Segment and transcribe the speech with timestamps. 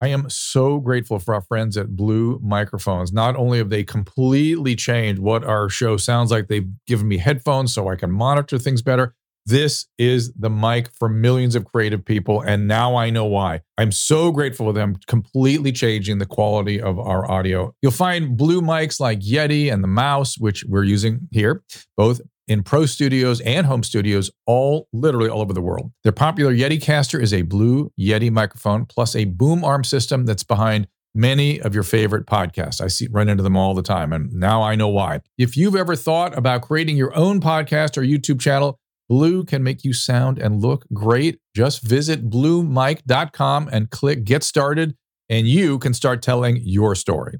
[0.00, 3.12] I am so grateful for our friends at Blue Microphones.
[3.12, 7.74] Not only have they completely changed what our show sounds like, they've given me headphones
[7.74, 9.14] so I can monitor things better.
[9.44, 12.42] This is the mic for millions of creative people.
[12.42, 13.62] And now I know why.
[13.76, 17.74] I'm so grateful for them completely changing the quality of our audio.
[17.82, 21.64] You'll find blue mics like Yeti and the Mouse, which we're using here,
[21.96, 25.92] both in pro studios and home studios, all literally all over the world.
[26.02, 30.44] Their popular Yeti caster is a blue Yeti microphone plus a boom arm system that's
[30.44, 32.80] behind many of your favorite podcasts.
[32.80, 35.20] I see run into them all the time, and now I know why.
[35.36, 39.84] If you've ever thought about creating your own podcast or YouTube channel, Blue can make
[39.84, 41.40] you sound and look great.
[41.56, 44.96] Just visit bluemic.com and click get started,
[45.30, 47.38] and you can start telling your story.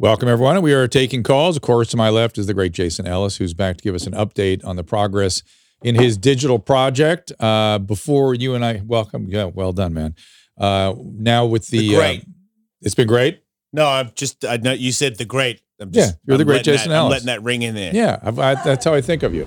[0.00, 0.62] Welcome, everyone.
[0.62, 1.56] We are taking calls.
[1.56, 4.06] Of course, to my left is the great Jason Ellis, who's back to give us
[4.06, 5.42] an update on the progress
[5.82, 7.32] in his digital project.
[7.38, 10.14] Uh, before you and I welcome, yeah, well done, man.
[10.56, 12.20] Uh, now with the, The great.
[12.22, 12.30] Uh,
[12.80, 13.42] it's been great.
[13.74, 14.42] No, I'm just.
[14.46, 15.60] I know you said the great.
[15.78, 17.10] I'm just, Yeah, you're the I'm great Jason that, I'm Ellis.
[17.10, 17.94] letting that ring in there.
[17.94, 19.46] Yeah, I've, I, that's how I think of you.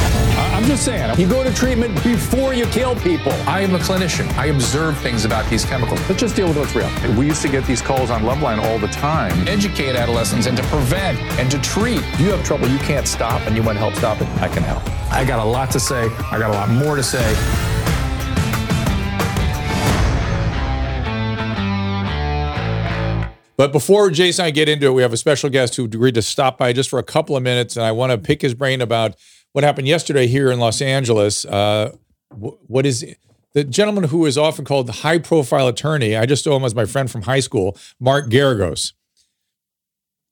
[0.61, 3.31] I'm just saying, you go to treatment before you kill people.
[3.47, 4.31] I am a clinician.
[4.37, 5.99] I observe things about these chemicals.
[6.07, 6.87] Let's just deal with what's real.
[7.17, 9.47] We used to get these calls on Loveline all the time.
[9.47, 12.03] Educate adolescents and to prevent and to treat.
[12.13, 14.49] If you have trouble you can't stop and you want to help stop it, I
[14.49, 14.87] can help.
[15.11, 16.03] I got a lot to say.
[16.31, 17.27] I got a lot more to say.
[23.57, 26.15] But before Jason and I get into it, we have a special guest who agreed
[26.15, 28.53] to stop by just for a couple of minutes, and I want to pick his
[28.53, 29.15] brain about
[29.53, 31.45] what happened yesterday here in Los Angeles.
[31.45, 31.91] Uh,
[32.31, 33.05] wh- what is
[33.53, 36.15] the gentleman who is often called the high-profile attorney?
[36.15, 38.93] I just know him as my friend from high school, Mark Geragos.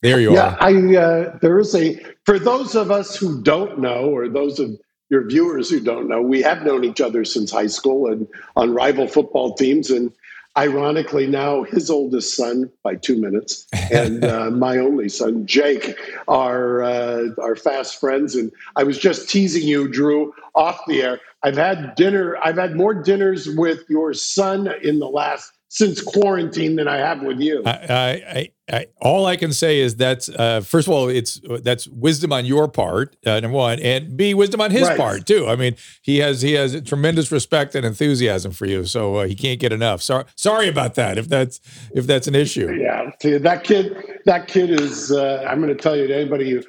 [0.01, 0.57] There you Yeah, are.
[0.61, 4.71] I uh, there is a for those of us who don't know, or those of
[5.09, 8.73] your viewers who don't know, we have known each other since high school and on
[8.73, 9.89] rival football teams.
[9.89, 10.13] And
[10.57, 16.83] ironically, now his oldest son by two minutes and uh, my only son Jake are
[16.83, 18.35] uh, are fast friends.
[18.35, 21.19] And I was just teasing you, Drew, off the air.
[21.43, 22.37] I've had dinner.
[22.43, 27.21] I've had more dinners with your son in the last since quarantine than I have
[27.21, 27.61] with you.
[27.63, 31.87] I, I, I, all I can say is that's uh, first of all, it's that's
[31.87, 34.97] wisdom on your part, uh, number one, and b wisdom on his Right.
[34.97, 35.47] part too.
[35.47, 39.35] I mean, he has he has tremendous respect and enthusiasm for you, so uh, he
[39.35, 40.01] can't get enough.
[40.01, 41.59] Sorry, sorry about that if that's
[41.93, 42.71] if that's an issue.
[42.73, 45.11] Yeah, that kid, that kid is.
[45.11, 46.63] Uh, I'm going to tell you to anybody,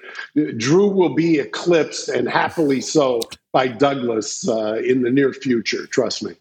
[0.56, 3.21] Drew will be eclipsed and happily so
[3.53, 5.87] by Douglas uh, in the near future.
[5.87, 6.34] Trust me.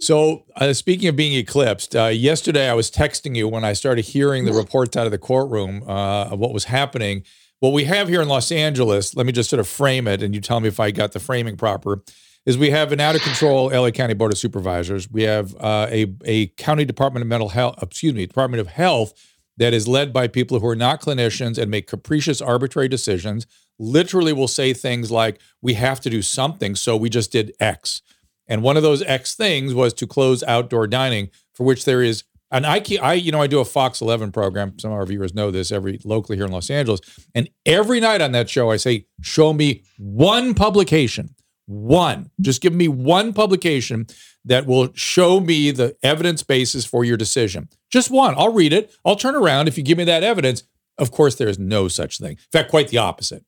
[0.00, 4.04] So, uh, speaking of being eclipsed, uh, yesterday I was texting you when I started
[4.04, 7.24] hearing the reports out of the courtroom uh, of what was happening.
[7.60, 10.34] What we have here in Los Angeles, let me just sort of frame it, and
[10.34, 12.02] you tell me if I got the framing proper.
[12.44, 15.10] Is we have an out of control LA County Board of Supervisors.
[15.10, 19.14] We have uh, a a county Department of Mental Health, excuse me, Department of Health
[19.56, 23.46] that is led by people who are not clinicians and make capricious, arbitrary decisions.
[23.78, 28.02] Literally, will say things like, "We have to do something, so we just did X."
[28.48, 32.24] And one of those X things was to close outdoor dining, for which there is
[32.50, 34.78] and I, I, you know, I do a Fox 11 program.
[34.78, 37.00] Some of our viewers know this every locally here in Los Angeles.
[37.34, 41.34] And every night on that show, I say, show me one publication,
[41.66, 44.06] one, just give me one publication
[44.44, 47.68] that will show me the evidence basis for your decision.
[47.90, 48.34] Just one.
[48.38, 48.94] I'll read it.
[49.04, 50.62] I'll turn around if you give me that evidence.
[50.98, 52.32] Of course, there is no such thing.
[52.32, 53.44] In fact, quite the opposite.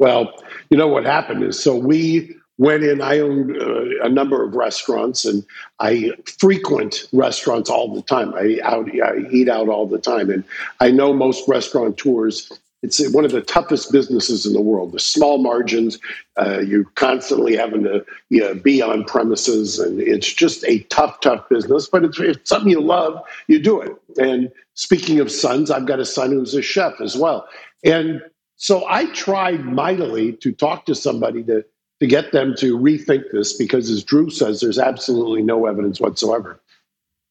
[0.00, 0.32] Well,
[0.68, 3.00] you know what happened is so we went in.
[3.00, 5.44] I own uh, a number of restaurants, and
[5.80, 8.34] I frequent restaurants all the time.
[8.34, 10.44] I out, I eat out all the time, and
[10.80, 12.52] I know most restaurateurs.
[12.82, 14.92] It's one of the toughest businesses in the world.
[14.92, 15.98] The small margins,
[16.36, 21.20] uh, you're constantly having to you know, be on premises, and it's just a tough,
[21.20, 21.88] tough business.
[21.88, 23.96] But it's, if it's something you love, you do it.
[24.18, 27.48] And speaking of sons, I've got a son who's a chef as well,
[27.84, 28.20] and
[28.56, 31.64] so I tried mightily to talk to somebody to
[32.00, 36.60] to get them to rethink this because, as Drew says, there's absolutely no evidence whatsoever.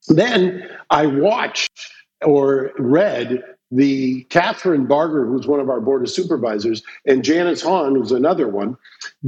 [0.07, 6.83] Then I watched or read the Kathryn Barger, who's one of our board of supervisors,
[7.07, 8.77] and Janice Hahn, who's another one,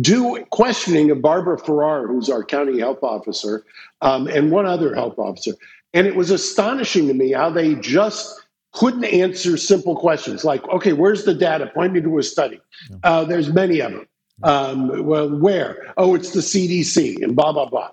[0.01, 3.65] do questioning of Barbara Ferrer, who's our county health officer,
[4.01, 5.53] um, and one other health officer.
[5.93, 8.39] And it was astonishing to me how they just
[8.73, 11.71] couldn't answer simple questions like, okay, where's the data?
[11.73, 12.59] Point me to a study.
[13.03, 14.07] Uh, there's many of them.
[14.43, 15.93] Um, well, where?
[15.97, 17.91] Oh, it's the CDC and blah, blah, blah.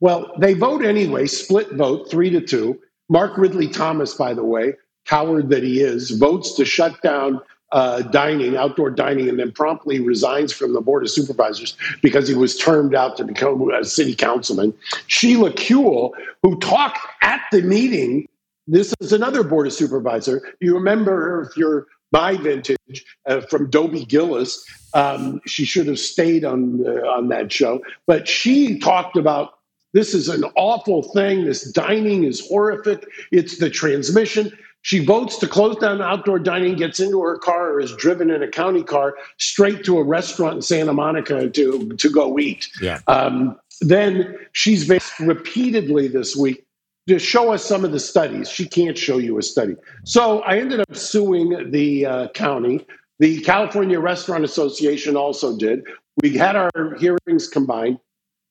[0.00, 2.80] Well, they vote anyway, split vote, three to two.
[3.08, 4.74] Mark Ridley Thomas, by the way,
[5.06, 7.40] coward that he is, votes to shut down
[7.72, 12.34] uh, dining, outdoor dining, and then promptly resigns from the Board of Supervisors because he
[12.34, 14.72] was termed out to become a city councilman.
[15.08, 16.12] Sheila Kuehl,
[16.42, 18.28] who talked at the meeting,
[18.66, 20.54] this is another Board of Supervisor.
[20.60, 24.64] You remember if you're my vintage uh, from Dobie Gillis.
[24.94, 29.54] Um, she should have stayed on uh, on that show, but she talked about
[29.92, 31.44] this is an awful thing.
[31.44, 33.06] This dining is horrific.
[33.32, 34.56] It's the transmission.
[34.82, 38.42] She votes to close down outdoor dining, gets into her car, or is driven in
[38.42, 42.68] a county car straight to a restaurant in Santa Monica to, to go eat.
[42.82, 43.00] Yeah.
[43.06, 46.66] Um, then she's been repeatedly this week
[47.08, 48.48] to show us some of the studies.
[48.48, 49.76] She can't show you a study.
[50.04, 52.86] So I ended up suing the uh, county.
[53.18, 55.84] The California Restaurant Association also did.
[56.22, 57.98] We had our hearings combined.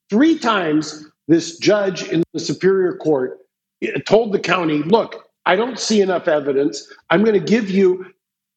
[0.10, 3.40] Three times, this judge in the Superior Court
[3.82, 6.88] eh, told the county, look, I don't see enough evidence.
[7.10, 8.06] I'm going to give you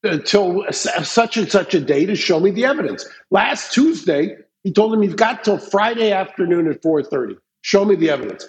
[0.03, 3.09] until such and such a day to show me the evidence.
[3.31, 7.37] Last Tuesday, he told him you've got till Friday afternoon at 4:30.
[7.63, 8.47] Show me the evidence.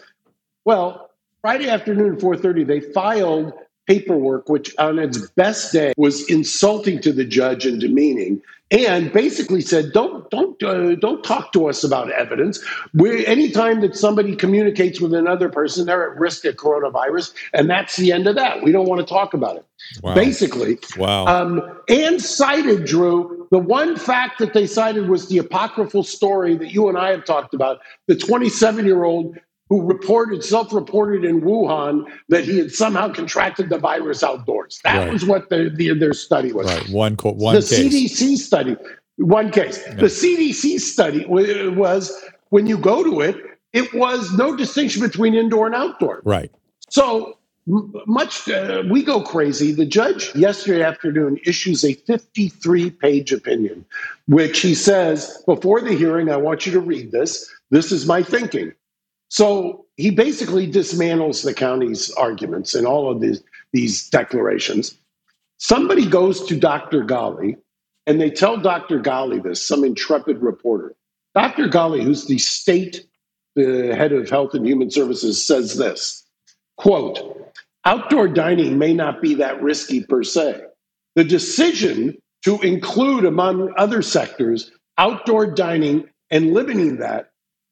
[0.66, 1.07] Well,
[1.48, 3.54] Friday afternoon at 4:30, they filed
[3.88, 9.62] paperwork which on its best day was insulting to the judge and demeaning and basically
[9.62, 12.62] said don't don't uh, don't talk to us about evidence
[12.94, 17.96] we anytime that somebody communicates with another person they're at risk of coronavirus and that's
[17.96, 19.66] the end of that we don't want to talk about it
[20.04, 20.16] Wow.
[20.16, 21.28] basically Wow.
[21.28, 26.74] um, and cited drew the one fact that they cited was the apocryphal story that
[26.74, 29.38] you and i have talked about the 27 year old
[29.70, 35.14] who reported self-reported in wuhan that he had somehow contracted the virus outdoors that Right.
[35.14, 36.90] was what the, the, their study was right.
[36.90, 37.80] One one the case.
[37.80, 38.78] CDC study,
[39.18, 39.84] one case.
[39.86, 42.12] The CDC study was
[42.50, 43.36] when you go to it,
[43.74, 46.22] it was no distinction between indoor and outdoor.
[46.24, 46.52] right.
[46.90, 47.38] So
[48.06, 49.74] much uh, we go crazy.
[49.74, 53.84] The judge yesterday afternoon issues a 53 page opinion,
[54.28, 57.52] which he says before the hearing, I want you to read this.
[57.70, 58.72] This is my thinking.
[59.30, 63.44] So he basically dismantles the county's arguments and all of these,
[63.74, 64.98] these declarations.
[65.58, 67.04] Somebody goes to Dr.
[67.04, 67.58] Ghaly
[68.06, 69.00] and they tell Dr.
[69.00, 70.96] Ghaly this, some intrepid reporter.
[71.36, 71.68] Dr.
[71.68, 73.06] Ghaly, who's the state
[73.58, 76.24] the head of health and human services, says this
[76.78, 77.54] quote,
[77.86, 80.62] outdoor dining may not be that risky per se.
[81.16, 87.27] The decision to include, among other sectors, outdoor dining and limiting that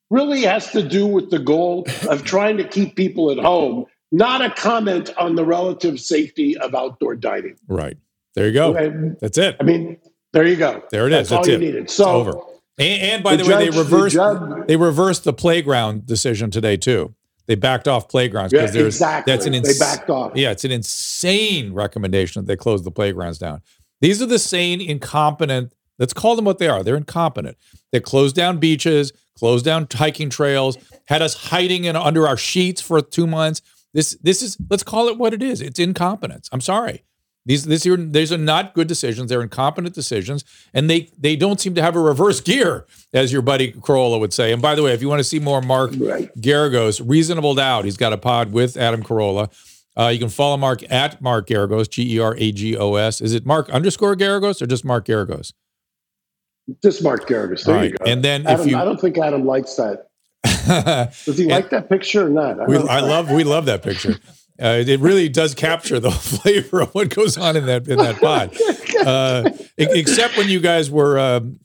[0.10, 4.42] really has to do with the goal of trying to keep people at home, not
[4.44, 7.56] a comment on the relative safety of outdoor dining.
[7.68, 7.98] Right.
[8.36, 8.76] There you go.
[8.76, 9.56] And, That's it.
[9.60, 9.98] I mean,
[10.34, 10.84] there you go.
[10.92, 11.18] There it is.
[11.18, 11.32] That's is.
[11.32, 11.60] all That's you it.
[11.60, 11.84] needed.
[11.86, 12.34] It's So over.
[12.78, 16.06] And, and by the, The way, judge- they the reversed judge- they reversed the playground
[16.06, 17.16] decision today too.
[17.48, 19.32] They backed off playgrounds Yeah, because there's exactly.
[19.32, 20.32] that's an They backed off.
[20.36, 23.62] Yeah, it's an insane recommendation that they close the playgrounds down.
[24.02, 25.72] These are the same incompetent.
[26.00, 26.84] Let's call them what they are.
[26.84, 27.56] They're incompetent.
[27.92, 30.78] They closed down beaches, closed down hiking trails,
[31.08, 33.62] had us hiding in under our sheets for two months.
[33.94, 35.62] This this is let's call it what it is.
[35.62, 36.50] It's incompetence.
[36.52, 37.04] I'm sorry.
[37.48, 39.30] These this are these are not good decisions.
[39.30, 40.44] They're incompetent decisions,
[40.74, 44.34] and they they don't seem to have a reverse gear, as your buddy Carolla would
[44.34, 44.52] say.
[44.52, 46.34] And by the way, if you want to see more Mark Right.
[46.38, 49.52] Geragos, Reasonable Doubt, he's got a pod with Adam Carolla.
[49.98, 53.22] Uh, you can follow Mark at Mark Geragos, G E R A G O S.
[53.22, 55.54] Is it Mark underscore Geragos or just Mark Geragos?
[56.82, 57.66] Just Mark Garvis.
[57.66, 58.06] There All you go.
[58.06, 60.08] And then if Adam, you- I don't think Adam likes that.
[61.26, 62.60] Does he like that picture or not?
[62.60, 64.16] I we, I love we love that picture.
[64.62, 68.16] Uh, it really does capture the flavor of what goes on in that in that
[68.22, 68.56] pod.
[69.06, 71.60] Uh, except when you guys were um,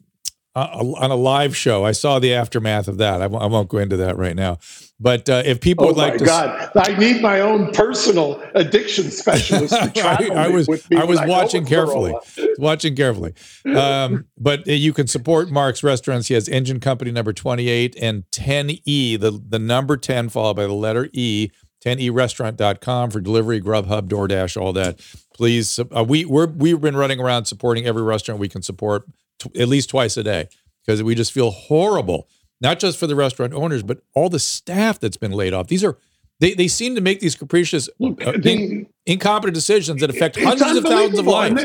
[0.57, 3.21] uh, on a live show, I saw the aftermath of that.
[3.21, 4.59] I w- I won't go into that right now.
[4.99, 6.71] But uh, if people Oh would like my to, God!
[6.77, 9.73] I need my own personal addiction specialist.
[9.73, 12.15] To I, I was I was watching carefully,
[12.59, 13.33] watching carefully.
[13.75, 16.29] Um, but uh, you can support Mark's restaurants.
[16.29, 20.55] He has Engine Company number twenty eight and ten E, the the number ten followed
[20.57, 21.51] by the letter E.
[21.83, 25.01] 10erestaurant.com for delivery, Grubhub, DoorDash, all that.
[25.35, 29.05] Please, uh, we we're, we've been running around supporting every restaurant we can support
[29.41, 30.49] t- at least twice a day
[30.85, 32.29] because we just feel horrible,
[32.61, 35.67] not just for the restaurant owners, but all the staff that's been laid off.
[35.67, 35.99] These are
[36.39, 40.77] they, they seem to make these capricious, Look, uh, in- incompetent decisions that affect hundreds
[40.77, 41.63] of thousands of lives.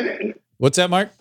[0.58, 1.12] What's that, Mark?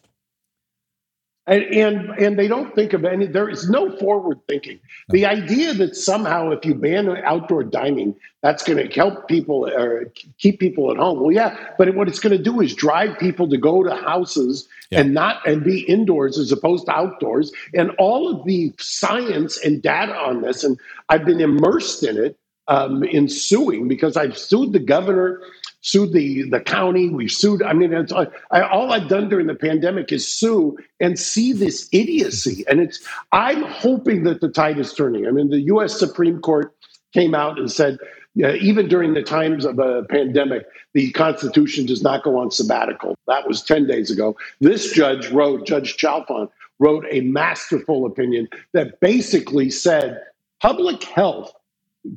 [1.46, 4.80] And, and and they don't think of any there is no forward thinking.
[5.10, 10.06] The idea that somehow if you ban outdoor dining that's going to help people or
[10.38, 11.20] keep people at home.
[11.20, 14.68] Well yeah but what it's going to do is drive people to go to houses
[14.90, 15.00] Yeah.
[15.02, 17.52] and not and be indoors as opposed to outdoors.
[17.74, 20.78] And all of the science and data on this and
[21.10, 25.42] i've been immersed in it um, in suing because i've sued the governor
[25.84, 27.08] sued the the county.
[27.08, 27.62] We've sued.
[27.62, 28.26] I mean, it's, I,
[28.62, 32.64] all I've done during the pandemic is sue and see this idiocy.
[32.68, 33.06] And it's.
[33.32, 35.26] I'm hoping that the tide is turning.
[35.26, 35.96] I mean, the U.S.
[35.96, 36.74] Supreme Court
[37.12, 37.98] came out and said.
[38.36, 43.16] Yeah, even during the times of a pandemic, the Constitution does not go on sabbatical.
[43.28, 44.36] That was 10 days ago.
[44.58, 46.50] This judge wrote, Judge Chalfant
[46.80, 50.20] wrote a masterful opinion that basically said
[50.60, 51.52] public health,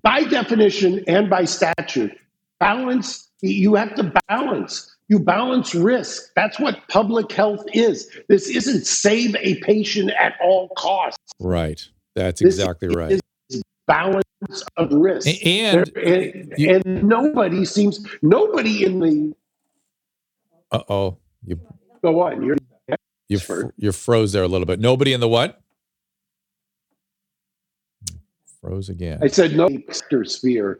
[0.02, 2.18] by definition and by statute,
[2.60, 8.86] balance you have to balance you balance risk that's what public health is this isn't
[8.86, 11.80] save a patient at all costs Right.
[12.16, 13.12] That's This exactly right.
[13.12, 14.24] is balance
[14.78, 19.34] of risk A- And There- and, you- and nobody seems nobody in the
[20.72, 21.60] uh oh, you
[22.04, 22.58] go on you're
[23.30, 24.80] you fr- you froze there a little bit.
[24.80, 25.62] Nobody in the what?
[28.62, 29.20] Froze again.
[29.22, 29.70] i said no
[30.24, 30.80] sphere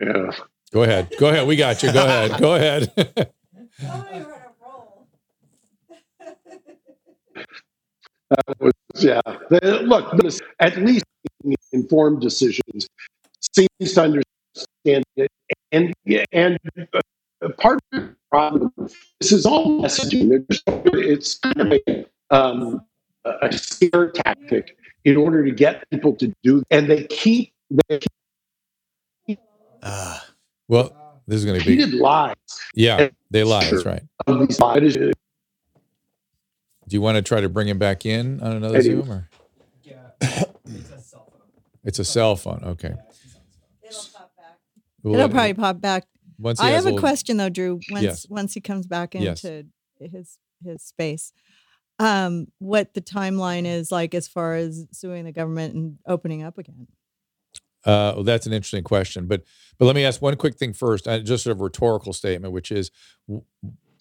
[0.00, 0.30] yeah
[0.74, 1.14] Go ahead.
[1.20, 1.46] Go ahead.
[1.46, 1.92] We got you.
[1.92, 2.40] Go ahead.
[2.40, 2.92] Go ahead.
[8.96, 10.12] yeah look
[10.60, 11.04] at least
[11.72, 12.88] informed decisions
[13.40, 15.30] seems to understand it
[15.70, 15.92] and
[16.32, 18.72] and uh, part of the problem
[19.20, 22.84] this is all messaging just, it's kind of a, um,
[23.24, 27.52] a scare tactic in order to get people to do and they keep
[27.88, 28.00] they
[29.26, 29.38] keep
[29.82, 30.23] Ah,
[30.68, 31.76] well, this is going to be.
[31.78, 32.34] repeated lies
[32.74, 33.64] Yeah, they lie.
[33.70, 33.92] That's Sure.
[33.92, 34.02] right.
[34.26, 34.94] of these lies.
[34.94, 35.12] Do
[36.90, 39.02] you want to try to bring him back in on another I do.
[39.02, 39.28] Zoom or?
[41.84, 42.62] It's a cell phone.
[42.64, 42.94] Okay.
[45.02, 46.04] Well, It'll probably pop back.
[46.38, 47.78] once he I has have a little- question though, Drew.
[47.90, 48.26] Once Yes.
[48.30, 49.44] once he comes back Yes.
[49.44, 49.68] into
[50.00, 51.32] his his space,
[51.98, 56.56] um, what the timeline is like as far as suing the government and opening up
[56.56, 56.86] again.
[57.84, 59.42] Uh, well, that's an interesting question, but
[59.78, 61.06] but let me ask one quick thing first.
[61.08, 62.90] Uh, just sort of a rhetorical statement, which is,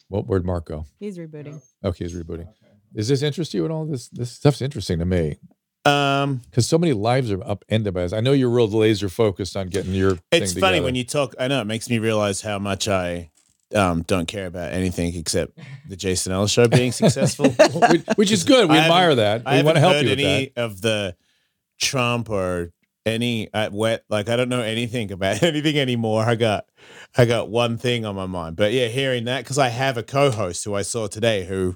[0.08, 0.72] what where'd Mark?
[1.00, 1.62] He's rebooting.
[1.84, 2.48] Okay, he's rebooting.
[2.96, 3.86] Does this interest you at all?
[3.86, 5.38] This this stuff's interesting to me
[5.86, 8.13] um, because so many lives are upended by this.
[8.13, 10.12] I know you're real laser focused on getting your.
[10.32, 10.86] it's thing funny together.
[10.86, 11.34] when you talk.
[11.40, 13.32] I know it makes me realize how much I
[13.75, 15.58] um, don't care about anything except
[15.90, 17.50] the Jason Ellis show being successful.
[17.90, 18.70] which, which is good.
[18.70, 19.42] We I admire haven't- that.
[19.48, 20.62] I We want haven't to help heard you with any that.
[20.63, 21.16] of the
[21.82, 22.72] Trump or
[23.05, 24.03] any uh, wet.
[24.10, 26.24] Like I don't know anything about anything anymore.
[26.24, 26.65] I got
[27.17, 28.55] I got one thing on my mind.
[28.55, 31.75] But yeah, hearing that because I have a co-host who I saw today who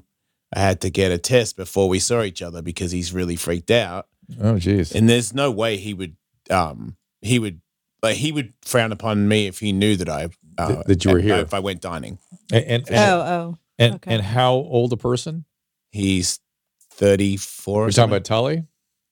[0.56, 3.72] I had to get a test before we saw each other because he's really freaked
[3.72, 4.08] out.
[4.42, 4.94] Oh, jeez.
[4.96, 6.16] and there's no way he would
[6.50, 7.62] um he would
[8.04, 10.26] like he would frown upon me if he knew that I
[10.58, 11.36] uh, That- that you were here.
[11.38, 12.20] if I went dining.
[12.52, 13.58] And and and, Oh, oh.
[13.80, 14.14] and, okay.
[14.16, 15.46] and how old a person?
[15.92, 16.40] He's
[16.92, 17.84] 34.
[17.86, 18.64] We're talking about Tully.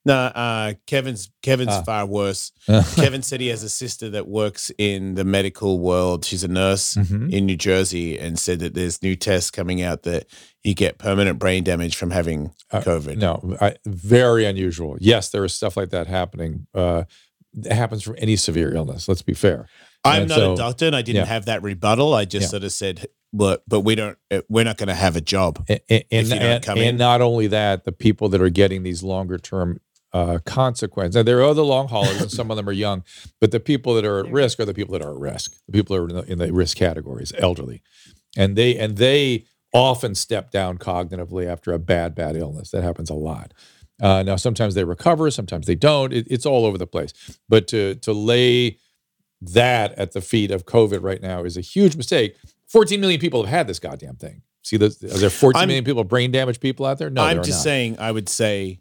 [0.06, 1.82] No, uh, Kevin's Kevin's Ah.
[1.82, 2.52] far worse.
[2.94, 6.24] Kevin said he has a sister that works in the medical world.
[6.24, 7.32] She's a nurse Mhm.
[7.32, 10.26] in New Jersey, and said that there's new tests coming out that
[10.64, 13.16] you get permanent brain damage from having Uh, COVID.
[13.18, 14.96] No, I, very unusual.
[15.00, 16.66] Yes, there is stuff like that happening.
[16.74, 17.04] Uh,
[17.64, 19.08] it happens from any severe illness.
[19.08, 19.66] Let's be fair.
[20.04, 21.32] I'm And not so- a doctor, and I didn't yeah.
[21.34, 22.14] have that rebuttal.
[22.14, 22.48] I just Yeah.
[22.50, 24.16] sort of said, "But but we don't.
[24.30, 26.78] uh, We're not going to have a job." And, and, If you don't and, come
[26.78, 29.80] and not only that, the people that are getting these longer term
[30.16, 31.14] uh, consequences.
[31.16, 33.04] Now, there are other long haulers, and some of them are young,
[33.38, 35.56] but the people that are at risk are the people that are at risk.
[35.66, 37.82] The people are in the, in the risk categories, elderly,
[38.34, 39.44] and they and they
[39.74, 42.70] often step down cognitively after a bad bad illness.
[42.70, 43.52] That happens a lot.
[44.00, 46.14] Uh, now, sometimes they recover, sometimes they don't.
[46.14, 47.12] It, it's all over the place.
[47.48, 48.78] But to to lay
[49.42, 52.36] that at the feet of COVID right now is a huge mistake.
[52.68, 54.40] 14 million people have had this goddamn thing.
[54.62, 57.10] See, those, are there 14 I'm- million people, brain damaged people out there?
[57.10, 57.62] No, I'm just not.
[57.62, 57.98] saying.
[57.98, 58.80] I would say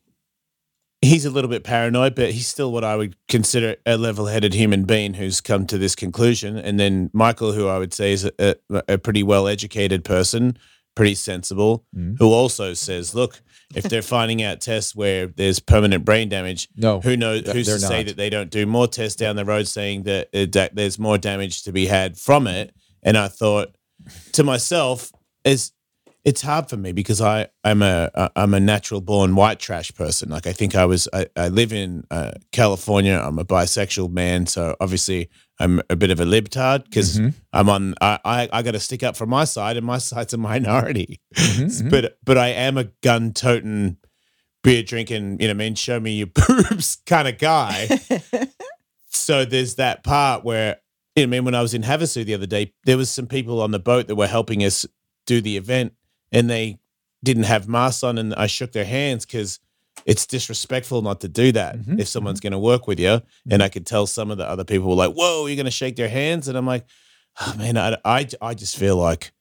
[1.06, 4.84] he's a little bit paranoid, but he's still what I would consider a level-headed human
[4.86, 6.58] being who's come to this conclusion.
[6.58, 8.32] And then Michael, who I would say is a,
[8.70, 10.58] a, a pretty well-educated person,
[10.96, 12.16] pretty sensible, Mhm.
[12.20, 13.42] who also says, "Look,
[13.76, 17.50] if they're finding out tests where there's permanent brain damage, No, who knows?
[17.52, 18.06] Who's to say not.
[18.08, 21.18] that they don't do more tests down the road, saying that, uh, that there's more
[21.18, 23.76] damage to be had from it?" And I thought
[24.34, 25.12] to myself,
[25.44, 25.72] "Is
[26.26, 30.30] it's hard for me because I I'm a I'm a natural born white trash person.
[30.30, 33.22] Like I think I was I, I live in uh, California.
[33.24, 35.30] I'm a bisexual man, so obviously
[35.60, 37.34] I'm a bit of a libtard because Mhm.
[37.54, 37.94] I'm on.
[38.02, 41.22] I I, I got to stick up for my side, and my side's a minority.
[41.36, 41.90] Mhm, mhm.
[41.92, 43.98] But but I am a gun toting,
[44.64, 45.38] beer drinking.
[45.40, 47.88] You know, I mean, show me your boobs kind of guy.
[49.10, 50.78] so there's that part where
[51.16, 53.28] you know, I mean, when I was in Havasu the other day, there was some
[53.28, 54.86] people on the boat that were helping us
[55.26, 55.94] do the event,
[56.36, 56.78] and they
[57.24, 59.60] didn't have masks on, and I shook their hands because
[60.06, 62.02] it's disrespectful not to do that Mhm, if mm-hmm.
[62.04, 63.14] someone's going to work with you.
[63.14, 63.62] And mm-hmm.
[63.62, 65.96] I could tell some of the other people were like, "Whoa, you're going to shake
[65.96, 66.86] their hands," and I'm like,
[67.42, 69.32] "Oh man, I I, I just feel like."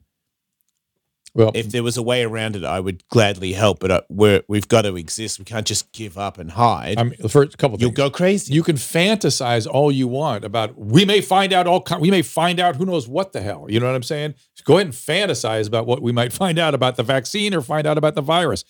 [1.35, 3.81] Well, if there was a way around it, I would gladly help.
[3.81, 5.41] But uh, we're, we've got to exist.
[5.41, 6.97] We can't just give up and hide.
[6.99, 7.97] I mean, first, couple You'll things.
[7.97, 8.55] go crazy.
[8.55, 12.61] you can fantasize all you want about we may find out all we may find
[12.61, 15.67] out who knows what the hell you know what i'm saying go ahead and fantasize
[15.67, 18.65] about what we might find out about the vaccine or find out about the virus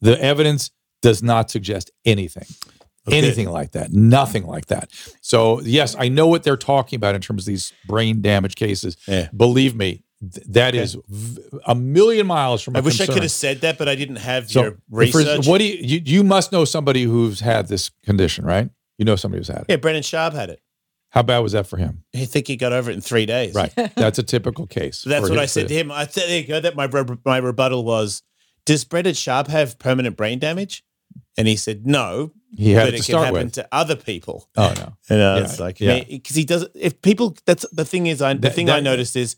[0.00, 0.70] the evidence
[1.02, 2.46] does not suggest anything
[3.08, 3.18] Okay.
[3.18, 4.90] anything like that nothing like that
[5.20, 8.96] so yes i know what they're talking about in terms of these brain damage cases
[9.08, 9.28] Yeah.
[9.36, 10.02] believe me
[10.34, 13.78] th- that is v- a million miles from I wish I could have said that,
[13.78, 15.46] but I didn't have So, your for- research.
[15.46, 19.16] what do you, you you must know somebody who's had this condition right you know
[19.16, 20.60] somebody who's had it yeah, Brendan Sharp had it.
[21.10, 23.54] how bad was that for him I think he got over it in three days.
[23.54, 23.72] Right.
[23.96, 24.98] That's a typical case.
[24.98, 25.90] So that's what I said to him.
[25.90, 26.60] I said, there you go.
[26.60, 28.22] That my re- my rebuttal was,
[28.66, 30.84] does Brendan Sharp have permanent brain damage?
[31.38, 33.52] And he said no, He had but it to it can happen with.
[33.54, 34.48] to other people.
[34.56, 34.92] Oh no.
[35.08, 36.04] And I Yeah, was like, yeah.
[36.08, 36.66] because he does.
[36.74, 39.36] If people, that's the thing is, I the That- thing I that- noticed is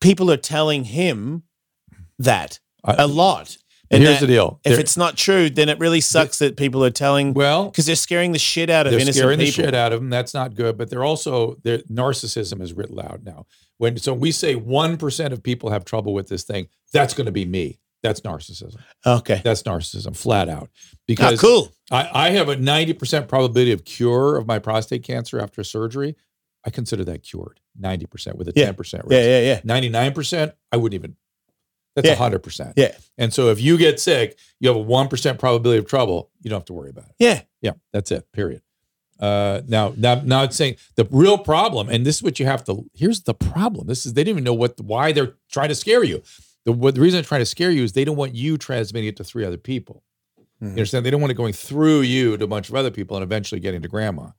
[0.00, 1.42] people are telling him
[2.18, 3.56] that I- a lot.
[3.90, 4.60] And Here's the deal.
[4.64, 7.96] If it's not true, then it really sucks that people are telling well, because they're
[7.96, 10.10] scaring the shit out of they're innocent scaring the shit out of them.
[10.10, 10.76] That's not good.
[10.76, 13.46] But they're also their narcissism is writ loud now.
[13.78, 17.24] When so we say one percent of people have trouble with this thing, that's going
[17.26, 17.78] to be me.
[18.02, 18.76] That's narcissism.
[19.06, 19.40] Okay.
[19.42, 20.68] That's narcissism, flat out.
[20.70, 21.72] Ah, Because cool.
[21.90, 26.14] I, I have a ninety percent probability of cure of my prostate cancer after surgery.
[26.64, 27.60] I consider that cured.
[27.78, 28.66] Ninety percent with a Yeah.
[28.66, 29.28] ten percent Yeah, risk.
[29.28, 29.60] yeah, yeah.
[30.10, 31.16] 99%, I wouldn't even.
[31.94, 32.14] That's Yeah.
[32.14, 32.74] a 100%.
[32.76, 32.94] Yeah.
[33.16, 36.30] And so if you get sick, you have a 1% probability of trouble.
[36.42, 37.14] You don't have to worry about it.
[37.18, 37.42] Yeah.
[37.60, 38.62] Yeah, that's it, period.
[39.18, 42.62] Uh, now, now, now it's saying the real problem, and this is what you have
[42.64, 43.88] to, here's the problem.
[43.88, 46.22] This is, they didn't even know what, why they're trying to scare you.
[46.64, 49.08] The, what, the reason they're trying to scare you is they don't want you transmitting
[49.08, 50.04] it to three other people.
[50.60, 50.70] You Mhm.
[50.70, 51.04] understand?
[51.04, 53.60] They don't want it going through you to a bunch of other people and eventually
[53.60, 54.30] getting to grandma.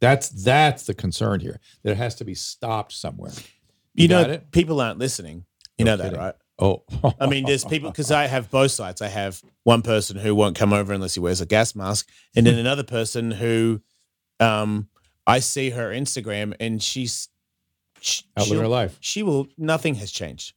[0.00, 1.60] That's that's the concern here.
[1.82, 3.32] That it has to be stopped somewhere.
[3.94, 4.50] You, know, it?
[4.50, 5.46] people aren't listening.
[5.78, 6.34] You No know that, right?
[6.58, 6.84] Oh,
[7.20, 9.02] I mean, there's people because I have both sides.
[9.02, 12.46] I have one person who won't come over unless he wears a gas mask, and
[12.46, 13.82] then another person who,
[14.40, 14.88] um,
[15.26, 17.28] I see her Instagram and she's
[18.00, 18.96] she, out living her life.
[19.00, 19.48] she will.
[19.58, 20.54] Nothing has changed.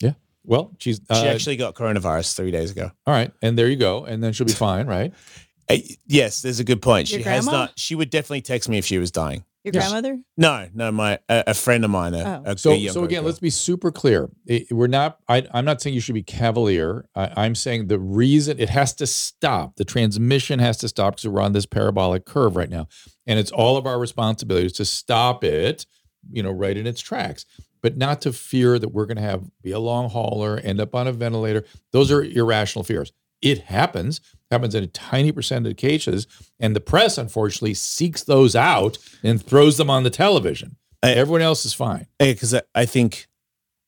[0.00, 0.12] Yeah.
[0.44, 2.90] Well, she's uh, She actually got coronavirus three days ago.
[3.06, 5.14] all right, and there you go, and then she'll be fine, right?
[5.68, 7.10] Uh, yes, there's a good point.
[7.10, 7.72] Your she has not.
[7.78, 9.44] She would definitely text me if she was dying.
[9.64, 9.84] Your Yes.
[9.90, 10.20] grandmother?
[10.36, 12.12] No, no, my a, a friend of mine.
[12.12, 12.50] A, Oh.
[12.52, 13.28] a- So, a so again, girl.
[13.28, 14.28] let's be super clear.
[14.46, 15.18] It- we're not.
[15.26, 17.06] I, I'm not saying you should be cavalier.
[17.14, 19.76] I, I'm saying the reason it has to stop.
[19.76, 22.88] The transmission has to stop because we're on this parabolic curve right now,
[23.26, 25.86] and it's all of our responsibilities to stop it.
[26.30, 27.46] You know, right in its tracks,
[27.82, 30.94] but not to fear that we're going to have be a long hauler, end up
[30.94, 31.64] on a ventilator.
[31.92, 33.12] Those are irrational fears.
[33.42, 34.20] It happens.
[34.50, 36.26] Happens in a tiny percent of cases,
[36.60, 40.76] and the press, unfortunately, seeks those out and throws them on the television.
[41.02, 42.06] I- Everyone else is fine.
[42.18, 43.26] because I, I think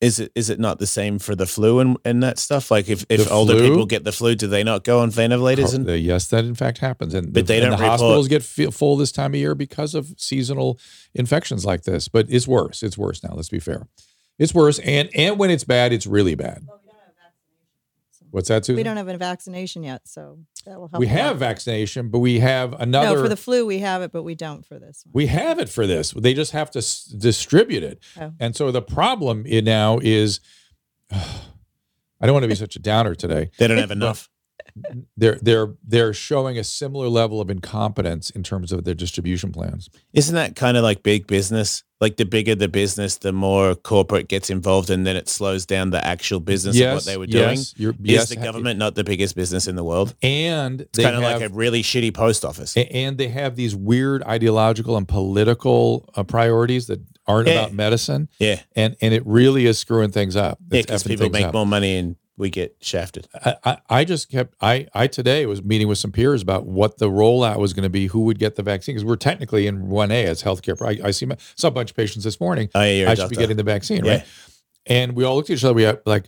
[0.01, 2.69] is it is it not the same for the flu and, and that stuff?
[2.69, 3.69] Like if, if The older flu?
[3.69, 5.73] people get the flu, do they not go on ventilators?
[5.73, 8.43] And uh, yes, that in fact happens, and But the, they don't the hospitals get
[8.43, 10.77] full this time of year because of seasonal
[11.15, 12.07] infections like this.
[12.09, 12.83] But it's worse.
[12.83, 13.33] It's worse now.
[13.35, 13.87] Let's be fair.
[14.37, 16.67] It's worse, and and when it's bad, it's really bad.
[18.31, 18.75] What's that, Susan?
[18.77, 20.99] We don't have a vaccination yet, so that will help.
[20.99, 21.17] We a lot.
[21.17, 23.15] have vaccination, but we have another.
[23.15, 25.11] No, for the flu we have it, but we don't for this one.
[25.13, 26.11] we have it for this.
[26.11, 27.99] They just have to s- distribute it.
[28.19, 28.33] Oh.
[28.39, 30.39] And so the problem i- now is,
[31.11, 33.49] I don't want to be such a downer today.
[33.57, 34.29] they don't have enough.
[35.15, 39.89] They're they're they're showing a similar level of incompetence in terms of their distribution plans.
[40.13, 41.83] Isn't that kind of like big business?
[41.99, 45.89] Like the bigger the business, the more corporate gets involved, and then it slows down
[45.89, 47.57] the actual business of what they were doing.
[47.57, 50.13] Yes, you're, Is yes, the government not the biggest business in the world?
[50.21, 52.77] and It's kind of like a really shitty post office.
[52.77, 57.53] and they have these weird ideological and political uh, priorities that aren't Yeah.
[57.61, 60.59] about medicine, yeah, and and it really is screwing things up.
[60.71, 61.53] yeah, It's because people make up.
[61.53, 63.27] more money and we get shafted.
[63.43, 66.97] I, I I just kept I I today was meeting with some peers about what
[66.99, 69.89] the rollout was going to be, who would get the vaccine because we're technically in
[69.89, 70.79] one A as healthcare.
[70.81, 72.69] I, I see my, saw a bunch of patients this morning.
[72.75, 74.11] I, you're should be getting the vaccine, Yeah.
[74.17, 74.25] right?
[74.85, 75.73] And we all looked at each other.
[75.73, 76.25] We had like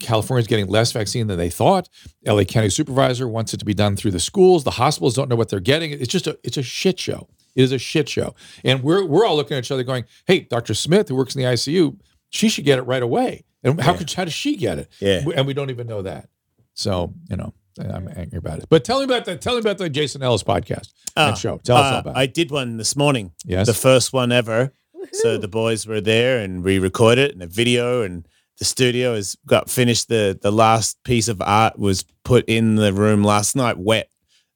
[0.00, 1.88] California's getting less vaccine than they thought.
[2.26, 4.64] LA County supervisor wants it to be done through the schools.
[4.64, 5.90] The hospitals don't know what they're getting.
[5.92, 7.28] It's just a it's a shit show.
[7.54, 8.34] It is a shit show.
[8.64, 10.74] And we're we're all looking at each other going, "Hey, Dr.
[10.74, 11.98] Smith, who works in the ICU,
[12.30, 13.98] she should get it right away." And how Yeah.
[13.98, 14.88] could how does she get it?
[15.00, 15.24] Yeah.
[15.34, 16.28] And we don't even know that.
[16.74, 18.66] So, you know, I'm angry about it.
[18.68, 21.58] But tell me about the tell me about the Jason Ellis podcast Ah, and show.
[21.58, 23.32] Tell us all Uh, about I did one this morning.
[23.44, 23.66] Yes.
[23.66, 24.72] The first one ever.
[25.12, 28.26] So the boys were there and we recorded it and a video and
[28.58, 30.08] the studio has got finished.
[30.08, 34.08] The the last piece of art was put in the room last night wet.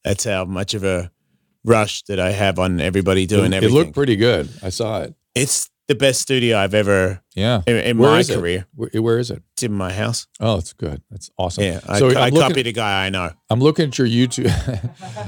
[0.05, 1.11] That's how much of a
[1.65, 4.49] rush that I have on everybody doing it, it looked pretty good.
[4.63, 5.15] I saw it.
[5.35, 7.63] it's the best studio I've ever Yeah.
[7.67, 8.67] in, in my is career.
[8.75, 9.43] Where, where is it?
[9.55, 10.27] It's in my house.
[10.39, 11.03] Oh, it's good.
[11.11, 11.65] That's awesome.
[11.65, 11.81] Yeah.
[11.89, 13.31] I, So I I'm looking- copied a guy I know.
[13.51, 14.53] I'm looking at your YouTube.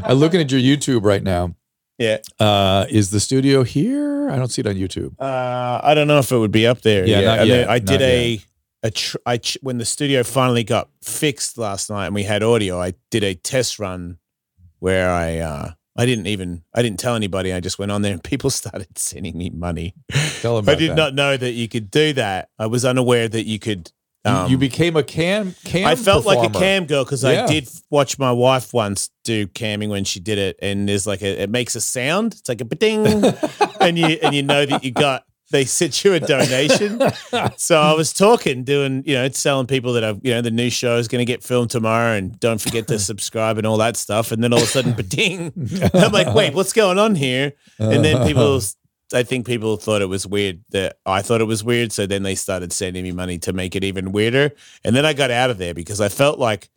[0.05, 1.55] I'm looking at your YouTube right now.
[1.99, 2.19] Yeah.
[2.39, 4.31] Uh, is the studio here?
[4.31, 5.15] I don't see it on YouTube.
[5.19, 7.07] Uh, I don't know if it would be up there.
[7.07, 8.41] Yeah, not I, mean, I did a
[8.83, 12.43] a tr- I ch- when the studio finally got fixed last night and we had
[12.43, 12.81] audio.
[12.81, 14.19] I did a test run
[14.79, 17.53] where I uh, I didn't even I didn't tell anybody.
[17.53, 19.95] I just went on there and people started sending me money.
[20.41, 20.97] Tell them I did that.
[20.97, 22.49] not know that you could do that.
[22.59, 23.83] I was unaware that you could.
[24.25, 25.87] You- Um, you became a cam cam.
[25.87, 27.45] I felt like a cam girl because Yeah.
[27.45, 31.23] I did watch my wife once do camming when she did it, and there's like
[31.23, 32.35] a it makes a sound.
[32.35, 33.07] It's like a ding,
[33.81, 37.01] and you and you know that you got they sent you a donation.
[37.57, 40.71] so I was talking, doing you know, telling people that I've you know the new
[40.71, 43.97] show is going to get filmed tomorrow, and don't forget to subscribe and all that
[43.97, 44.33] stuff.
[44.33, 45.53] And then all of a sudden, ding,
[45.93, 47.53] I'm like, wait, what's going on here?
[47.79, 48.61] And then people.
[49.13, 51.91] I think people thought it was weird that I thought it was weird.
[51.91, 54.53] So then they started sending me money to make it even weirder.
[54.85, 56.71] And then I got out of there because I felt like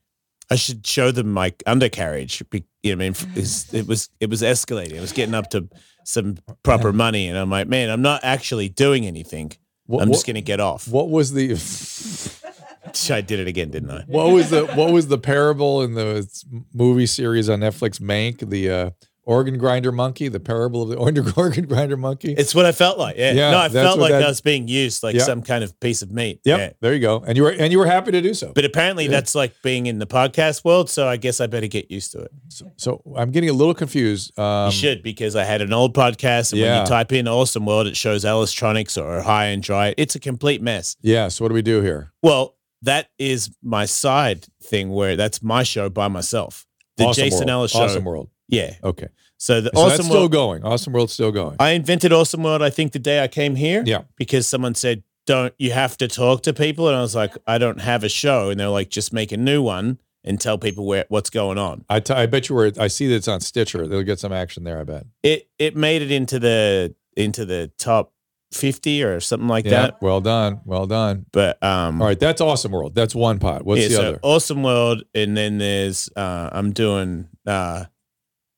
[0.49, 2.41] I should show them my undercarriage.
[2.51, 4.93] You know, I mean, it was it was escalating.
[4.93, 5.69] It was getting up to
[6.03, 9.53] some proper money, and I'm like, man, I'm not actually doing anything.
[9.85, 10.87] What, I'm just going to get off.
[10.87, 11.51] What was the
[13.09, 14.03] I did it again, didn't I?
[14.07, 16.27] what was the what was the parable in the
[16.73, 17.99] movie series on Netflix?
[17.99, 18.89] Mank, the uh,
[19.25, 20.97] organ grinder monkey, the parable of the
[21.37, 22.33] organ grinder monkey.
[22.37, 23.15] It's what I felt like.
[23.17, 25.23] Yeah, Yeah, no, I felt like that- I was being used like Yeah.
[25.23, 26.41] some kind of piece of meat.
[26.43, 26.69] Yep, Yeah.
[26.81, 27.23] there you go.
[27.25, 28.51] And you were and you were happy to do so.
[28.53, 30.89] But apparently, that's like being in the podcast world.
[30.89, 32.31] So I guess I better get used to it.
[32.49, 34.37] So, so I'm getting a little confused.
[34.37, 37.65] Um, You should because I had an old podcast, and when you type in "Awesome
[37.65, 39.93] World," it shows Alistronics or High and Dry.
[39.97, 40.95] It's a complete mess.
[41.01, 41.29] Yeah.
[41.29, 42.11] So what do we do here?
[42.21, 46.65] Well, that is my side thing where that's my show by myself.
[46.97, 47.49] The Awesome Jason.
[47.49, 47.79] Ellis show.
[47.83, 48.29] Awesome World.
[48.47, 48.75] Yeah.
[48.83, 49.07] Okay.
[49.37, 50.31] So the So Awesome that's still World.
[50.31, 50.63] going.
[50.63, 51.57] Awesome World's still going.
[51.59, 52.61] I invented Awesome World.
[52.61, 53.83] I think the day I came here.
[53.85, 54.03] Yeah.
[54.15, 57.57] Because someone said, "Don't you have to talk to people?" And I was like, "I
[57.57, 60.85] don't have a show," and they're like, "Just make a new one and tell people
[60.85, 62.71] where what's going on." I, t- I bet you were.
[62.79, 63.87] I see that it's on Stitcher.
[63.87, 64.79] They'll get some action there.
[64.79, 65.05] I bet.
[65.23, 68.13] It it made it into the into the top
[68.53, 69.71] fifty or something like yeah.
[69.71, 70.01] that.
[70.01, 70.61] Well done.
[70.65, 71.25] Well done.
[71.31, 72.19] But um, All right.
[72.19, 72.95] That's Awesome World.
[72.95, 73.65] That's one pot.
[73.65, 74.19] What's yeah, the so other?
[74.21, 77.85] Awesome World, and then there's uh, I'm doing uh,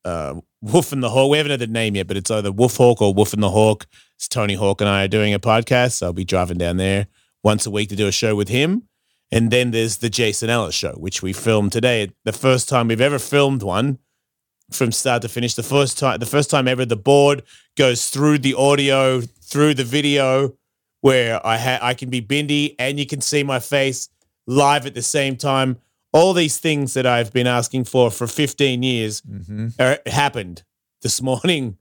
[0.06, 1.32] uh, Wolf and the Hawk.
[1.32, 3.52] We haven't had the name yet, but it's either Wolf Hawk or Wolf and the
[3.52, 3.88] Hawk.
[4.16, 5.94] It's Tony Hawk and I are doing a podcast.
[5.94, 7.08] So I'll be driving down there
[7.44, 8.84] once a week to do a show with him.
[9.32, 12.12] And then there's the Jason Ellis show, which we filmed today.
[12.24, 14.00] The first time we've ever filmed one
[14.72, 15.56] from start to finish.
[15.56, 17.44] The first time, the first time ever, the board
[17.76, 20.56] goes through the audio, through the video,
[21.02, 24.10] where I ha- I can be Bindi and you can see my face
[24.48, 25.78] live at the same time.
[26.16, 30.64] All these things that I've been asking for for 15 years hmm are, happened
[31.02, 31.78] this morning,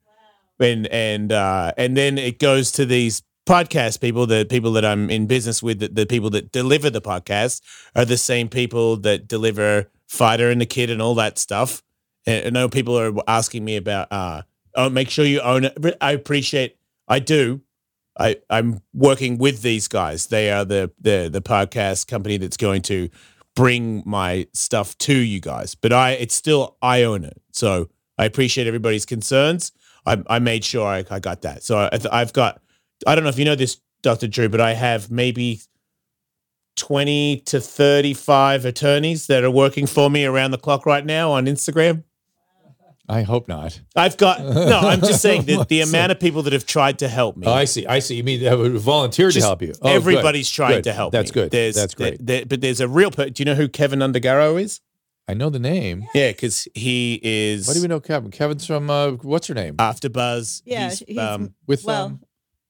[0.58, 5.10] and and uh, and then it goes to these podcast people, the people that I'm
[5.10, 7.60] in business with, the, the people that deliver the podcast
[7.94, 11.82] are the same people that deliver Fighter and the Kid and all that stuff.
[12.26, 14.42] And I know people are asking me about, uh,
[14.74, 15.96] oh, make sure you own it.
[16.00, 17.60] I appreciate, I do.
[18.18, 20.28] I, I'm working with these guys.
[20.28, 23.10] They are the, the the podcast company that's going to
[23.54, 25.74] bring my stuff to you guys.
[25.74, 27.40] But I, it's still I own it.
[27.52, 27.88] So
[28.18, 29.72] I appreciate everybody's concerns.
[30.06, 31.62] I, I made sure I, I got that.
[31.62, 32.60] So I, I've got.
[33.06, 35.60] I don't know if you know this, Doctor Drew, but I have maybe
[36.76, 41.46] twenty to thirty-five attorneys that are working for me around the clock right now on
[41.46, 42.04] Instagram.
[43.08, 43.78] I hope not.
[43.94, 44.78] I've got no.
[44.78, 47.46] I'm just saying that the amount of people that have tried to help me.
[47.46, 47.86] Oh, I see.
[47.86, 48.16] I see.
[48.16, 49.72] You mean they have volunteered to help you?
[49.82, 49.96] Oh, good.
[49.96, 50.84] everybody's trying Good.
[50.84, 51.12] to help.
[51.12, 51.34] That's me.
[51.42, 51.50] good.
[51.50, 52.16] There's, That's great.
[52.24, 53.10] there- there- but there's a real.
[53.10, 54.80] Per- do you know who Kevin Undergaro is?
[55.28, 56.06] I know the name.
[56.14, 57.66] Yeah, because he is.
[57.68, 58.30] Why do we know Kevin?
[58.30, 59.76] Kevin's from uh, what's her name?
[59.78, 60.62] After Buzz.
[60.64, 62.20] Yeah, he's, he's- um, With well, um,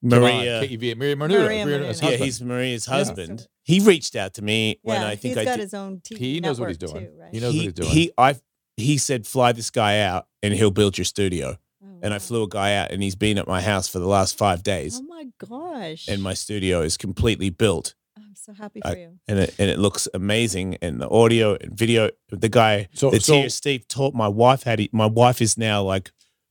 [0.03, 0.61] Maria.
[0.67, 2.95] K-E-V- Maria Maria Maria Maria- Yeah, he's Maria's Yeah.
[2.95, 3.47] husband.
[3.63, 5.63] He reached out to me when I think he's I got did.
[5.63, 7.07] his own TV He knows what he's doing.
[7.07, 7.33] Too, right?
[7.33, 7.89] He knows what he's doing.
[7.89, 8.35] He, I,
[8.77, 11.59] he said, fly this guy out and he'll build your studio.
[11.83, 14.07] Oh, And I flew a guy out and he's been at my house for the
[14.09, 15.01] last five days.
[15.01, 16.09] Oh my gosh!
[16.09, 19.19] And my studio is completely built I'm so happy I- for you.
[19.29, 20.77] and it, and it looks amazing.
[20.83, 24.63] And the audio and video, the guy So- that's so- here, Steve, taught my wife
[24.65, 26.11] how to, my wife is now like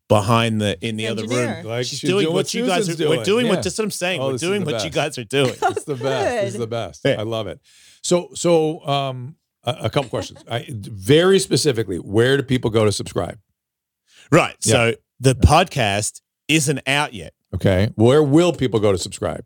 [0.10, 1.64] behind the in the other room.
[1.66, 3.10] Like she's, she's doing, doing what what you guys are doing.
[3.10, 3.26] We're doing.
[3.26, 3.52] doing Yeah.
[3.54, 3.64] what.
[3.64, 4.22] That's what I'm saying.
[4.22, 5.56] Oh, we're doing the what you guys are doing.
[5.62, 6.46] It's the best.
[6.46, 6.62] It's Good.
[6.62, 7.02] the best.
[7.06, 7.16] Yeah.
[7.20, 7.60] I love it.
[8.04, 10.43] So, so um, a, a couple questions.
[10.49, 13.39] I, very specifically, where do people go to subscribe?
[14.32, 14.56] right.
[14.63, 17.34] So the podcast isn't out yet.
[17.56, 19.45] Okay, where will people go to subscribe?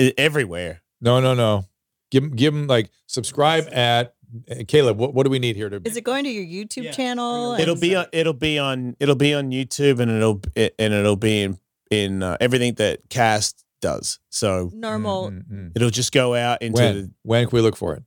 [0.00, 0.82] I- everywhere.
[1.00, 1.66] No, no, no.
[2.10, 4.14] Give 'em- give them like subscribe at
[4.50, 4.98] uh, Caleb.
[4.98, 5.80] What, what do we need here to?
[5.84, 7.54] Is it going to your YouTube channel?
[7.54, 8.06] It'll and be on.
[8.12, 8.96] It'll be on.
[9.00, 11.58] It'll be on YouTube, and it'll and it'll be in
[11.90, 14.18] in uh, everything that Cast does.
[14.30, 15.72] So normal Mm, mm, mm.
[15.74, 17.10] it'll just go out into When the.
[17.22, 18.02] when can we look for it?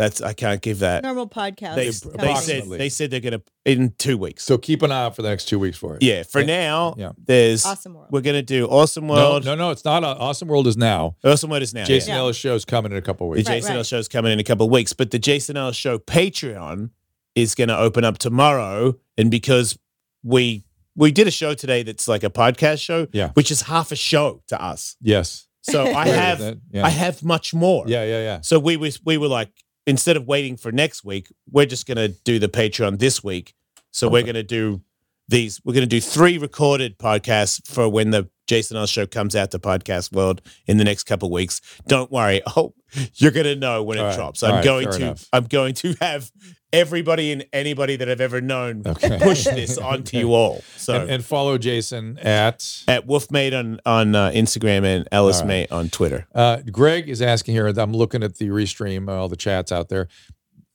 [0.00, 1.02] That's I can't give that.
[1.02, 1.74] normal podcast.
[1.74, 2.78] They, They- they said approximately.
[2.78, 4.44] they said they're gonna in two weeks.
[4.44, 6.02] So keep an eye out for the next two weeks for it.
[6.02, 6.22] yeah.
[6.22, 6.46] For Yeah.
[6.46, 7.12] now, Yeah.
[7.22, 8.08] there's awesome world.
[8.10, 9.44] we're gonna do Awesome No, World.
[9.44, 9.70] no, no.
[9.72, 10.02] It's not.
[10.02, 11.16] uh, awesome World is now.
[11.22, 11.84] Awesome World is now.
[11.84, 12.18] Jason yeah.
[12.20, 13.48] Ellis show's coming in a couple of The weeks.
[13.50, 13.74] Right, Jason right.
[13.76, 16.90] Ellis show's coming in a couple of weeks, but the Jason Ellis show Patreon
[17.34, 19.78] is going to open up tomorrow, and because
[20.22, 20.64] we
[20.96, 23.30] we did a show today that's like a podcast show, Yeah.
[23.34, 24.96] which is half a show to us.
[25.00, 25.46] Yes.
[25.62, 26.60] So I Great, have isn't?
[26.72, 26.86] Yeah.
[26.86, 27.84] I have much more.
[27.86, 28.40] yeah, yeah, yeah.
[28.42, 29.50] So we was we were like
[29.86, 33.54] instead of waiting for next week, we're just going to do the Patreon this week.
[33.90, 34.82] So we're going to do
[35.28, 35.60] these.
[35.64, 39.50] We're going to do three recorded podcasts for when the Jason Ellis show comes out
[39.52, 41.60] to podcast world in the next couple of weeks.
[41.86, 42.42] Don't worry.
[42.56, 42.74] Oh,
[43.14, 44.16] you're going to know when it All right.
[44.16, 44.42] drops.
[44.42, 44.64] I'm right.
[44.64, 45.04] going Fair to.
[45.04, 45.28] enough.
[45.32, 46.32] I'm going to have
[46.72, 49.18] everybody and anybody that I've ever known Okay.
[49.20, 50.62] push this onto you all.
[50.76, 51.00] So.
[51.00, 52.84] and, and follow Jason at.
[52.88, 55.46] at Wolfmate on on uh, Instagram and Ellis right.
[55.48, 56.26] Mate on Twitter.
[56.34, 57.66] Uh, Greg is asking here.
[57.68, 60.08] I'm looking at the restream, uh, all the chats out there.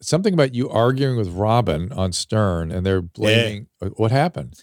[0.02, 3.68] Something about you arguing with Robin on Stern, and they're blaming.
[3.82, 4.60] uh, What happened?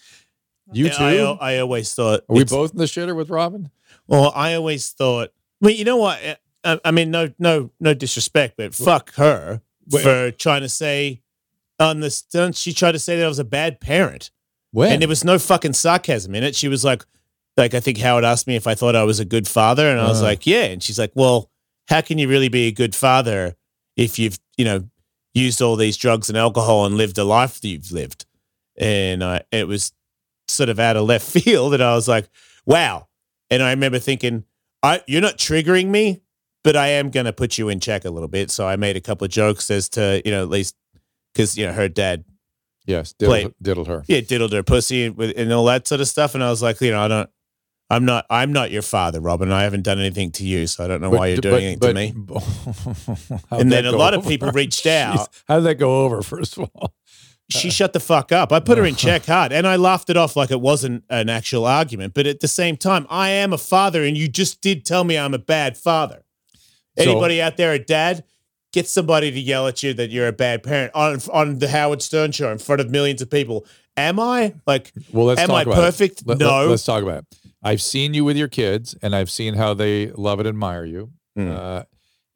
[0.73, 1.37] You Yeah, too?
[1.41, 2.21] I, I always thought.
[2.29, 3.71] Are we both in the shitter with Robin?
[4.07, 5.31] Well, I always thought.
[5.61, 6.19] Well, you know what?
[6.65, 10.03] I, I mean, no, no, no disrespect, but fuck her Wait.
[10.03, 11.23] for trying to say
[11.79, 12.57] on the stunt.
[12.57, 14.31] She tried to say that I was a bad parent,
[14.71, 14.93] When?
[14.93, 16.55] and there was no fucking sarcasm in it.
[16.55, 17.05] She was like,
[17.57, 20.01] like I think Howard asked me if I thought I was a good father, and
[20.01, 20.25] I was Uh.
[20.27, 20.65] like, yeah.
[20.65, 21.51] And she's like, well,
[21.89, 23.57] how can you really be a good father
[23.97, 24.85] if you've you know
[25.35, 28.25] used all these drugs and alcohol and lived a life that you've lived?
[28.79, 29.93] And uh, it was
[30.49, 32.29] sort of out of left field, and I was like,
[32.65, 33.09] wow.
[33.51, 34.45] And I remember thinking,
[34.83, 36.23] I you're not triggering me,
[36.65, 38.51] but I am going to put you in check a little bit.
[38.51, 40.77] So I made a couple of jokes as to, you know, at least
[41.33, 42.25] because, you know, her dad,
[42.87, 44.05] yes, diddled, diddled her.
[44.07, 46.35] yeah, diddled her pussy and, and all that sort of stuff.
[46.35, 47.31] And I was like, you know, I don't,
[47.91, 49.53] I'm not, I'm not your father, Robin.
[49.53, 50.67] I haven't done anything to you.
[50.67, 52.15] So I don't know why you're doing anything to me.
[53.51, 55.29] And then a lot of people reached Jeez, out.
[55.47, 56.95] How did that go over, first of all?
[57.51, 58.51] She shut the fuck up.
[58.51, 61.29] I put her in check hard and I laughed it off like it wasn't an
[61.29, 62.15] actual argument.
[62.15, 65.19] But at the same time, I am a father and you just did tell me
[65.19, 66.25] I'm a bad father.
[66.99, 68.25] So- Anybody out there, a dad,
[68.73, 72.03] get somebody to yell at you that you're a bad parent on on the Howard
[72.03, 73.67] Stern show in front of millions of people.
[73.97, 74.93] Am I like?
[75.13, 76.23] Well, let's Am talk I about perfect?
[76.23, 76.27] It.
[76.27, 76.73] Let, No.
[76.73, 77.39] us talk about it.
[77.63, 81.13] I've seen you with your kids, and I've seen how they love and admire you.
[81.39, 81.57] Mm.
[81.57, 81.85] Uh,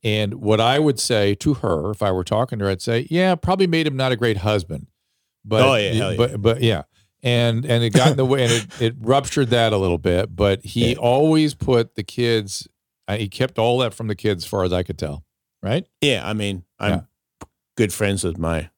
[0.04, 3.06] and what I would say to her, if I were talking to her, I'd say,
[3.10, 4.86] "Yeah, probably made him not a great husband."
[5.44, 6.14] But Oh, yeah, yeah.
[6.16, 6.82] but but yeah,
[7.22, 10.36] and and it got in the way, and it, it ruptured that a little bit.
[10.36, 12.68] But he always put the kids.
[13.08, 15.24] He kept all that from the kids, as far as I could tell.
[15.62, 15.86] Right?
[16.00, 17.00] Yeah, I mean, I'm Yeah.
[17.76, 18.70] good friends with my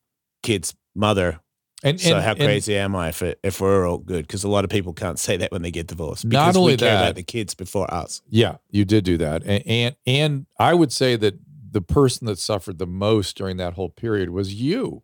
[0.42, 1.40] kid's mother.
[1.84, 4.26] And So and- how and- crazy am I if it, if we're all good?
[4.26, 6.24] Because a lot of people can't say that when they get divorced.
[6.24, 8.20] Not Because only we care that- about the kids before us.
[8.28, 11.34] Yeah, you did do that, and, and and I would say that
[11.70, 15.02] the person that suffered the most during that whole period was you.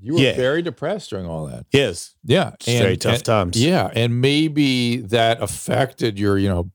[0.00, 0.34] You were Yeah.
[0.34, 1.66] very depressed during all that.
[1.72, 3.62] Yes, Yeah, it's very tough and- times.
[3.62, 6.70] Yeah, and maybe that affected your, you know,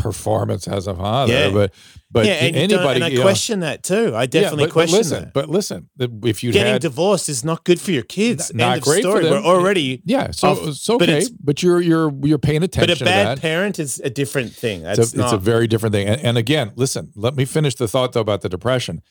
[0.00, 1.32] performance as a father.
[1.32, 1.50] Yeah.
[1.50, 1.74] But
[2.12, 4.12] but yeah, and, anybody, and I you know- question that too.
[4.16, 5.32] I definitely but- but question listen, that.
[5.32, 5.88] But listen,
[6.24, 8.52] if you Getting had divorced is not good for your kids.
[8.52, 9.24] Not of great for story.
[9.24, 9.44] them.
[9.44, 10.02] We're already.
[10.04, 13.04] yeah, so off- it's but okay, it's- but you're you're you're paying attention But a
[13.04, 14.82] bad parent is a different thing.
[14.82, 16.08] That's it's, a, it's a very different thing.
[16.08, 19.02] And, and again, listen, let me finish the thought though about the depression.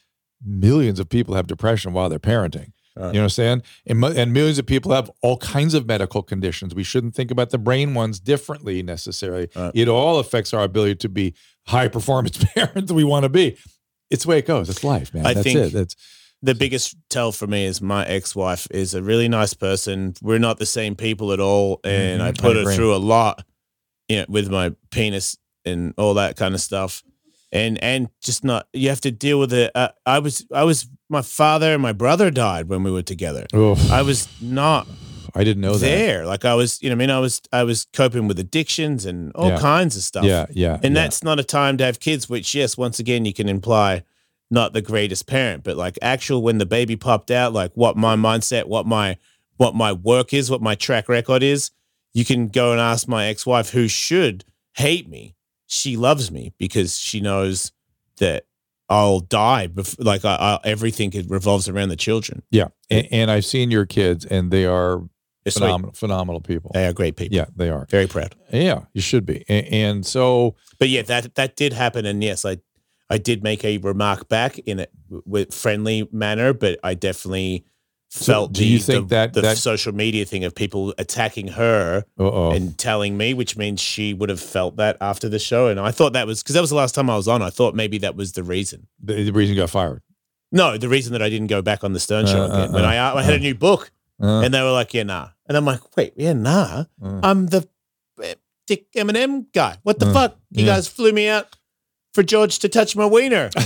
[0.46, 2.72] Millions of people have depression while they're parenting.
[3.00, 3.14] Right.
[3.16, 3.64] You I'm saying?
[3.86, 4.00] and
[4.34, 6.76] millions of people have all kinds of medical conditions.
[6.76, 9.48] We shouldn't think about the brain ones differently necessarily.
[9.56, 9.72] Right.
[9.74, 11.34] It all affects our ability to be
[11.68, 13.58] high performance parents we want to be.
[14.10, 14.70] It's the way it goes.
[14.70, 15.26] It's life, man.
[15.26, 15.74] I That's think- it.
[15.74, 15.96] That's
[16.42, 20.14] the biggest tell for me is my ex-wife is a really nice person.
[20.22, 22.98] We're not the same people at all, and Mhm, I I put her through a
[22.98, 23.44] lot,
[24.08, 27.04] you know, with my penis and all that kind of stuff,
[27.52, 28.68] and and just not.
[28.72, 29.70] You have to deal with it.
[29.76, 33.46] Uh, I was I was my father and my brother died when we were together.
[33.56, 34.88] oof, I was not
[35.36, 35.80] I didn't know that.
[35.86, 36.26] there.
[36.26, 39.32] Like I was, you know, I mean, I was I was coping with addictions and
[39.36, 39.60] all Yeah.
[39.60, 40.24] kinds of stuff.
[40.26, 40.80] Yeah, yeah.
[40.84, 41.02] And yeah.
[41.04, 44.04] that's not a time to have kids, which, yes, once again, you can imply
[44.52, 48.16] not the greatest parent, but like actual when the baby popped out, like what my
[48.16, 49.18] mindset, what my
[49.58, 51.72] what my work is, what my track record is.
[52.14, 54.44] you can go and ask my ex-wife who should
[54.74, 55.36] hate me.
[55.68, 57.72] She loves me because she knows
[58.18, 58.46] that
[58.90, 59.68] I'll die.
[59.68, 62.44] Before, like I, I, everything revolves around the children.
[62.52, 65.04] Yeah, and, and I've seen your kids, and they are
[65.50, 66.72] phenomenal, phenomenal people.
[66.74, 67.36] They are great people.
[67.36, 67.86] Yeah, they are.
[67.90, 68.36] Very proud.
[68.52, 69.46] Yeah, you should be.
[69.48, 72.58] And, and so, But yeah, that that did happen, and yes, I
[73.10, 77.66] I did make a remark back in a friendly manner, but I definitely
[78.12, 80.94] So felt do the, you think the, that- the that- social media thing of people
[80.98, 82.52] attacking her uh-oh.
[82.52, 85.92] and telling me, which means she would have felt that after the show, and I
[85.92, 87.42] thought that was because that was the last time I was on.
[87.44, 88.88] I thought maybe that was the reason.
[89.00, 90.02] the, the reason you got fired.
[90.52, 92.74] No, the reason that I didn't go back on the Stern show Uh, again uh,
[92.74, 95.30] when uh, I I had a new book, Uh, and they were like, "Yeah, nah,"
[95.48, 97.68] and I'm like, "Wait, yeah, nah." uh, I'm the
[98.24, 98.34] eh,
[98.66, 99.78] Dick Eminem guy.
[99.84, 100.38] What the Uh, fuck?
[100.50, 100.74] You yeah.
[100.76, 101.56] guys flew me out
[102.16, 103.52] for George to touch my wiener.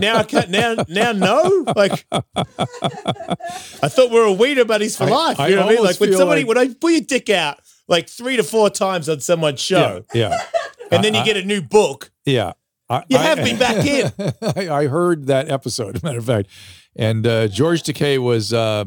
[0.00, 0.50] now I can't.
[0.50, 1.64] Now, now, no.
[1.76, 5.40] Like, I thought we were wiener buddies for I- life.
[5.40, 5.84] I You know what I mean?
[5.84, 9.08] Like when somebody, like- when I put your dick out like three to four times
[9.08, 10.42] on someone's show, yeah,
[10.90, 12.52] and then you get a new book, yeah.
[12.88, 14.12] I, You I- have me back in.
[14.56, 16.48] I, I heard that episode, matter of fact.
[16.96, 18.84] And uh, George Takei was uh,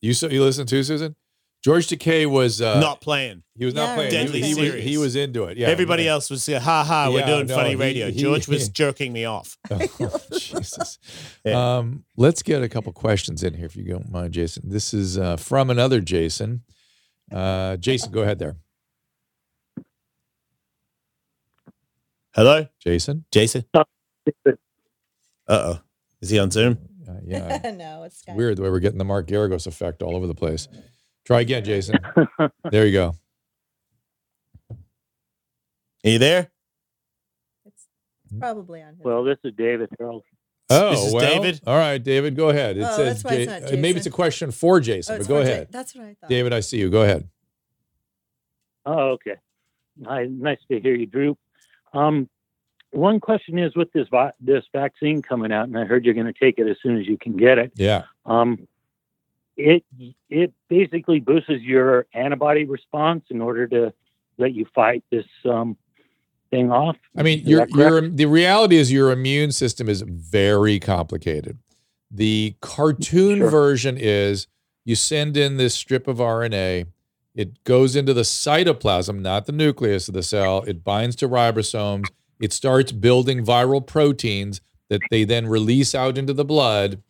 [0.00, 0.12] you.
[0.14, 1.16] So you listen to Susan?
[1.62, 3.44] George Takei was uh, not playing.
[3.56, 4.10] He was not Yeah, playing.
[4.10, 4.84] Deadly he, he was, serious.
[4.84, 5.56] he was into it.
[5.58, 5.68] Yeah.
[5.68, 8.10] Everybody else was, uh, ha ha, we're Yeah, doing no, funny he- radio.
[8.10, 9.56] he- George was jerking me off.
[9.70, 9.78] Oh,
[10.32, 10.98] Jesus.
[11.44, 11.76] Yeah.
[11.78, 14.70] Um, let's get a couple questions in here, if you don't mind, Jason.
[14.70, 16.62] This is uh, from another Jason.
[17.30, 18.56] Uh, Jason, go ahead there.
[22.34, 23.24] Hello, Jason.
[23.30, 23.64] Jason.
[23.74, 24.54] Uh
[25.48, 25.80] oh.
[26.20, 26.78] Is he on Zoom?
[27.08, 27.72] Uh, yeah.
[27.76, 28.36] no, it's Skype.
[28.36, 30.68] Weird the way we're getting the Mark Geragos effect all over the place.
[31.24, 31.98] Try again, Jason.
[32.70, 33.14] There you go.
[36.04, 36.50] Are you there?
[37.64, 37.86] It's
[38.38, 39.04] probably on his.
[39.04, 40.24] Well, this is David Harold.
[40.70, 41.60] Oh, This is well, David?
[41.66, 42.76] All right, David, go ahead.
[42.78, 45.14] It Oh, says that's why it's Ja- not uh, maybe it's a question for Jason,
[45.14, 45.68] Oh, but go for Ja- ahead.
[45.70, 46.30] That's what I thought.
[46.30, 46.90] David, I see you.
[46.90, 47.28] Go ahead.
[48.86, 49.36] Oh, okay.
[50.06, 51.36] Hi, nice to hear you, Drew.
[51.92, 52.28] Um,
[52.90, 56.26] one question is with this vi- this vaccine coming out, and I heard you're going
[56.26, 57.72] to take it as soon as you can get it.
[57.76, 58.04] Yeah.
[58.24, 58.66] Um,
[59.56, 59.84] it
[60.28, 63.92] it basically boosts your antibody response in order to
[64.38, 65.76] let you fight this um,
[66.50, 66.96] thing off.
[67.16, 71.58] I mean, your your the reality is your immune system is very complicated.
[72.10, 73.50] The cartoon Sure.
[73.50, 74.46] version is
[74.84, 76.86] you send in this strip of RNA,
[77.34, 80.62] it goes into the cytoplasm, not the nucleus of the cell.
[80.66, 82.08] It binds to ribosomes.
[82.40, 87.02] It starts building viral proteins that they then release out into the blood.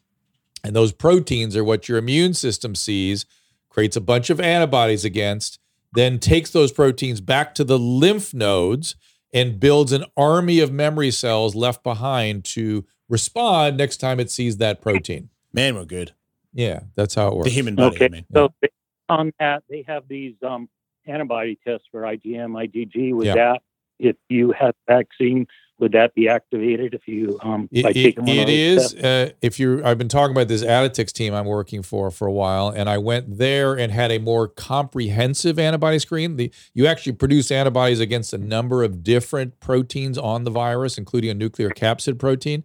[0.64, 3.26] And those proteins are what your immune system sees,
[3.68, 5.58] creates a bunch of antibodies against,
[5.92, 8.94] then takes those proteins back to the lymph nodes
[9.34, 14.58] and builds an army of memory cells left behind to respond next time it sees
[14.58, 15.30] that protein.
[15.52, 16.12] Man, we're good.
[16.54, 17.48] Yeah, that's how it works.
[17.48, 18.26] The human body, Okay, I mean.
[18.32, 18.72] so based
[19.08, 20.68] on that, they have these um,
[21.06, 23.14] antibody tests for IgM, IgG.
[23.14, 23.34] With Yeah.
[23.34, 23.62] that,
[23.98, 25.46] if you had vaccine,
[25.82, 28.94] would that be activated if you um, It, by it- taking it those is.
[28.94, 32.32] Uh, if you, I've been talking about this Aditxt team I'm working for for a
[32.32, 36.36] while, and I went there and had a more comprehensive antibody screen.
[36.36, 41.30] The you actually produce antibodies against a number of different proteins on the virus, including
[41.30, 42.64] a nucleocapsid protein.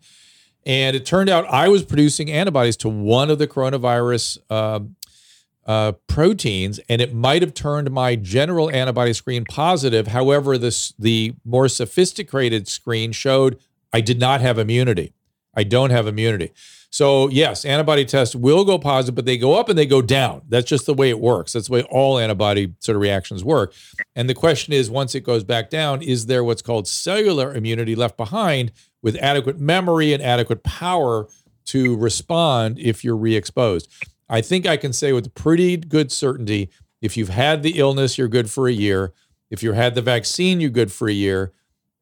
[0.65, 4.96] And it turned out I was producing antibodies to one of the coronavirus um,
[5.67, 10.08] uh, proteins, and it might have turned my general antibody screen positive.
[10.08, 13.60] However, this the more sophisticated screen showed
[13.91, 15.13] I did not have immunity.
[15.53, 16.51] I don't have immunity.
[16.89, 20.43] So yes, antibody tests will go positive, but they go up and they go down.
[20.47, 21.53] That's just the way it works.
[21.53, 23.73] That's the way all antibody sort of reactions work.
[24.15, 27.95] And the question is, once it goes back down, is there what's called cellular immunity
[27.95, 31.27] left behind with adequate memory and adequate power
[31.65, 33.91] to respond if you're re-exposed?
[34.29, 36.69] I think I can say with pretty good certainty,
[37.01, 39.13] if you've had the illness, you're good for a year.
[39.49, 41.53] If you had the vaccine, you're good for a year.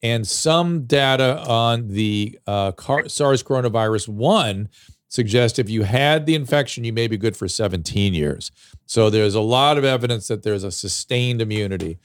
[0.01, 4.69] And some data on the uh, car- SARS coronavirus 1
[5.07, 8.51] suggest if you had the infection, you may be good for 17 years.
[8.85, 11.97] So there's a lot of evidence that there's a sustained immunity.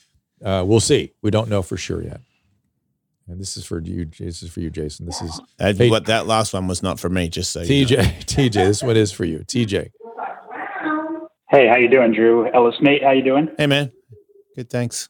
[0.45, 1.13] Uh, we'll see.
[1.23, 2.21] We don't know for sure yet.
[3.29, 4.07] And this is for you.
[4.19, 5.07] This is for you, Jason.
[5.07, 5.89] This is That, Hey.
[5.91, 7.97] what, that last one was not for me, just so you TJ.
[7.99, 8.03] know.
[8.49, 9.41] TJ, this one is for you.
[9.41, 9.91] TJ.
[11.51, 12.49] Hey, how you doing, Drew?
[12.53, 13.49] Ellis mate, how you doing?
[13.59, 13.91] Hey, man.
[14.55, 15.09] Good, thanks.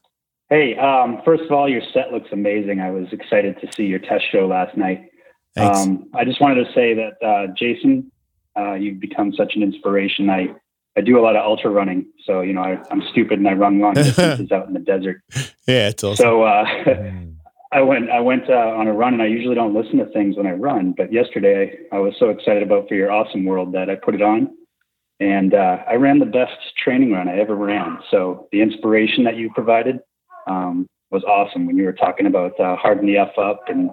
[0.49, 2.81] Hey, um, first of all, your set looks amazing.
[2.81, 5.03] I was excited to see your test show last night.
[5.55, 5.79] Thanks.
[5.79, 8.11] Um, I just wanted to say that uh, Jason,
[8.57, 10.29] uh, you've become such an inspiration.
[10.29, 10.47] I
[10.97, 13.53] I do a lot of ultra running, so you know I, I'm stupid and I
[13.53, 15.21] run long distances out in the desert.
[15.67, 16.23] yeah, it's awesome.
[16.23, 17.35] So uh, Mm.
[17.73, 20.35] I went I went uh, on a run, and I usually don't listen to things
[20.35, 23.73] when I run, but yesterday I, I was so excited about for your awesome world
[23.73, 24.49] that I put it on,
[25.21, 27.99] and uh, I ran the best training run I ever ran.
[28.09, 29.99] So the inspiration that you provided
[30.47, 33.91] um, was awesome when you were talking about uh, harden the f up and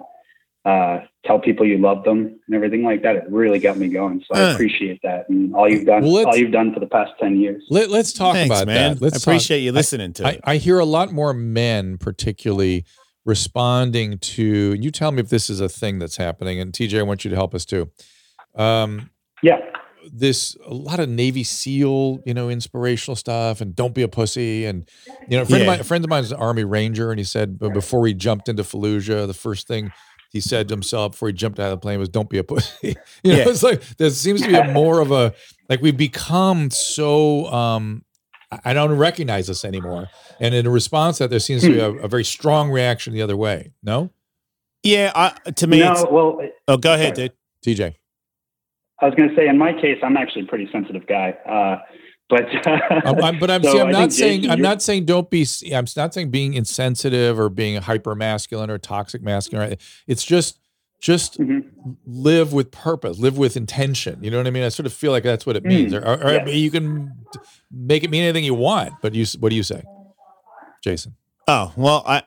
[0.65, 3.15] uh, tell people you love them and everything like that.
[3.15, 4.23] It really got me going.
[4.27, 7.11] So I appreciate that and all you've done, Well, all you've done for the past
[7.19, 7.63] ten years.
[7.69, 8.95] Let, us talk Thanks, about man.
[8.95, 9.01] that.
[9.01, 10.41] Let's I talk- appreciate you listening to I, it.
[10.43, 12.85] I hear a lot more men, particularly
[13.25, 14.73] responding to.
[14.73, 17.29] You tell me if this is a thing that's happening, and TJ, I want you
[17.29, 17.89] to help us too.
[18.55, 19.11] Um,
[19.43, 19.59] Yeah.
[20.11, 24.65] This a lot of Navy SEAL, you know, inspirational stuff, and don't be a pussy.
[24.65, 24.87] And
[25.27, 25.65] you know, a friend Yeah.
[25.65, 28.05] of mine, a friend of mine is an Army Ranger, and he said but before
[28.07, 29.91] he jumped into Fallujah, the first thing
[30.31, 32.43] he said to himself before he jumped out of the plane was, "Don't be a
[32.43, 32.75] pussy."
[33.23, 33.49] you know, Yeah.
[33.49, 35.33] it's like there seems to be a more of a
[35.69, 37.45] like we've become so.
[37.47, 38.03] um
[38.51, 41.79] I- I don't recognize this anymore, and in response to that, there seems to be
[41.79, 43.73] a, a very strong reaction the other way.
[43.83, 44.09] No,
[44.81, 47.33] yeah, I, to me, no, it's, well, oh, go ahead, dude.
[47.63, 47.93] TJ.
[49.01, 51.31] I was going to say, in my case, I'm actually a pretty sensitive guy.
[51.47, 51.77] Uh,
[52.29, 55.29] but I'm, I'm- but I'm, So see, I'm not saying Jason, I'm not saying don't
[55.29, 55.47] be.
[55.73, 59.69] I'm not saying being insensitive or being hyper masculine or toxic masculine.
[59.69, 59.81] right?
[60.07, 60.59] It's just
[61.01, 61.63] just Mhm.
[62.05, 64.19] live with purpose, live with intention.
[64.21, 64.63] You know what I mean?
[64.63, 65.93] I sort of feel like that's what it means.
[65.93, 66.45] Or, or- or yeah.
[66.49, 67.13] you can
[67.71, 68.93] make it mean anything you want.
[69.01, 69.81] But you, what do you say,
[70.83, 71.15] Jason?
[71.47, 72.23] Oh well, I,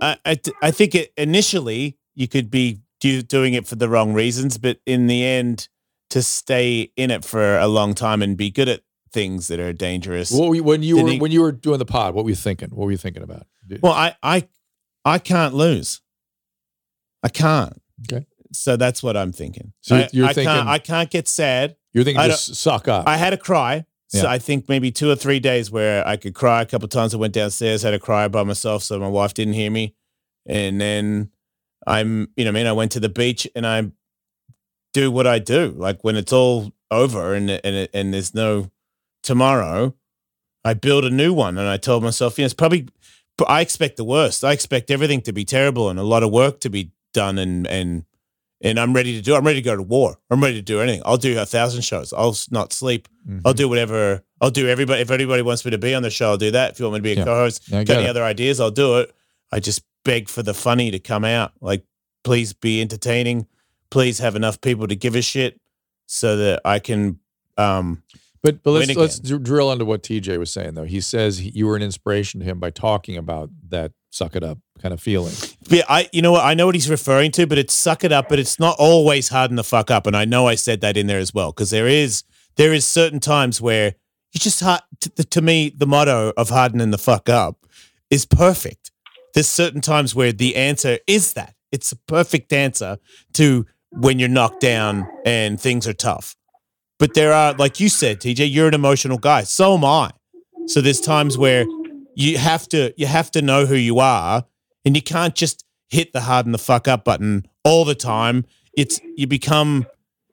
[0.00, 3.88] I, I, th- I think it initially you could be do, doing it for the
[3.88, 5.68] wrong reasons, but in the end,
[6.12, 8.80] to stay in it for a long time and be good at
[9.12, 10.30] things that are dangerous.
[10.30, 12.14] What were you, when you were he- when you were doing the pod?
[12.14, 12.70] What were you thinking?
[12.70, 13.46] What were you thinking about?
[13.82, 14.48] Well, I, I,
[15.04, 16.00] I can't lose.
[17.22, 17.80] I can't.
[18.10, 18.26] Okay.
[18.52, 19.72] So that's what I'm thinking.
[19.80, 21.76] So I, you're I thinking- can't, I can't get sad.
[21.92, 23.06] You're thinking I just suck up.
[23.06, 23.84] I had a cry.
[24.08, 24.30] So Yeah.
[24.30, 27.14] I think maybe two or three days where I could cry a couple times.
[27.14, 29.94] I went downstairs, had a cry by myself, so my wife didn't hear me.
[30.46, 31.30] And then
[31.86, 33.90] I'm, you know, I mean, I went to the beach and I
[34.92, 35.74] do what I do.
[35.76, 38.70] Like when it's all over and and and there's no
[39.22, 39.94] tomorrow,
[40.64, 41.58] I build a new one.
[41.58, 42.88] And I told myself, you know, it's probably.
[43.38, 44.44] But I expect the worst.
[44.44, 47.38] I expect everything to be terrible and a lot of work to be done.
[47.38, 48.04] And and
[48.60, 49.34] and I'm ready to do.
[49.34, 50.18] I'm ready to go to war.
[50.30, 51.02] I'm ready to do anything.
[51.04, 52.12] I'll do a thousand shows.
[52.12, 53.08] I'll not sleep.
[53.28, 53.40] Mhm.
[53.44, 54.22] I'll do whatever.
[54.40, 55.00] I'll do everybody.
[55.00, 56.72] If anybody wants me to be on the show, I'll do that.
[56.72, 57.24] If you want me to be a Yeah.
[57.24, 58.08] co-host, got any it.
[58.10, 59.12] other ideas, I'll do it.
[59.50, 61.52] I just beg for the funny to come out.
[61.60, 61.84] Like,
[62.24, 63.46] please be entertaining.
[63.92, 65.60] Please have enough people to give a shit
[66.06, 67.18] so that I can.
[67.58, 68.02] Um,
[68.42, 70.84] But but let's let's drill into what TJ was saying though.
[70.84, 74.42] He says he, you were an inspiration to him by talking about that suck it
[74.42, 75.34] up kind of feeling.
[75.68, 76.08] yeah, I.
[76.12, 76.44] You know what?
[76.44, 78.28] I know what he's referring to, but it's suck it up.
[78.30, 80.06] But it's not always harden the fuck up.
[80.06, 82.24] And I know I said that in there as well because there is
[82.56, 83.94] there is certain times where
[84.32, 84.80] you just hard.
[85.00, 87.66] To, to me, the motto of hardening the fuck up
[88.08, 88.90] is perfect.
[89.34, 92.98] There's certain times where the answer is that it's a perfect answer
[93.34, 96.36] to when you're knocked down and things are tough.
[96.98, 99.42] But there are, like you said, TJ, you're an emotional guy.
[99.42, 100.10] So am I.
[100.66, 101.64] So there's times where
[102.14, 104.44] you have to you have to know who you are,
[104.84, 108.44] and you can't just hit the harden the fuck up button all the time.
[108.76, 109.86] It's you become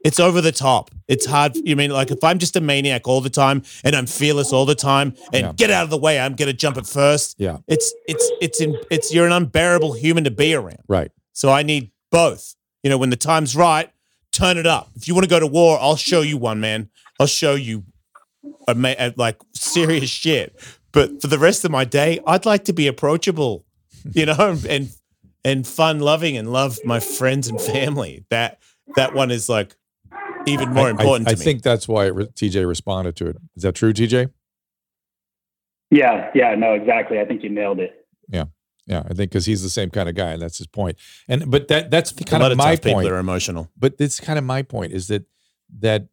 [0.06, 0.92] it's over the top.
[1.08, 1.56] It's hard.
[1.56, 4.66] You mean like if I'm just a maniac all the time and I'm fearless all
[4.66, 5.52] the time and Yeah.
[5.54, 7.36] get out of the way, I'm gonna jump at first.
[7.40, 7.58] Yeah.
[7.68, 10.84] It's it's it's in, it's you're an unbearable human to be around.
[10.88, 11.12] Right.
[11.34, 12.56] So I need both.
[12.84, 13.90] You know, when the time's right,
[14.32, 14.90] turn it up.
[14.96, 16.90] If you want to go to war, I'll show you one, man.
[17.20, 17.84] I'll show you
[18.68, 20.56] a, ma- a, like serious shit.
[20.92, 23.66] But for the rest of my day, I'd like to be approachable,
[24.12, 24.90] you know, and
[25.46, 28.26] and fun loving and love my friends and family.
[28.30, 28.60] That
[28.96, 29.76] that one is like
[30.48, 31.44] even more I- I- important I, to me.
[31.44, 33.38] think that's why re- TJ responded to it.
[33.56, 34.32] Is that true, TJ?
[35.92, 37.20] yeah, yeah, no, exactly.
[37.20, 37.99] I think you nailed it.
[38.90, 40.98] Yeah, I think because he's the same kind of guy, and that's his point.
[41.28, 43.70] And but that that's a kind lot of of my tough People are emotional.
[43.78, 45.26] but it's kind of my point is that
[45.80, 46.08] that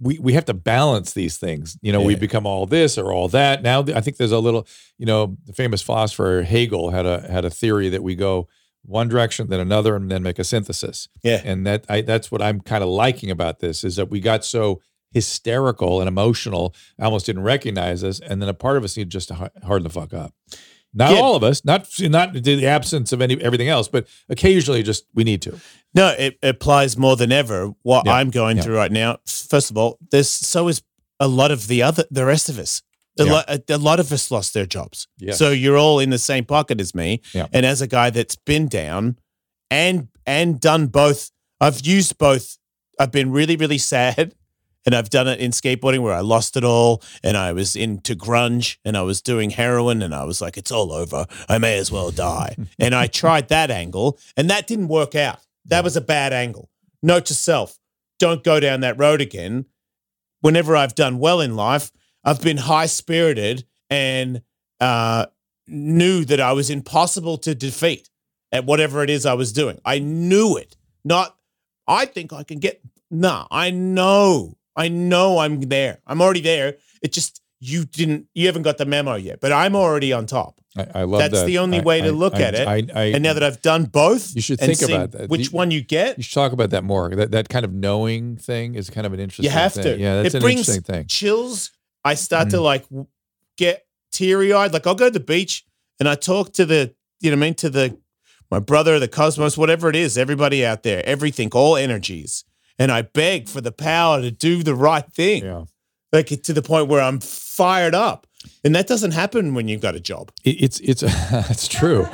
[0.00, 1.76] we we have to balance these things.
[1.82, 3.62] You know, we become all this or all that.
[3.62, 7.44] Now I think there's a little, you know, the famous philosopher Hegel had a had
[7.44, 8.48] a theory that we go
[8.82, 11.08] one direction then another and then make a synthesis.
[11.22, 11.42] Yeah.
[11.44, 14.44] And that I that's what I'm kind of liking about this is that we got
[14.44, 14.80] so
[15.12, 19.10] hysterical and emotional, I almost didn't recognize us, and then a part of us needed
[19.10, 20.32] just to harden the fuck up.
[20.92, 25.04] Not all of us, not not the absence of any everything else, but occasionally just
[25.14, 25.58] we need to.
[25.94, 27.72] No, it applies more than ever.
[27.82, 28.62] What Yeah, I'm going yeah.
[28.64, 29.18] through right now.
[29.26, 30.82] First of all, there's so is
[31.20, 32.82] a lot of the other the rest of us.
[33.18, 33.32] A, Yeah.
[33.32, 35.06] lot, uh, a, a lot of us lost their jobs.
[35.32, 37.20] So you're all in the same pocket as me.
[37.34, 37.46] Yeah.
[37.52, 39.18] And as a guy that's been down
[39.70, 41.30] and and done both,
[41.60, 42.56] I've used both.
[42.98, 44.34] I've been really really sad,
[44.86, 48.14] and I've done it in skateboarding where I lost it all, and I was into
[48.14, 51.26] grunge, and I was doing heroin, and I was like, it's all over.
[51.48, 52.56] I may as well die.
[52.78, 55.40] and I tried that angle, and that didn't work out.
[55.66, 56.70] That was a bad angle.
[57.02, 57.78] Note to self:
[58.18, 59.66] don't go down that road again.
[60.42, 61.92] whenever I've done well in life,
[62.24, 64.42] I've been high spirited and
[64.80, 65.26] uh,
[65.66, 68.08] knew that I was impossible to defeat
[68.52, 69.78] at whatever it is I was doing.
[69.84, 70.76] I knew it.
[71.04, 71.36] Not,
[71.86, 72.80] I think I can get.
[73.10, 74.56] Nah, I know.
[74.76, 75.98] I know I'm there.
[76.06, 76.76] I'm already there.
[77.02, 78.26] It just you didn't.
[78.34, 79.40] You haven't got the memo yet.
[79.40, 80.60] But I'm already on top.
[80.76, 81.30] I, I love that.
[81.32, 81.46] That's that.
[81.46, 82.66] the only I- way to look I- at it.
[82.68, 85.28] I, I, and now that I've done both, You should think about that.
[85.28, 86.16] Which You- one you get?
[86.16, 87.10] you should talk about that more.
[87.10, 89.44] That that kind of knowing thing is kind of an interesting.
[89.44, 89.82] You have thing.
[89.82, 89.98] to.
[89.98, 91.06] Yeah, that's it an brings interesting thing.
[91.08, 91.70] chills.
[92.04, 92.50] I start Mm.
[92.52, 92.86] to like
[93.56, 94.72] get teary eyed.
[94.72, 95.64] Like I'll go to the beach
[95.98, 97.98] and I talk to the, you know, what I mean, to the
[98.50, 102.44] my brother, the cosmos, whatever it is, everybody out there, everything, all energies,
[102.80, 105.44] and I beg for the power to do the right thing.
[105.44, 105.64] Yeah.
[106.12, 108.26] Like to the point where I'm fired up,
[108.64, 110.32] and that doesn't happen when you've got a job.
[110.42, 112.08] It's it's it's true.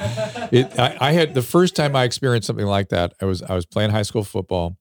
[0.53, 3.15] It I, I had the first time I experienced something like that.
[3.23, 4.77] I was I was playing high school football,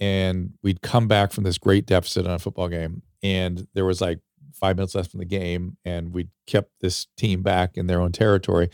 [0.00, 4.00] and we'd come back from this great deficit on a football game, and there was
[4.00, 4.18] like
[4.54, 8.10] five minutes left in the game, and we kept this team back in their own
[8.10, 8.64] territory,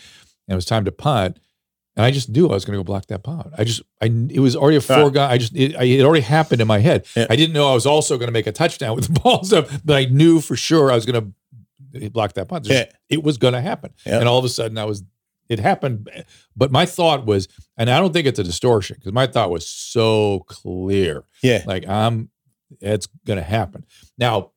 [0.49, 1.41] and it was time to punt.
[1.97, 3.53] And I just knew I was going to go block that punt.
[3.57, 5.31] I just, I, it was already a foregone.
[5.31, 7.07] I just, it, I, it already happened in my head.
[7.17, 7.27] Yeah.
[7.31, 9.81] I didn't know I was also going to make a touchdown with the balls stuff,
[9.85, 11.35] but I knew for sure I was going
[11.95, 12.65] to block that punt.
[12.65, 12.97] There's- Yeah.
[13.11, 13.93] It was going to happen.
[14.05, 14.19] Yeah.
[14.19, 15.05] And all of a sudden I was,
[15.49, 16.09] it happened.
[16.57, 19.69] But my thought was, and I don't think it's a distortion because my thought was
[19.69, 21.23] so clear.
[21.43, 22.31] Yeah, Like I'm,
[22.81, 23.85] it's going to happen.
[24.19, 24.51] Now,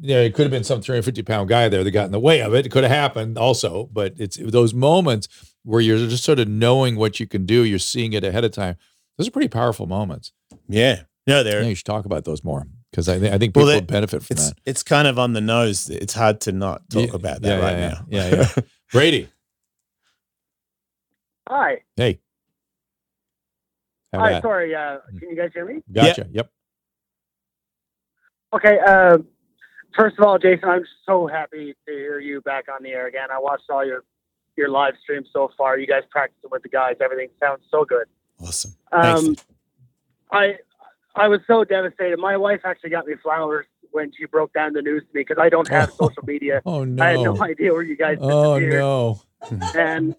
[0.00, 2.18] you know, it could have been some 350 pound guy there that got in the
[2.20, 2.64] way of it.
[2.64, 5.28] It could have happened also, but it's those moments
[5.64, 7.64] where you're just sort of knowing what you can do.
[7.64, 8.76] You're seeing it ahead of time.
[9.18, 10.32] Those are pretty powerful moments.
[10.68, 11.02] yeah.
[11.24, 11.60] No, there.
[11.60, 13.74] think you should talk about those more because I, think I think Well, people they-
[13.76, 14.58] would benefit from It's that.
[14.66, 15.88] it's kind of on the nose.
[15.88, 18.06] It's hard to not talk Yeah, about that yeah, right yeah, now.
[18.08, 18.62] Yeah, yeah.
[18.92, 19.28] Brady,
[21.48, 21.82] Hi.
[21.96, 22.20] hey.
[24.12, 24.30] How Hi.
[24.30, 24.42] about?
[24.42, 24.74] Sorry.
[24.74, 25.80] Uh, can you guys hear me?
[25.92, 26.26] Gotcha.
[26.32, 26.50] Yep.
[28.54, 28.78] Okay.
[28.86, 29.18] Uh,
[29.96, 33.28] first of all, Jason, I'm so happy to hear you back on the air again.
[33.32, 34.04] I watched all your
[34.56, 35.78] your live stream so far.
[35.78, 36.96] You guys practicing with the guys.
[37.00, 38.06] Everything sounds so good.
[38.40, 38.72] Awesome.
[38.92, 39.36] Um,
[40.30, 40.58] I
[41.14, 42.18] I was so devastated.
[42.18, 45.38] My wife actually got me flowers when she broke down the news to me because
[45.40, 46.08] I don't have Oh.
[46.08, 46.62] social media.
[46.66, 47.02] Oh no!
[47.04, 47.42] I had no.
[47.42, 49.20] idea where you guys Oh no.
[49.74, 50.14] and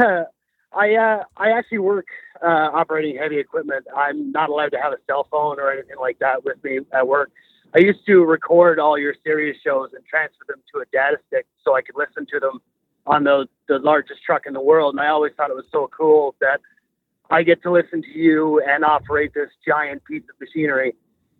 [0.00, 2.06] I uh, I actually work
[2.42, 3.86] uh, operating heavy equipment.
[3.96, 7.06] I'm not allowed to have a cell phone or anything like that with me at
[7.06, 7.30] work.
[7.74, 11.46] I used to record all your Sirius shows and transfer them to a data stick
[11.64, 12.60] so I could listen to them
[13.08, 14.94] on the the largest truck in the world.
[14.94, 16.60] And I always thought it was so cool that
[17.30, 20.94] I get to listen to you and operate this giant piece of machinery.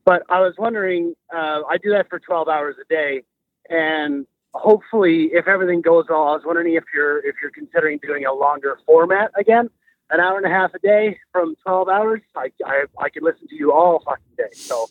[0.04, 3.22] But I was wondering, uh, I do that for 12 hours a day,
[3.68, 8.24] and hopefully, if everything goes well, I was wondering if you're if you're considering doing
[8.24, 9.68] a longer format again,
[10.10, 12.20] an hour and a half a day from 12 hours.
[12.36, 14.50] I I, I could listen to you all fucking day.
[14.52, 14.86] So.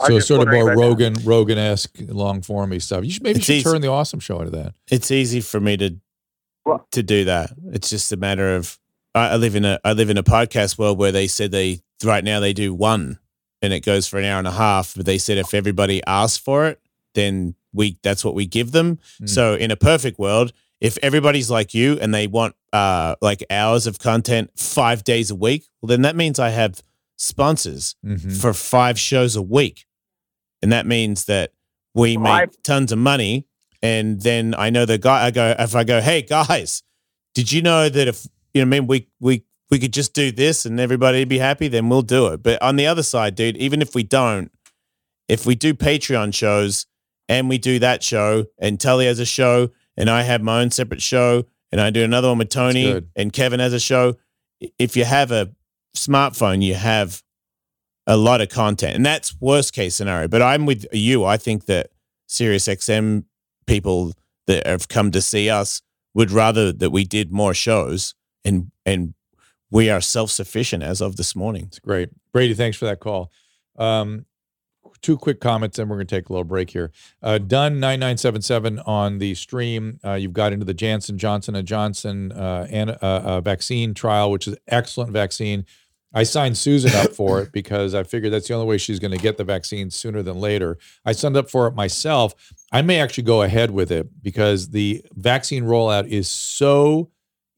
[0.00, 0.80] I was So just sort of more about.
[0.80, 3.04] Rogan, Rogan esque, long formy stuff.
[3.04, 3.64] You should maybe you should easy.
[3.64, 4.74] turn the awesome show into that.
[4.88, 5.96] it's easy for me to
[6.68, 7.52] Well- to do that.
[7.72, 8.78] It's just a matter of
[9.14, 11.80] I, I live in a I live in a podcast world where they said they
[12.04, 13.18] right now they do one
[13.62, 14.94] and it goes for an hour and a half.
[14.94, 16.80] But they said if everybody asks for it,
[17.14, 18.98] then we that's what we give them.
[19.20, 19.28] Mm.
[19.28, 23.86] So in a perfect world, if everybody's like you and they want uh like hours
[23.86, 26.82] of content five days a week, well then that means I have
[27.16, 28.40] sponsors Mhm.
[28.40, 29.86] for five shows a week.
[30.62, 31.52] And that means that
[31.94, 33.46] we make tons of money.
[33.82, 36.82] And then I know the guy I go if I go, hey guys,
[37.34, 40.32] did you know that if you know I mean we we we could just do
[40.32, 42.42] this and everybody'd be happy, then we'll do it.
[42.42, 44.50] But on the other side, dude, even if we don't,
[45.28, 46.86] if we do Patreon shows
[47.28, 50.70] and we do that show and Tully has a show and I have my own
[50.70, 54.16] separate show and I do another one with Tony and Kevin has a show,
[54.78, 55.52] if you have a
[55.94, 57.22] smartphone, you have
[58.06, 58.96] a lot of content.
[58.96, 60.28] And that's worst case scenario.
[60.28, 61.24] But I'm with you.
[61.24, 61.90] I think that
[62.26, 63.24] Sirius XM
[63.68, 64.12] people
[64.48, 65.80] that have come to see us
[66.14, 68.14] would rather that we did more shows
[68.44, 69.14] and and
[69.70, 71.64] we are self-sufficient as of this morning.
[71.66, 72.08] It's great.
[72.32, 73.30] Brady, thanks for that call.
[73.76, 74.24] Um,
[75.02, 76.90] two quick comments, and we're going to take a little break here.
[77.22, 80.00] Uh, done nine nine seven seven on the stream.
[80.04, 84.30] Uh, you've got into the Janssen Johnson and Johnson uh, and uh, uh, vaccine trial,
[84.30, 85.66] which is excellent vaccine.
[86.14, 89.10] I signed Susan up for it because I figured that's the only way she's going
[89.10, 90.78] to get the vaccine sooner than later.
[91.04, 92.34] I signed up for it myself.
[92.72, 97.10] I may actually go ahead with it because the vaccine rollout is so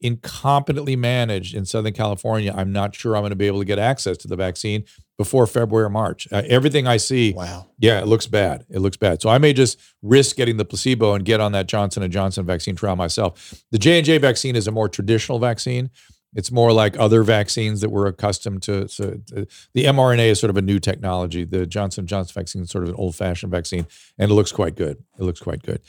[0.03, 2.53] incompetently managed in Southern California.
[2.55, 4.83] I'm not sure I'm going to be able to get access to the vaccine
[5.17, 6.27] before February or March.
[6.31, 7.67] Uh, everything I see, Wow.
[7.77, 8.65] yeah, it looks bad.
[8.69, 9.21] It looks bad.
[9.21, 12.45] So I may just risk getting the placebo and get on that Johnson and Johnson
[12.45, 13.53] vaccine trial myself.
[13.71, 15.91] The J and J vaccine is a more traditional vaccine.
[16.33, 18.87] It's more like other vaccines that we're accustomed to.
[18.87, 21.43] So uh, the mRNA is sort of a new technology.
[21.43, 23.85] The Johnson Johnson vaccine is sort of an old fashioned vaccine,
[24.17, 25.03] and it looks quite good.
[25.19, 25.81] It looks quite good.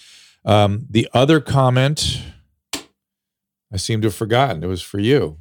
[0.45, 2.21] Um, the other comment,
[3.73, 4.65] I seem to have forgotten.
[4.65, 5.39] It was for you.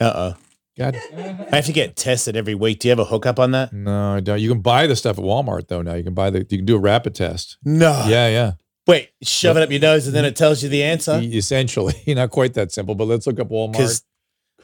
[0.00, 0.34] Uh oh.
[0.78, 2.78] God, I have to get tested every week.
[2.78, 3.72] Do you have a hookup on that?
[3.72, 4.38] no, I don't.
[4.40, 5.82] You can buy the stuff at Walmart though.
[5.82, 6.38] Now you can buy the.
[6.48, 7.58] You can do a rapid test.
[7.64, 8.04] No.
[8.06, 8.52] Yeah, yeah.
[8.86, 11.20] Wait, shove it up your nose and then it tells you the answer?
[11.22, 12.94] Essentially, not quite that simple.
[12.94, 14.02] But let's look up Walmart Because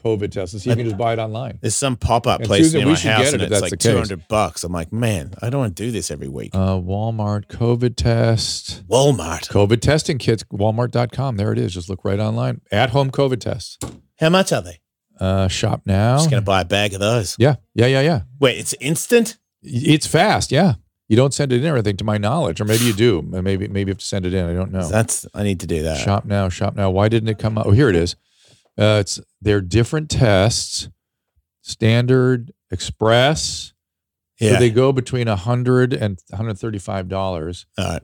[0.05, 1.57] COVID test and see if you can just buy it online.
[1.61, 4.27] there's some pop up place Susan, near my house and it it's that's like 200
[4.27, 4.63] bucks.
[4.63, 6.53] I'm like, man, I don't want to do this every week.
[6.53, 8.87] Uh, Walmart COVID test.
[8.87, 9.49] Walmart.
[9.49, 11.37] COVID testing kits, walmart.com.
[11.37, 11.73] There it is.
[11.73, 12.61] Just look right online.
[12.71, 13.79] At home COVID tests.
[14.19, 14.79] How much are they?
[15.19, 16.17] Uh, shop now.
[16.17, 17.35] Just going to buy a bag of those.
[17.39, 18.21] Yeah, yeah, yeah, yeah.
[18.39, 19.37] Wait, it's instant?
[19.63, 20.51] It's fast.
[20.51, 20.75] Yeah.
[21.07, 23.21] You don't send it in or anything to my knowledge, or maybe you do.
[23.21, 24.45] Maybe, maybe you have to send it in.
[24.45, 24.87] I don't know.
[24.87, 25.99] That's, I need to do that.
[25.99, 26.89] Shop now, shop now.
[26.89, 27.67] Why didn't it come up?
[27.67, 28.15] Oh, here it is.
[28.77, 30.89] Uh, it's they're different tests,
[31.61, 33.73] standard, express.
[34.39, 34.53] Yeah.
[34.53, 37.65] So they go between a hundred and one hundred thirty-five dollars.
[37.77, 38.01] All right.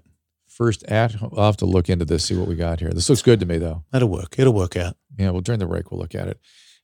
[0.47, 2.91] First at, I'll have to look into this, see what we got here.
[2.91, 3.83] This looks good to me, though.
[3.91, 4.35] That'll work.
[4.37, 4.95] It'll work out.
[5.17, 6.39] Yeah, well, during the break, we'll look at it.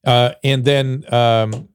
[0.06, 1.70] Uh, and then um,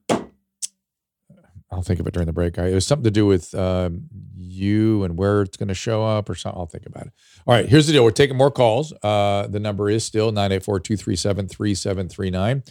[1.71, 2.57] I'll think of it during the break.
[2.57, 4.09] I, it was something to do with um,
[4.53, 6.59] you and where it's going to show up or something.
[6.59, 7.13] I'll think about it.
[7.45, 8.03] All right, here's the deal.
[8.03, 8.93] We're taking more calls.
[9.03, 12.63] Uh, the number is still 984 237 3739.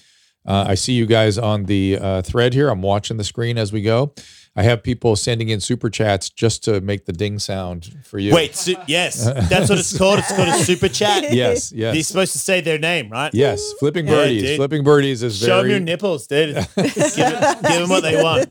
[0.44, 2.68] Uh, I see you guys on the uh, thread here.
[2.68, 4.14] I'm watching the screen as we go.
[4.54, 8.34] I have people sending in super chats just to make the ding sound for you.
[8.34, 9.24] Wait, su- yes.
[9.48, 10.18] That's what it's called.
[10.18, 11.22] It's called a super chat.
[11.32, 11.94] Yes, yes.
[11.94, 13.32] You're supposed to say their name, right?
[13.32, 14.42] Yes, flipping Yeah, birdies.
[14.42, 14.56] dude.
[14.56, 15.50] flipping birdies is Show very.
[15.56, 16.54] Show them your nipples, dude.
[16.56, 18.50] give, it, give them what they want.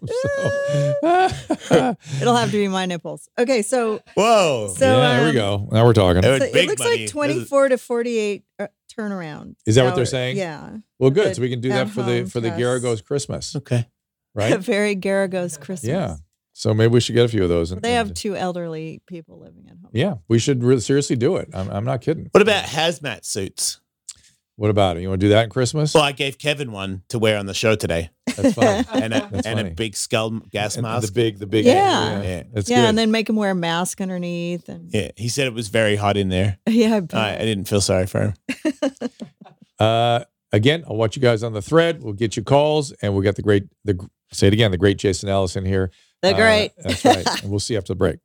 [2.21, 3.29] It'll have to be my nipples.
[3.37, 4.73] Okay, so Whoa.
[4.75, 5.69] so yeah, there we um, go.
[5.71, 6.23] Now we're talking.
[6.23, 7.01] It so it looks money.
[7.01, 9.55] like 24 to 48 uh, turnaround.
[9.65, 10.37] Is that what they're saying?
[10.37, 10.77] Yeah.
[10.97, 11.31] Well, good.
[11.31, 12.63] the So we can do that for the for the tests.
[12.63, 13.87] Geragos Christmas, Okay.
[14.35, 14.59] A right?
[14.59, 15.89] very Geragos Christmas.
[15.89, 16.15] Yeah.
[16.53, 17.71] So maybe we should get a few of those.
[17.71, 19.89] and- They have and- two elderly people living at home.
[19.93, 21.49] yeah, we should really seriously do it.
[21.53, 22.27] I'm, I'm not kidding.
[22.31, 23.79] What about hazmat suits?
[24.57, 25.01] What about it?
[25.01, 25.93] You want to do that in Christmas?
[25.95, 28.85] Well, I gave Kevin one to wear on the show today, That's fine.
[28.93, 31.07] and a, That's and a big skull gas And mask.
[31.07, 31.65] the big, the big.
[31.65, 32.21] Yeah.
[32.21, 32.43] Yeah.
[32.53, 32.89] That's yeah, good.
[32.89, 34.69] and then make him wear a mask underneath.
[34.69, 36.59] And yeah, he said it was very hot in there.
[36.67, 37.17] yeah, I.
[37.17, 38.33] I, I didn't feel sorry for him.
[39.79, 42.03] Uh, again, I'll watch you guys on the thread.
[42.03, 43.97] We'll get you calls, and we'll get the great, the
[44.31, 45.91] say it again, the great Jason Ellison here.
[46.21, 46.71] They're Uh, great.
[46.77, 47.27] that's right.
[47.43, 48.17] And we'll see after the break.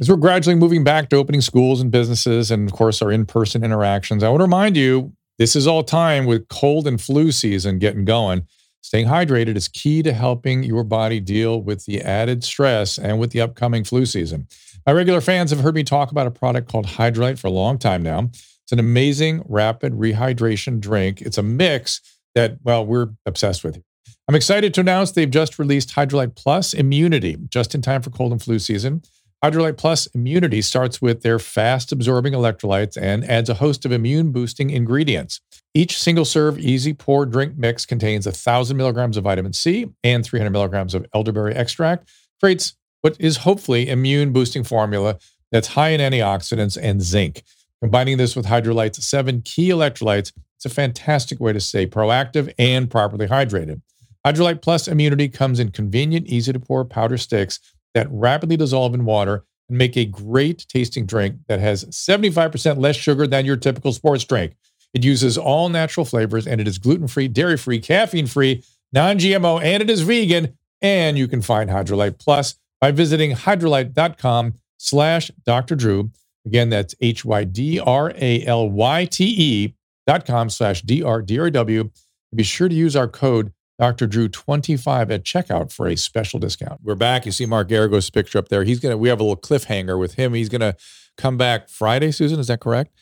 [0.00, 3.62] As we're gradually moving back to opening schools and businesses, and of course our in-person
[3.64, 7.78] interactions, I want to remind you this is all time with cold and flu season
[7.78, 8.46] getting going.
[8.80, 13.30] Staying hydrated is key to helping your body deal with the added stress and with
[13.30, 14.46] the upcoming flu season.
[14.86, 17.78] My regular fans have heard me talk about a product called Hydralyte for a long
[17.78, 18.28] time now.
[18.62, 21.22] It's an amazing rapid rehydration drink.
[21.22, 22.00] It's a mix
[22.34, 23.82] that, well, we're obsessed with.
[24.26, 28.32] I'm excited to announce they've just released Hydralyte Plus Immunity just in time for cold
[28.32, 29.02] and flu season.
[29.44, 34.32] Hydralyte Plus Immunity starts with their fast absorbing electrolytes and adds a host of immune
[34.32, 35.42] boosting ingredients.
[35.74, 40.48] Each single serve, easy pour drink mix contains 1,000 milligrams of vitamin C and 300
[40.48, 42.10] milligrams of elderberry extract,
[42.40, 45.18] creates what is hopefully immune boosting formula
[45.52, 47.42] that's high in antioxidants and zinc.
[47.82, 52.90] Combining this with Hydralyte's seven key electrolytes, it's a fantastic way to stay proactive and
[52.90, 53.82] properly hydrated.
[54.26, 57.60] Hydralyte Plus Immunity comes in convenient, easy to pour powder sticks
[57.92, 62.96] that rapidly dissolve in water and make a great tasting drink that has 75% less
[62.96, 64.54] sugar than your typical sports drink.
[64.94, 68.62] It uses all natural flavors and it is gluten free, dairy free, caffeine free,
[68.92, 70.56] non GMO, and it is vegan.
[70.80, 75.74] And you can find Hydralyte Plus by visiting hydralyte.com slash Dr.
[75.74, 76.10] Drew.
[76.46, 79.74] Again, that's H Y D R A L Y T E
[80.06, 81.90] dot com slash D R D R W.
[82.34, 84.06] Be sure to use our code Dr.
[84.06, 86.80] Drew 25 at checkout for a special discount.
[86.82, 87.26] We're back.
[87.26, 88.64] You see Mark Geragos' picture up there.
[88.64, 90.34] He's gonna we have a little cliffhanger with him.
[90.34, 90.76] He's gonna
[91.16, 92.38] come back Friday, Susan.
[92.38, 92.92] Is that correct?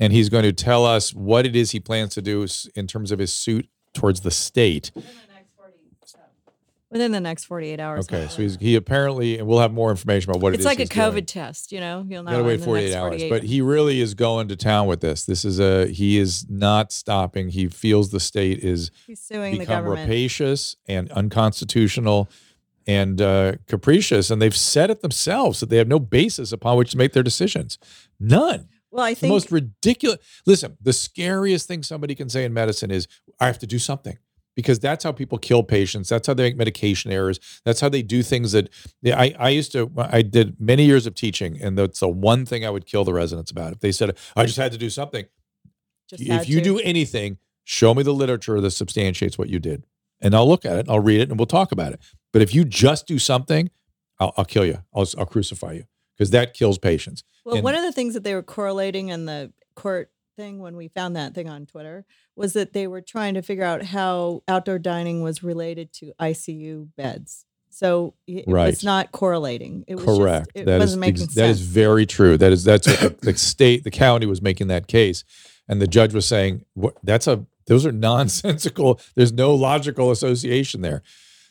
[0.00, 3.12] And he's going to tell us what it is he plans to do in terms
[3.12, 4.90] of his suit towards the state.
[6.94, 8.06] Within the next 48 hours.
[8.06, 10.78] Okay, so he's he apparently and we'll have more information about what it it's like
[10.78, 11.26] a COVID doing.
[11.26, 12.06] test, you know?
[12.08, 12.22] You'll.
[12.22, 13.10] Got to wait 48 hours.
[13.10, 13.30] 48.
[13.30, 15.24] But he really is going to town with this.
[15.24, 17.48] This is a he is not stopping.
[17.48, 20.08] He feels the state is He's suing the become government.
[20.08, 22.28] rapacious and unconstitutional
[22.86, 26.92] and uh, capricious, and they've said it themselves that they have no basis upon which
[26.92, 27.76] to make their decisions.
[28.20, 28.68] None.
[28.92, 30.18] Well, I It's the think most ridiculous.
[30.46, 33.08] Listen, the scariest thing somebody can say in medicine is,
[33.40, 34.16] "I have to do something."
[34.56, 36.08] Because that's how people kill patients.
[36.08, 37.40] That's how they make medication errors.
[37.64, 38.70] That's how they do things that
[39.04, 39.90] I, I used to.
[39.96, 43.12] I did many years of teaching, and that's the one thing I would kill the
[43.12, 43.72] residents about.
[43.72, 45.24] If they said, "I just had to do something,"
[46.08, 46.64] just if you to.
[46.64, 49.86] do anything, Show me the literature that substantiates what you did,
[50.20, 50.86] and I'll look at it.
[50.86, 52.00] I'll read it, and we'll talk about it.
[52.30, 53.70] But if you just do something,
[54.20, 54.82] I'll, I'll kill you.
[54.94, 55.84] I'll, I'll crucify you
[56.14, 57.24] because that kills patients.
[57.44, 60.76] Well, And- one of the things that they were correlating in the court thing when
[60.76, 62.04] we found that thing on Twitter
[62.36, 66.88] was that they were trying to figure out how outdoor dining was related to ICU
[66.96, 67.44] beds.
[67.70, 68.66] So it Right.
[68.70, 69.84] was not correlating.
[69.88, 70.50] It was just- Correct.
[70.54, 72.36] it That is wasn't making ex- that is very true.
[72.38, 75.24] That is that's what the, the state, the county was making that case,
[75.68, 76.96] and the judge was saying, "What?
[77.02, 79.00] That's a those are nonsensical.
[79.16, 81.02] There's no logical association there."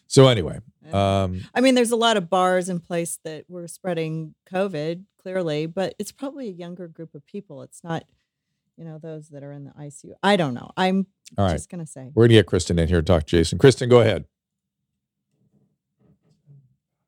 [0.07, 0.59] So anyway,
[0.93, 5.65] um, I mean, there's a lot of bars in place that were spreading COVID clearly,
[5.65, 7.63] but it's probably a younger group of people.
[7.63, 8.03] It's not,
[8.78, 10.13] you know, those that are in the ICU.
[10.24, 10.71] I don't know.
[10.78, 11.07] I'm
[11.38, 12.11] all right, just gonna say.
[12.13, 13.57] we're gonna get Kristen in here to talk to Jason.
[13.59, 14.26] Kristen, go ahead.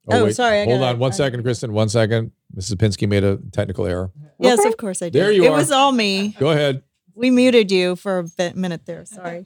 [0.07, 1.73] Oh, oh sorry, I Hold gotta- on one I- second, Kristen.
[1.73, 2.31] One second.
[2.55, 2.75] Mrs.
[2.75, 4.11] Pinsky made a technical error.
[4.39, 5.13] Yes, of course I did.
[5.21, 5.57] There you it are.
[5.57, 6.29] was all me.
[6.39, 6.83] Go ahead,
[7.15, 9.03] We muted you for a bit, minute there.
[9.05, 9.45] Sorry.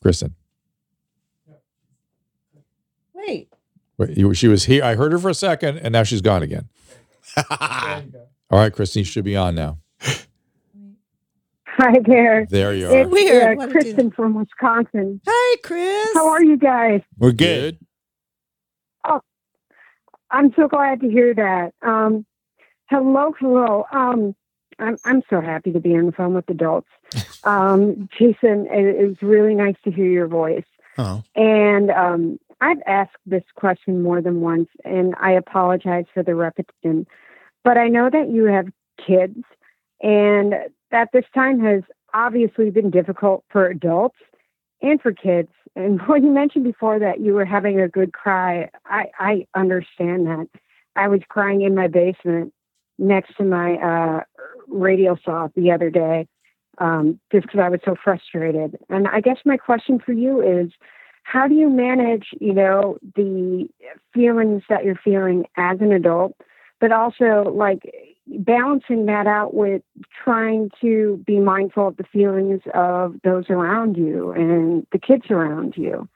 [0.00, 0.34] Kristen.
[3.14, 3.48] Wait.
[3.98, 4.82] Wait, you- She was here.
[4.82, 6.68] I heard her for a second, and now she's gone again.
[7.50, 9.78] All right, Kristen, you should be on now.
[11.78, 12.46] Hi there.
[12.50, 12.96] There you are.
[12.98, 13.42] It's Weird.
[13.42, 15.20] uh, Why you Kristen from Wisconsin.
[15.26, 16.08] Hi, Chris.
[16.14, 17.00] How are you guys?
[17.18, 17.78] We're good.
[19.06, 19.20] Oh,
[20.30, 21.72] I'm so glad to hear that.
[21.80, 22.26] Um,
[22.90, 23.84] hello, hello.
[23.90, 24.34] Um,
[24.78, 26.88] I'm I'm so happy to be on the phone with adults.
[27.44, 30.62] Um, Jason, was really nice to hear your voice.
[30.96, 31.24] Oh.
[31.34, 37.04] And um, I've asked this question more than once, and I apologize for the repetition.
[37.64, 38.66] But I know that you have
[39.04, 39.42] kids,
[40.02, 40.54] and
[40.90, 41.82] that this time has
[42.14, 44.18] obviously been difficult for adults
[44.82, 45.48] and for kids.
[45.76, 50.26] And when you mentioned before that you were having a good cry, I, I understand
[50.26, 50.48] that.
[50.94, 52.52] I was crying in my basement
[52.98, 54.20] next to my uh,
[54.68, 56.28] radio saw the other day
[56.78, 58.76] um, just because I was so frustrated.
[58.88, 60.70] And I guess my question for you is
[61.24, 63.68] how do you manage, you know, the
[64.12, 66.34] feelings that you're feeling as an adult,
[66.82, 67.82] but also like
[68.26, 69.82] balancing that out with
[70.24, 75.74] trying to be mindful of the feelings of those around you and the kids around
[75.76, 76.08] you.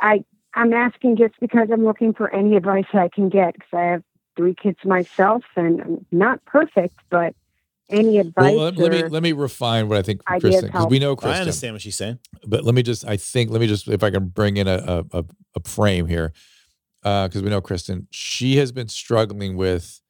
[0.00, 3.82] I I'm asking just because I'm looking for any advice I can get because I
[3.82, 4.02] have
[4.34, 7.34] three kids myself and I'm not perfect, but
[7.90, 10.86] any advice Well, let, let me let me refine what I think, ideas Kristen, because
[10.86, 12.18] we know I understand what she's saying.
[12.46, 15.04] but let me just i think let me just if i can bring in a
[15.12, 15.24] a, a,
[15.56, 16.32] a frame here
[17.04, 20.00] Uh, because we know kristen she has been struggling with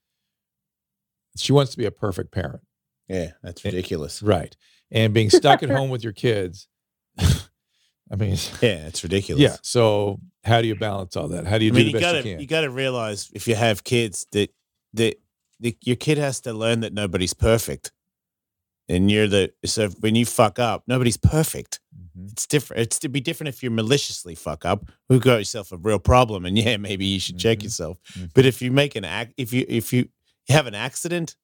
[1.37, 2.63] she wants to be a perfect parent
[3.09, 4.23] Yeah, that's ridiculous.
[4.23, 4.57] right
[4.91, 6.67] and being stuck at home with your kids
[7.19, 9.43] i mean Yeah, it's ridiculous.
[9.43, 11.93] yeah so how do you balance all that how do you I do the you
[11.93, 14.51] best gotta you can you gotta realize if you have kids that
[14.95, 15.17] that
[15.61, 17.91] the, your kid has to learn that nobody's perfect,
[18.89, 21.81] and you're the so when you fuck up, nobody's perfect.
[22.19, 22.33] Mhm.
[22.33, 22.83] It's different.
[22.83, 24.91] It's to be different if you maliciously fuck up.
[25.09, 27.63] Who got yourself a real problem, and yeah, maybe you should check Mhm.
[27.65, 27.99] yourself.
[28.15, 28.31] Mhm.
[28.35, 30.09] But if you make an act, if you if you
[30.49, 31.37] have an accident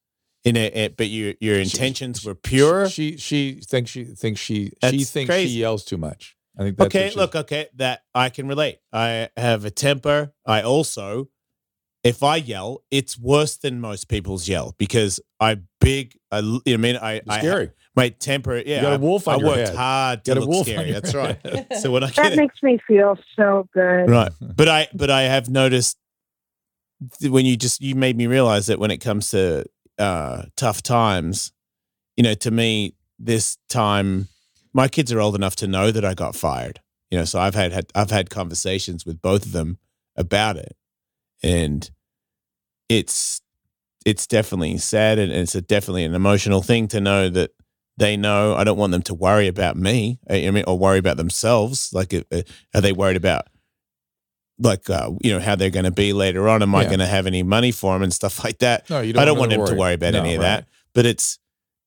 [0.44, 2.88] in a- but your your intentions were pure.
[2.88, 5.54] she she thinks she thinks she she thinks crazy.
[5.54, 8.78] she yells too much i think that's okay, look, okay, that I can relate.
[8.92, 10.32] I have a temper.
[10.46, 11.28] I also,
[12.04, 16.16] if I yell, it's worse than most people's yell because I big.
[16.30, 18.56] I, l- you know, I mean, I, It's I scary my temper.
[18.64, 19.76] Yeah, got a I- wolf on I your worked head.
[19.76, 20.90] hard to Got a look wolf scary.
[20.90, 21.38] your That's right.
[21.80, 24.08] So when I that get makes me feel so good.
[24.10, 25.96] right, but I but I have noticed
[27.20, 29.64] th- when you just you made me realize that when it comes to
[29.98, 31.52] uh tough times,
[32.16, 34.28] you know, to me this time
[34.72, 36.80] my kids are old enough to know that I got fired.
[37.10, 39.78] You know, so I've had, had I've had conversations with both of them
[40.16, 40.76] about it,
[41.44, 41.88] and
[42.88, 43.40] it's
[44.04, 47.50] it's definitely sad and it's a definitely an emotional thing to know that
[47.96, 48.54] they know.
[48.54, 50.18] I don't want them to worry about me.
[50.28, 51.90] I mean, or worry about themselves.
[51.92, 52.42] Like, uh,
[52.74, 53.48] are they worried about?
[54.58, 56.62] Like uh, you know how they're going to be later on.
[56.62, 58.88] Am I going to have any money for them and stuff like that?
[58.88, 59.22] no you don't.
[59.22, 60.46] I don't want want them to worry about No, any of right.
[60.46, 60.68] that.
[60.94, 61.40] But it's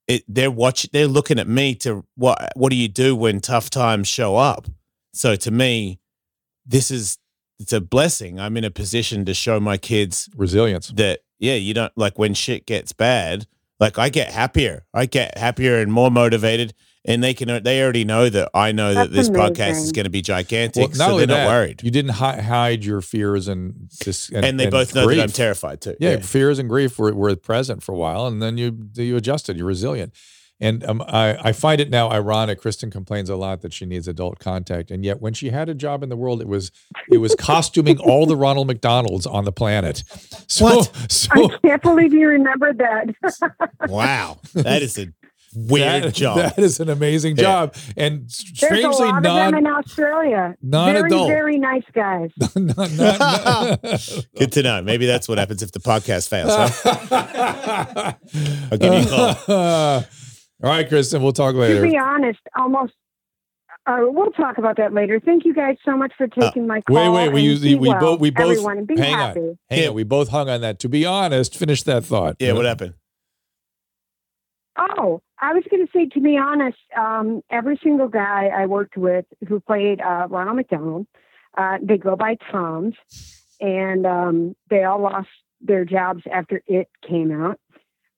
[0.07, 0.23] it.
[0.27, 0.89] They're watching.
[0.91, 2.51] They're looking at me to what?
[2.55, 4.67] What do you do when tough times show up?
[5.13, 5.99] So to me,
[6.65, 7.17] this is
[7.57, 8.37] it's a blessing.
[8.37, 12.33] I'm in a position to show my kids resilience that yeah, you don't like when
[12.33, 13.47] shit gets bad.
[13.79, 14.85] Like I get happier.
[14.93, 16.73] I get happier and more motivated.
[17.09, 17.63] And they can.
[17.63, 20.89] They already know that I know that That's this podcast is going to be gigantic.
[20.89, 21.81] Well, not so they're that, not worried.
[21.81, 25.79] You didn't hi- hide your fears and this, And, they both know that I'm terrified
[25.79, 25.95] too.
[26.01, 29.55] Yeah, fears and grief were, were present for a while, and then you you adjusted.
[29.55, 30.13] You're resilient,
[30.59, 32.59] and um, I I find it now ironic.
[32.59, 35.73] Kristen complains a lot that she needs adult contact, and yet when she had a
[35.75, 36.71] job in the world, it was
[37.11, 40.03] it was costuming all the Ronald McDonalds on the planet.
[40.47, 41.11] So What?
[41.11, 43.13] so I can't believe you remembered that.
[43.89, 45.07] Wow, that is a
[45.55, 46.37] weird That- job.
[46.37, 47.43] That is an amazing Yeah.
[47.43, 50.55] job, and There's a strangely lot of them in Australia.
[50.61, 51.27] non-adult.
[51.29, 52.31] Very, very nice guys.
[52.55, 53.81] not, not, not,
[54.37, 54.81] Good to know.
[54.81, 56.51] Maybe that's what happens if the podcast fails.
[56.53, 58.13] Huh?
[58.71, 60.03] I'll give you a call.
[60.63, 61.81] All right, Kristen, we'll talk later.
[61.83, 62.93] To be honest, almost.
[63.85, 65.17] Uh, we'll talk about that later.
[65.17, 66.97] Thank you guys so much for taking my call.
[66.97, 68.97] Uh, Wait, wait, we and use be we well, both we both everyone, and be
[68.99, 69.39] hang happy.
[69.39, 69.87] on, hang Yeah.
[69.89, 69.93] on.
[69.93, 70.79] We both hung on that.
[70.79, 72.35] To be honest, finish that thought.
[72.39, 72.95] Yeah, what happened?
[74.77, 78.97] Oh, I was going to say, to be honest, um, every single guy I worked
[78.97, 81.07] with who played uh, Ronald McDonald,
[81.57, 82.93] uh, they go by Tom's,
[83.61, 85.29] and um, they all lost
[85.61, 87.59] their jobs after it came out.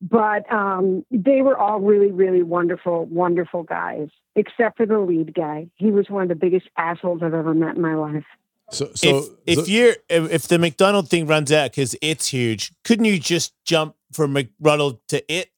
[0.02, 5.68] But um, they were all really, really wonderful, wonderful guys, except for the lead guy.
[5.76, 8.24] He was one of the biggest assholes I've ever met in my life.
[8.72, 12.28] So, so if if so- you're if, if the McDonald thing runs out because it's
[12.28, 15.50] huge, couldn't you just jump from McDonald to it?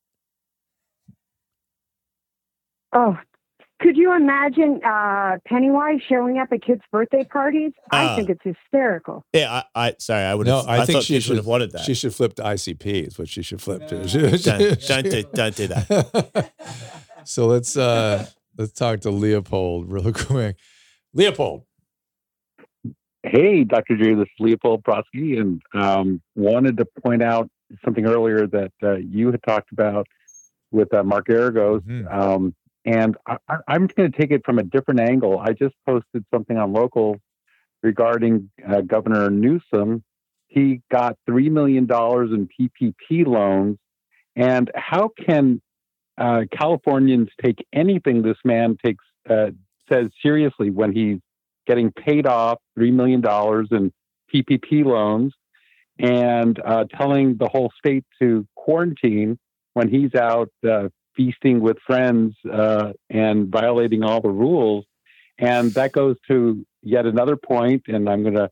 [2.93, 3.17] Oh,
[3.81, 7.71] could you imagine uh, Pennywise showing up at kids' birthday parties?
[7.91, 8.15] I Ah.
[8.15, 9.25] think it's hysterical.
[9.33, 10.67] Yeah, I, I sorry, I would no, have.
[10.69, 11.81] I, think thought she should have wanted that.
[11.81, 13.07] She should flip to ICP.
[13.07, 14.05] Is what she should flip to.
[14.37, 16.51] don't, don't do, don't do that.
[17.25, 18.25] so let's uh
[18.57, 20.57] let's talk to Leopold real quick.
[21.13, 21.63] Leopold,
[23.23, 23.97] Hey, Dr.
[23.97, 27.49] Drew, this is Leopold Brodsky, and um, wanted to point out
[27.85, 30.07] something earlier that uh, you had talked about
[30.71, 31.81] with uh, Mark Geragos.
[31.81, 32.11] Mhm.
[32.11, 32.55] Um,
[32.85, 35.39] and I, I'm going to take it from a different angle.
[35.39, 37.17] I just posted something on local
[37.83, 40.03] regarding uh, Governor Newsom.
[40.47, 43.77] He got $3 million in PPP loans.
[44.35, 45.61] And how can
[46.17, 49.51] uh, Californians take anything this man takes uh,
[49.91, 51.19] says seriously when he's
[51.67, 53.21] getting paid off $3 million
[53.71, 53.91] in
[54.33, 55.33] PPP loans
[55.99, 59.37] and uh, telling the whole state to quarantine
[59.73, 64.85] when he's out uh, feasting with friends uh, and violating all the rules.
[65.37, 68.49] And that goes to yet another point, and I'm going to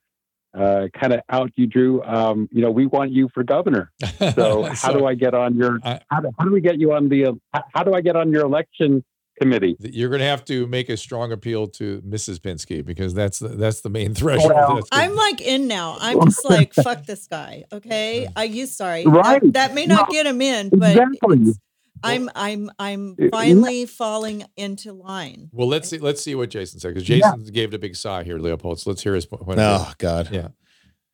[0.58, 2.02] uh, kind of out you, Drew.
[2.04, 3.92] Um, you know, we want you for governor.
[4.36, 5.80] So how do I get on your?
[5.84, 7.26] I- How do, how do we get you on the?
[7.28, 9.04] Uh, how- how do I get on your election
[9.40, 9.78] committee?
[9.80, 12.40] you're going to have to make a strong appeal to Mrs.
[12.40, 14.52] Pinsky because that's the, that's the main threshold.
[14.54, 15.96] Well, I'm like in now.
[16.00, 17.64] I'm just like fuck this guy.
[17.72, 19.06] Okay, I you sorry.
[19.06, 19.42] Right.
[19.42, 21.38] That, that may not No, get him in, but exactly.
[21.42, 21.60] it's-
[22.04, 25.50] I'm I'm I'm It- finally falling into line.
[25.52, 25.98] well, let's see.
[25.98, 28.80] Let's see what Jason said because Jason gave it a big sigh here, Leopold.
[28.80, 29.44] So let's hear his point.
[29.60, 30.30] Oh God.
[30.32, 30.50] Yeah.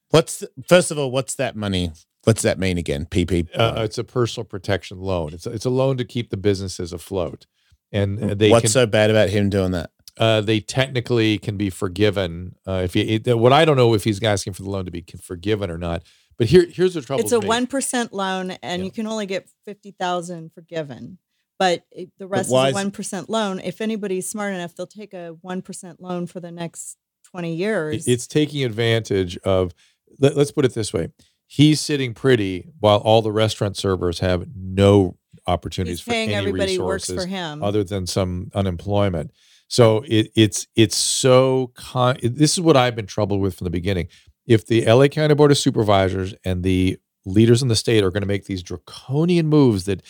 [0.10, 1.12] What's the, first of all?
[1.12, 1.92] What's that money?
[2.24, 3.06] What's that mean again?
[3.06, 3.48] PP.
[3.54, 5.34] Uh, it's a personal protection loan.
[5.34, 7.46] It's a, it's a loan to keep the businesses afloat,
[7.92, 9.92] and uh, they What's can, so bad about him doing that?
[10.18, 13.04] uh, they technically can be forgiven uh, if you.
[13.26, 15.78] It, what I don't know if he's asking for the loan to be forgiven or
[15.78, 16.04] not.
[16.38, 17.24] But here here's the trouble.
[17.24, 21.18] It's a one percent loan, and you can only get fifty thousand forgiven.
[21.58, 23.60] But it, the rest why is a one percent loan.
[23.60, 28.08] If anybody's smart enough, they'll take a one percent loan for the next twenty years.
[28.08, 29.74] It's taking advantage of.
[30.20, 31.10] Let, let's put it this way:
[31.48, 35.18] he's sitting pretty while all the restaurant servers have no
[35.48, 37.64] opportunities for paying any everybody who works resources for him.
[37.64, 39.32] other than some unemployment.
[39.68, 43.72] So it, it's it's so con- this is what I've been troubled with from the
[43.72, 44.08] beginning.
[44.48, 48.22] If the LA County Board of Supervisors and the leaders in the state are going
[48.22, 50.02] to make these draconian moves that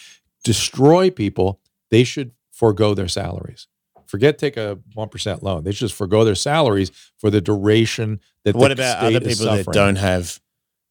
[0.43, 1.59] destroy people,
[1.89, 3.67] they should forego their salaries.
[4.07, 5.63] Forget take a one percent loan.
[5.63, 8.55] They should just forego their salaries for the duration that.
[8.55, 10.39] What about other people that don't have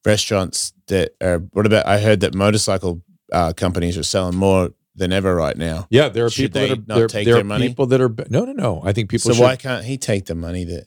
[0.05, 1.39] restaurants that are?
[1.39, 1.87] What about?
[1.87, 5.87] I heard that motorcycle uh, companies are selling more than ever right now.
[5.91, 7.69] Yeah, there are Should people that are not there, take there their are money?
[7.69, 8.83] people that are no, no, no.
[8.85, 9.31] I think people.
[9.31, 10.87] so should, why can't he take the money that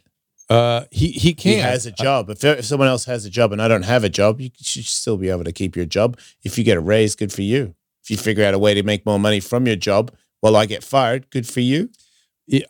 [0.49, 2.29] Uh, he he he has a job?
[2.29, 4.85] If, if someone else has a job and I don't have a job, you should
[4.85, 6.17] still be able to keep your job.
[6.43, 7.75] If you get a raise, good for you.
[8.03, 10.65] If you figure out a way to make more money from your job while I
[10.65, 11.89] get fired, good for you.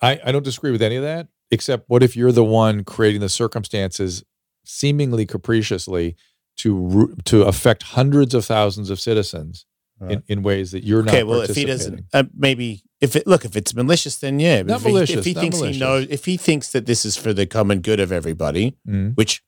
[0.02, 3.22] I, I don't disagree with any of that, except what if you're the one creating
[3.22, 4.24] the circumstances
[4.66, 6.16] seemingly capriciously
[6.58, 9.67] to to affect hundreds of thousands of citizens
[10.02, 11.14] in, in ways that you're not.
[11.14, 14.62] okay, well, if he doesn't, uh, maybe if it look if it's malicious, then yeah.
[14.62, 15.76] Not if he, malicious, if he thinks malicious.
[15.76, 19.16] he knows, if he thinks that this is for the common good of everybody, Mhm.
[19.16, 19.42] which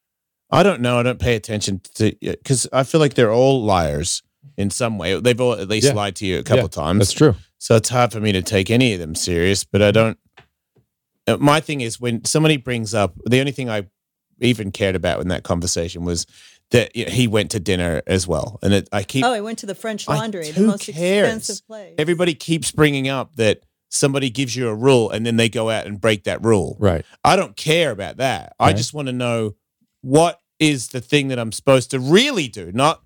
[0.52, 4.24] I don't know, I don't pay attention to because I feel like they're all liars
[4.58, 5.20] in some way.
[5.20, 5.94] They've all at least Yeah.
[5.94, 7.00] lied to you a couple Yeah, times.
[7.00, 7.36] That's true.
[7.60, 10.18] So it's hard for me to take any of them serious, but I don't.
[11.28, 13.88] uh, My thing is when somebody brings up the only thing I
[14.42, 16.26] even cared about in that conversation was
[16.72, 19.42] that you know, he went to dinner as well, and it, I keep oh, I
[19.42, 21.28] went to the French I- Laundry, the who most cares?
[21.28, 21.96] expensive place.
[21.98, 25.88] everybody keeps bringing up that somebody gives you a rule and then they go out
[25.88, 26.78] and break that rule.
[26.80, 27.04] Right.
[27.24, 28.54] I don't care about that.
[28.60, 29.56] I just want to know
[30.02, 33.02] what is the thing that I'm supposed to really do, not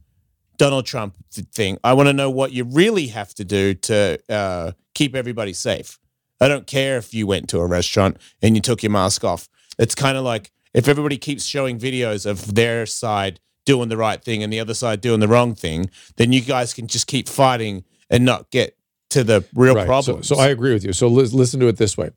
[0.57, 1.77] Donald Trump thing.
[1.85, 5.99] I want to know what you really have to do to uh, keep everybody safe.
[6.41, 9.47] I don't care if you went to a restaurant and you took your mask off.
[9.79, 14.23] It's kind of like if everybody keeps showing videos of their side doing the right
[14.23, 17.27] thing and the other side doing the wrong thing, then you guys can just keep
[17.29, 18.77] fighting and not get
[19.11, 20.03] to the real Right.
[20.03, 20.93] So- So, I agree with you.
[20.93, 22.09] So lis- listen to it this way.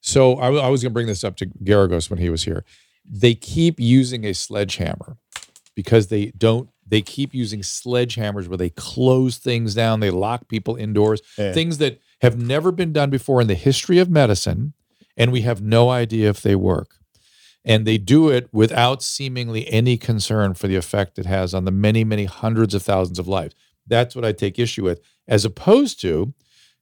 [0.00, 2.44] So I, w- I was going to bring this up to Geragos when he was
[2.44, 2.64] here.
[3.08, 5.16] They keep using a sledgehammer
[5.74, 6.68] because they don't.
[6.86, 11.52] They keep using sledgehammers where they close things down, they lock people indoors, Yeah.
[11.52, 14.72] things that have never been done before in the history of medicine,
[15.16, 16.96] and we have no idea if they work.
[17.68, 21.70] And they do it without seemingly any concern for the effect it has on the
[21.70, 23.54] many, many hundreds of thousands of lives.
[23.86, 26.32] That's what I take issue with, as opposed to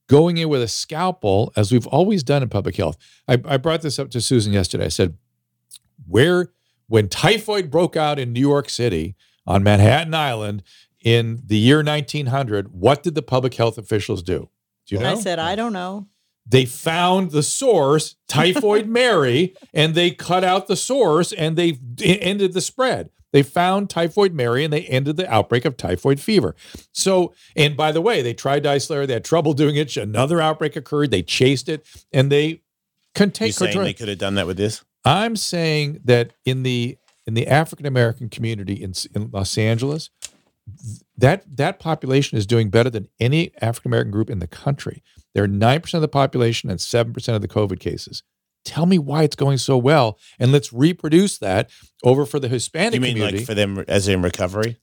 [0.08, 2.96] going in with a scalpel, as we've always done in public health.
[3.26, 4.84] I, I brought this up to Susan yesterday.
[4.84, 5.16] I said,
[6.06, 6.52] where,
[6.86, 10.62] when typhoid broke out in New York City on Manhattan Island
[11.00, 14.50] in the year 1900, what did the public health officials do?
[14.86, 15.12] Do you know?
[15.12, 16.06] I said, I don't know.
[16.48, 22.52] They found the source, Typhoid Mary, and they cut out the source and they ended
[22.52, 23.10] the spread.
[23.32, 26.54] They found Typhoid Mary and they ended the outbreak of typhoid fever.
[26.92, 29.06] So, and by the way, they tried to isolate her.
[29.06, 29.94] They had trouble doing it.
[29.96, 31.10] Another outbreak occurred.
[31.10, 32.62] They chased it and they
[33.14, 33.48] contained.
[33.48, 34.84] you saying they could have done that with this?
[35.04, 40.10] I'm saying that in the in the African American community in, in Los Angeles,
[41.16, 45.02] that that population is doing better than any African American group in the country.
[45.36, 48.22] They're nine percent of the population and seven percent of the COVID cases.
[48.64, 51.70] Tell me why it's going so well, and let's reproduce that
[52.02, 53.38] over for the Hispanic You mean community.
[53.38, 54.78] like for them as in recovery?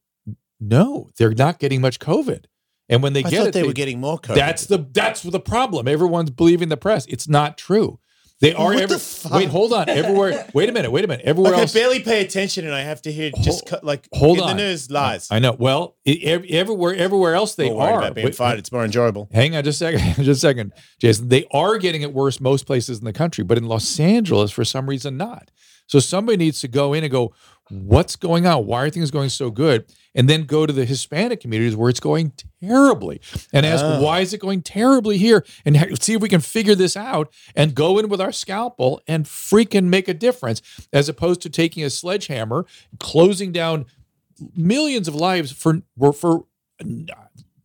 [0.59, 2.45] no, they're not getting much COVID,
[2.87, 4.35] and when they I get thought it, they, were getting more COVID.
[4.35, 5.87] that's the that's the problem.
[5.87, 7.05] Everyone's believing the press.
[7.07, 7.99] It's not true.
[8.43, 9.87] They are What the wait, hold on.
[9.87, 10.45] Everywhere.
[10.53, 10.91] Wait a minute.
[10.91, 11.25] Wait a minute.
[11.25, 11.73] Everywhere like else.
[11.73, 14.49] I barely pay attention, and I have to hear just cut, like hold in on.
[14.57, 15.29] the news lies.
[15.31, 15.55] I know.
[15.57, 17.99] Well, i- ev- everywhere, everywhere else they are.
[17.99, 18.59] about being Wait, fired.
[18.59, 19.29] It's more enjoyable.
[19.31, 20.01] Hang on just a second.
[20.25, 21.29] Just a second, Jason.
[21.29, 24.65] They are getting it worse most places in the country, but in Los Angeles, for
[24.65, 25.49] some reason, not.
[25.87, 27.33] So somebody needs to go in and go,
[27.69, 28.65] what's going on?
[28.65, 29.85] Why are things going so good?
[30.15, 33.19] And then go to the Hispanic communities where it's going terribly
[33.51, 34.01] and ask, Oh.
[34.01, 35.43] why is it going terribly here?
[35.65, 39.25] And see if we can figure this out and go in with our scalpel and
[39.25, 40.61] freaking make a difference
[40.91, 42.65] as opposed to taking a sledgehammer,
[42.99, 43.85] closing down
[44.55, 46.45] millions of lives for, for, for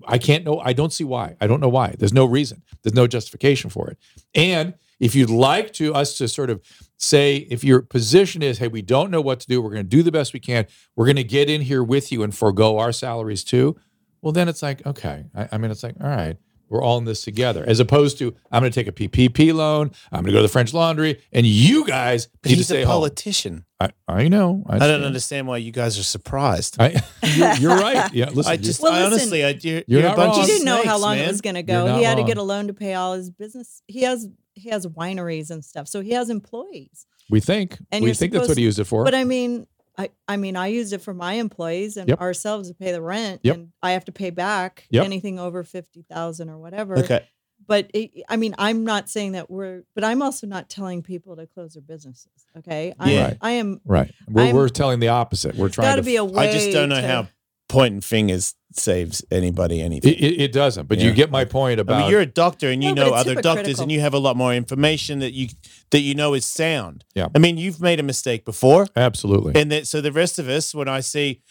[0.06, 0.58] I can't know.
[0.60, 1.36] I don't see why.
[1.40, 1.94] I don't know why.
[1.98, 2.62] There's no reason.
[2.82, 3.98] There's no justification for it.
[4.34, 6.62] And if you'd like to us to sort of
[6.98, 9.88] say, if your position is, hey, we don't know what to do, we're going to
[9.88, 12.78] do the best we can, we're going to get in here with you and forego
[12.78, 13.76] our salaries too.
[14.20, 15.26] Well, then it's like, okay.
[15.34, 16.36] I, I mean, it's like, all right,
[16.68, 17.64] we're all in this together.
[17.66, 20.42] As opposed to, I'm going to take a PPP loan, I'm going to go to
[20.42, 22.94] the French Laundry, and you guys But need to he's stay a home.
[22.94, 23.64] politician.
[23.80, 24.64] I, I know.
[24.68, 26.76] I, don't understand why you guys are surprised.
[26.80, 28.12] I, you're, you're right.
[28.12, 28.52] Yeah, listen.
[28.52, 30.40] I just, Well, I listen, honestly, I, you're, you're you're a not bunch wrong.
[30.40, 31.24] He didn't know how long man.
[31.24, 31.96] it was going to go.
[31.96, 33.82] He had to get a loan to pay all his business.
[33.86, 37.06] He has he has wineries and stuff, so he has employees.
[37.30, 37.78] we think.
[37.92, 39.04] And we think that's what he used it for.
[39.04, 42.20] But I mean, I I mean, I used it for my employees and Yep.
[42.20, 43.54] ourselves to pay the rent, Yep.
[43.56, 45.04] and I have to pay back Yep.
[45.04, 46.96] anything over fifty thousand or whatever.
[46.98, 47.24] Okay.
[47.66, 51.36] But it, I mean, I'm not saying that we're, but I'm also not telling people
[51.36, 52.30] to close their businesses.
[52.56, 53.18] Okay, I, Yeah.
[53.18, 53.38] am, Right.
[53.42, 53.80] I am.
[53.84, 54.14] right.
[54.28, 55.56] We're, I'm- we're telling the opposite.
[55.56, 56.48] We're trying to to be a way.
[56.48, 57.28] I just don't know to- how
[57.68, 60.12] pointing fingers saves anybody anything.
[60.12, 62.00] It, it, it doesn't, but you get my point I about.
[62.02, 63.82] mean, you're a doctor and you No, know other doctors, hypocritical.
[63.84, 65.48] and you have a lot more information that you
[65.90, 67.04] that you know is sound.
[67.14, 67.28] Yeah.
[67.34, 69.60] I mean, you've made a mistake before, absolutely.
[69.60, 71.42] and that so the rest of us, when I see.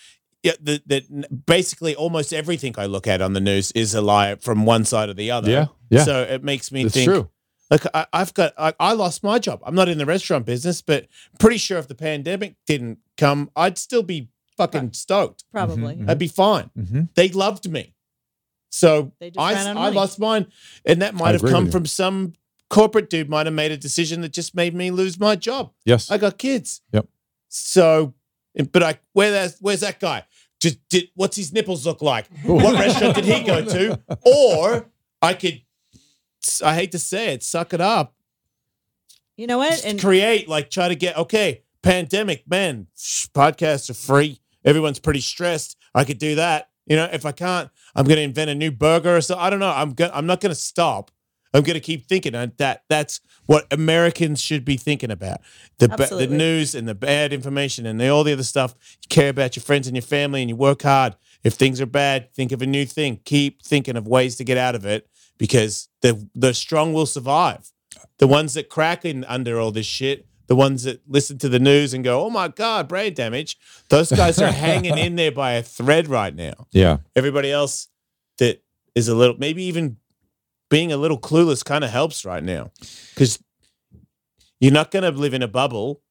[0.44, 4.36] Yeah, that that basically almost everything I look at on the news is a lie
[4.36, 5.50] from one side or the other.
[5.50, 6.04] Yeah, yeah.
[6.04, 7.10] So it makes me It's think.
[7.10, 7.30] true.
[7.72, 9.62] Like I, I've got, I, I lost my job.
[9.66, 11.08] I'm not in the restaurant business, but
[11.40, 15.44] pretty sure if the pandemic didn't come, I'd still be fucking stoked.
[15.52, 15.96] Probably.
[15.96, 16.10] Mhm.
[16.10, 16.70] I'd be fine.
[16.76, 17.94] hmm They loved me.
[18.70, 20.48] So They just I, ran out of I lost mine.
[20.86, 22.34] And that might have come from some
[22.70, 25.72] corporate dude might have made a decision that just made me lose my job.
[25.86, 26.12] Yes.
[26.12, 26.82] I got kids.
[26.92, 27.08] Yep.
[27.48, 28.14] So,
[28.74, 30.26] but I, where that, where's that guy?
[30.60, 32.28] Just did, what's his nipples look like?
[32.44, 34.00] What restaurant did he go to?
[34.26, 34.90] Or
[35.22, 35.62] I could,
[36.64, 38.16] I hate to say it, suck it up
[39.38, 39.72] You know what?
[39.72, 45.00] just And create like try to get okay pandemic man sh- podcasts are free everyone's
[45.00, 45.78] pretty stressed.
[45.96, 46.70] I could do that.
[46.86, 49.50] You know if i can't i'm going to invent a new burger or so i
[49.50, 49.70] don't know.
[49.70, 51.12] I'm going i'm not going to stop.
[51.54, 55.40] I'm going to keep thinking and that that's what americans should be thinking about.
[55.80, 58.76] The ba- the news and the bad information and the, all the other stuff.
[59.02, 61.16] You care about your friends and your family and you work hard.
[61.44, 63.20] If things are bad think of a new thing.
[63.26, 67.72] Keep thinking of ways to get out of it because the the strong will survive.
[68.20, 71.60] The ones that crack in under all this shit, the ones that listen to the
[71.60, 73.58] news and go, "Oh my god, brain damage,"
[73.90, 76.68] those guys are hanging in there by a thread right now.
[76.72, 76.98] Yeah.
[77.16, 77.88] Everybody else
[78.40, 78.64] that
[78.96, 79.98] is a little, maybe even
[80.70, 82.72] being a little clueless kind of helps right now
[83.14, 83.40] because
[84.60, 86.02] you're not going to live in a bubble.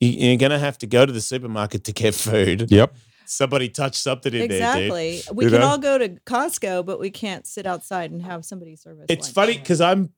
[0.00, 2.70] You- You're going to have to go to the supermarket to get food.
[2.70, 2.94] Yep.
[3.26, 5.20] Somebody touched something in there, Exactly.
[5.32, 5.66] We You can know?
[5.68, 9.06] all go to Costco, but we can't sit outside and have somebody serve us.
[9.08, 9.34] It's lunch.
[9.34, 10.12] funny because I'm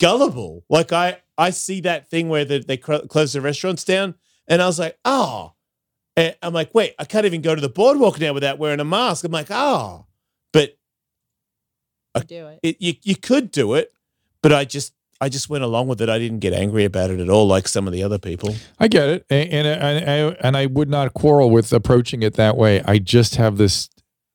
[0.00, 0.64] gullible.
[0.68, 4.14] Like I, I see that thing where the, they cl- close the restaurants down,
[4.48, 5.52] and I was like, oh,
[6.16, 8.84] and I'm like, wait, I can't even go to the boardwalk now without wearing a
[8.84, 9.24] mask.
[9.24, 10.06] I'm like, oh,
[10.52, 10.76] but
[12.14, 12.60] I, do it.
[12.62, 13.92] it, you you could do it,
[14.42, 16.08] but I just I just went along with it.
[16.08, 18.54] I didn't get angry about it at all, like some of the other people.
[18.78, 20.16] I get it, and and and I,
[20.46, 22.82] and I would not quarrel with approaching it that way.
[22.82, 23.88] I just have this.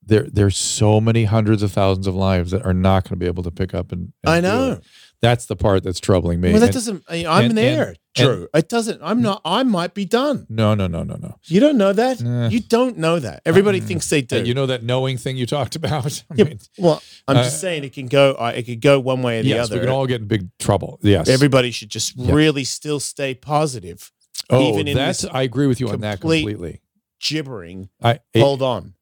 [0.04, 3.28] There, there's so many hundreds of thousands of lives that are not going to be
[3.28, 4.12] able to pick up and.
[4.24, 4.80] and I do know.
[5.22, 6.52] That's the part that's troubling me.
[6.52, 7.04] Well, that And- doesn't.
[7.08, 8.48] I- I'm and- there, and- Drew.
[8.56, 9.00] it doesn't.
[9.04, 9.40] I'm not.
[9.46, 10.48] I might be done.
[10.50, 11.36] No, no, no, no, no.
[11.46, 12.22] You don't know that.
[12.22, 12.50] Nah.
[12.50, 13.42] You don't know that.
[13.46, 13.84] Everybody Mm.
[13.86, 14.44] thinks they do.
[14.44, 16.24] You know that knowing thing you talked about.
[16.32, 18.34] I Yeah, mean, well, I'm uh, just saying it can go.
[18.34, 19.58] Uh, it could go one way or the other.
[19.60, 19.76] yes, other.
[19.80, 21.00] we can all get in big trouble.
[21.04, 22.34] Yes, Everybody should just Yeah.
[22.34, 24.12] really still stay positive.
[24.50, 25.22] Oh, even in that's.
[25.22, 26.82] this I agree with you on that completely.
[27.22, 27.90] gibbering.
[28.02, 28.96] I it- Hold on.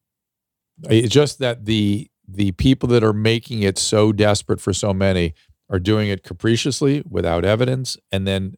[0.88, 5.34] It's just that the the people that are making it so desperate for so many
[5.70, 8.56] are doing it capriciously without evidence and then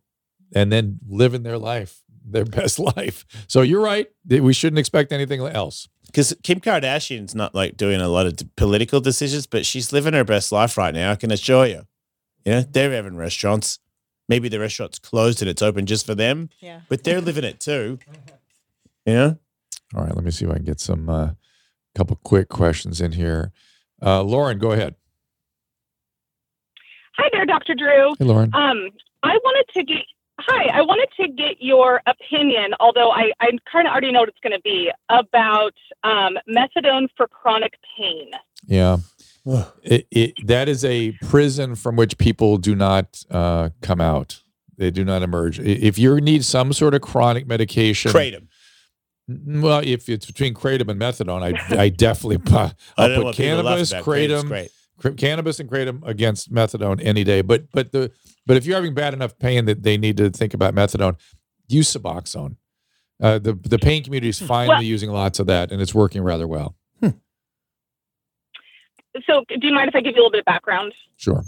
[0.54, 3.24] and then living their life, their best life.
[3.46, 4.08] So you're right.
[4.28, 5.88] We shouldn't expect anything else.
[6.06, 10.12] Because Kim Kardashian's not like doing a lot of d- political decisions, but she's living
[10.12, 11.12] her best life right now.
[11.12, 11.86] I can assure you.
[12.44, 13.78] You know, they're having restaurants.
[14.28, 16.80] Maybe the restaurant's closed and it's open just for them, Yeah.
[16.88, 17.98] but they're living it too.
[19.06, 19.38] You know?
[19.96, 21.30] All right, let me see if I can get some uh,
[21.96, 23.50] couple quick questions in here.
[24.00, 24.94] Uh, Lauren, go ahead.
[27.18, 27.74] Hi there, Dr.
[27.74, 28.14] Drew.
[28.18, 28.50] Hey, Lauren.
[28.54, 28.88] Um,
[29.22, 29.98] I wanted to get
[30.40, 30.66] hi.
[30.78, 34.38] I wanted to get your opinion, although I I kind of already know what it's
[34.42, 38.30] going to be about um, methadone for chronic pain.
[38.66, 38.98] Yeah.
[39.82, 44.40] It, it, that is a prison from which people do not uh, come out.
[44.78, 45.58] They do not emerge.
[45.58, 48.46] If you need some sort of chronic medication, Kratom.
[49.28, 53.24] Well, if it's between kratom and methadone, I I definitely pu- I I'll don't put
[53.24, 54.04] what people laugh cannabis, about.
[54.04, 54.70] Kratom's kratom, great.
[54.98, 57.42] Cr- cannabis and kratom against methadone any day.
[57.42, 58.10] But but the
[58.46, 61.16] but if you're having bad enough pain that they need to think about methadone,
[61.68, 62.56] use Suboxone.
[63.22, 66.22] Uh, the the pain community is finally Well- using lots of that, and it's working
[66.22, 66.76] rather well.
[69.26, 70.94] So, do you mind if I give you a little bit of background?
[71.18, 71.42] Sure.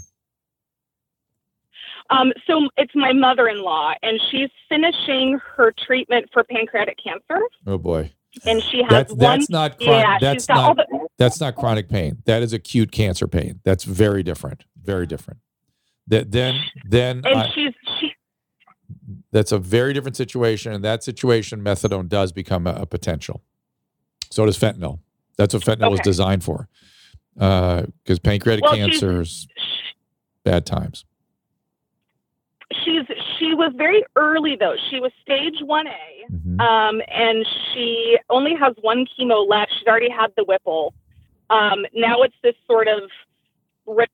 [2.11, 8.11] Um, so, it's my mother-in-law, and she's finishing her treatment for pancreatic cancer, Oh boy,
[8.45, 9.19] and she has that's one.
[9.19, 10.03] that's not chronic.
[10.05, 11.07] yeah, that's she's got all not the.
[11.17, 12.17] that's not chronic pain.
[12.25, 13.59] That is acute cancer pain.
[13.63, 14.63] That's very different.
[14.81, 15.39] Very different.
[16.07, 18.11] That then then And I- she's she.
[19.31, 20.73] that's a very different situation.
[20.73, 23.41] In that situation, methadone does become a, a potential.
[24.29, 24.99] So does fentanyl.
[25.37, 26.67] That's what fentanyl was designed for.
[27.39, 29.47] Uh, because pancreatic Well, cancer is
[30.43, 31.03] bad times.
[32.83, 33.03] she's
[33.45, 34.75] she was very early though.
[34.89, 36.59] She was stage one A, Mhm.
[36.61, 39.71] um, and she only has one chemo left.
[39.77, 40.93] She's already had the Whipple.
[41.49, 43.03] Um, now it's this sort of,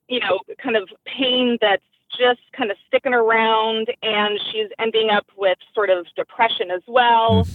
[0.10, 1.84] you know, kind of pain that's
[2.20, 7.48] just kind of sticking around, and she's ending up with sort of depression as well.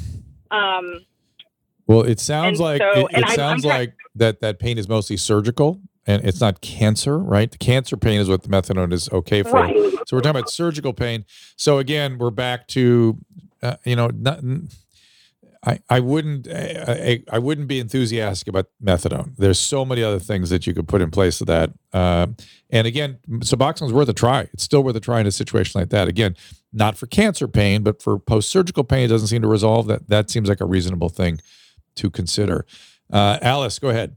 [0.50, 1.04] Um,
[1.86, 4.78] Well, it sounds like so- it, it I'm- sounds I'm try- like that that pain
[4.78, 7.50] is mostly surgical and it's not cancer, right?
[7.50, 9.52] The cancer pain is what the methadone is okay for.
[9.52, 9.76] Right.
[10.07, 11.24] So we're talking about surgical pain.
[11.57, 13.18] So again, we're back to
[13.62, 14.40] uh, you know, not,
[15.64, 19.34] I I wouldn't I, I wouldn't be enthusiastic about methadone.
[19.36, 21.72] There's so many other things that you could put in place of that.
[21.92, 22.28] Uh,
[22.70, 24.48] and again, Suboxone's worth a try.
[24.52, 26.09] It's still worth a try in a situation like that.
[26.09, 26.36] Again,
[26.72, 29.86] not for cancer pain, but for post-surgical pain, it doesn't seem to resolve.
[29.86, 31.40] That that seems like a reasonable thing
[31.96, 32.66] to consider.
[33.12, 34.16] Uh, Alice, go ahead.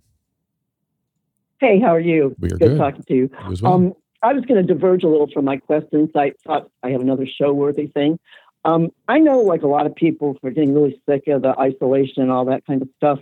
[1.60, 2.36] Hey, how are you?
[2.40, 2.78] We are good, good.
[2.78, 3.30] talking to you.
[3.50, 3.74] You well.
[3.74, 6.10] Um, I was going to diverge a little from my questions.
[6.16, 8.20] I thought I have another show-worthy thing.
[8.66, 12.24] Um, I know, like a lot of people, for getting really sick of the isolation
[12.24, 13.20] and all that kind of stuff.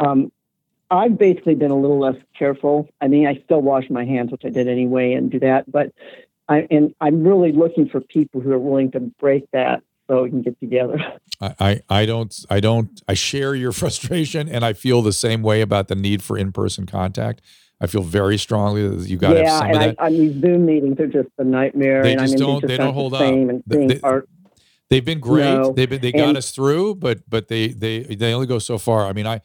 [0.00, 0.32] Um,
[0.90, 2.88] I've basically been a little less careful.
[3.00, 5.70] I mean, I still wash my hands, which I did anyway, and do that.
[5.70, 5.92] But
[6.48, 10.30] I and I'm really looking for people who are willing to break that so we
[10.30, 10.98] can get together.
[11.40, 15.42] I, I, I don't I don't I share your frustration and I feel the same
[15.42, 17.40] way about the need for in-person contact.
[17.82, 19.96] I feel very strongly that you got to have yeah, some and of that.
[20.00, 22.02] I, I mean, Zoom meetings are just a nightmare.
[22.04, 23.20] They and just I mean, don't- they, they don't aren't the hold up.
[23.22, 24.28] And they, they, art.
[24.88, 25.52] They've been great.
[25.52, 25.72] No.
[25.72, 28.78] They've been, they got And- us through, but but they they they only go so
[28.78, 29.06] far.
[29.06, 29.40] I mean, I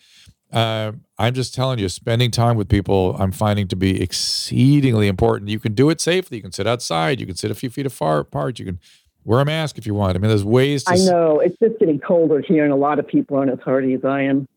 [0.52, 5.50] uh, I'm just telling you, spending time with people, I'm finding to be exceedingly important.
[5.50, 6.38] You can do it safely.
[6.38, 7.20] You can sit outside.
[7.20, 8.60] You can sit a few feet afar apart.
[8.60, 8.80] You can
[9.26, 10.16] wear a mask if you want.
[10.16, 10.94] I mean, there's ways to.
[10.94, 13.94] I know it's just getting colder here, and a lot of people aren't as hardy
[13.94, 14.48] as I am.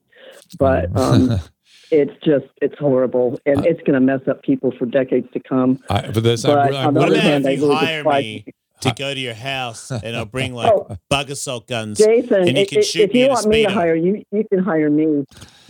[0.58, 1.40] But um,
[1.90, 5.82] it's just it's horrible, and it's going to mess up people for decades to come.
[5.88, 8.44] I, but this, But I'm, I'm on the What other hand, I really hire me
[8.80, 10.96] to go to your house and I'll bring like Oh.
[11.10, 13.70] bug assault guns Jason, and you if, can if- shoot if you want me to
[13.70, 15.24] hire you, you can hire me.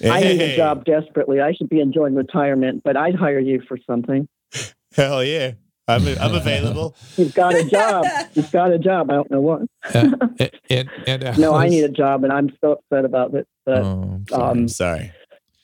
[0.04, 1.40] I need a job desperately.
[1.40, 4.28] I should be enjoying retirement, but I'd hire you for something.
[4.94, 5.52] Hell yeah.
[5.88, 6.94] I'm, I'm available.
[7.16, 8.04] You've got a job.
[8.34, 9.10] You've got a job.
[9.10, 9.62] I don't know what.
[9.92, 13.48] and, and, and No, I need a job, and I'm so upset about it.
[13.66, 15.10] But Oh, um, sorry.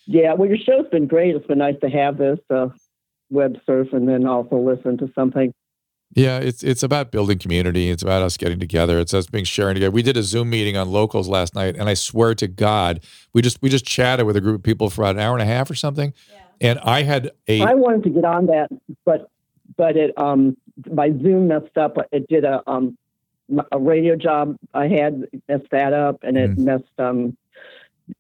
[0.07, 1.35] Yeah, well, your show's been great.
[1.35, 2.69] It's been nice to have this uh,
[3.31, 5.53] web surf and then also listen to something.
[6.15, 7.91] Yeah, it's it's about building community.
[7.91, 9.01] It's about us getting together.
[9.01, 9.91] It's us being sharing together.
[9.91, 13.01] We did a Zoom meeting on locals last night, and I swear to God,
[13.33, 15.43] we just we just chatted with a group of people for about an hour and
[15.43, 16.15] a half or something.
[16.31, 16.71] Yeah.
[16.71, 18.69] And I had a I wanted to get on that,
[19.05, 19.29] but
[19.77, 20.57] but it um
[20.91, 21.97] my Zoom messed up.
[22.13, 22.97] It did a um
[23.73, 27.37] a radio job I had messed that up, and it messed um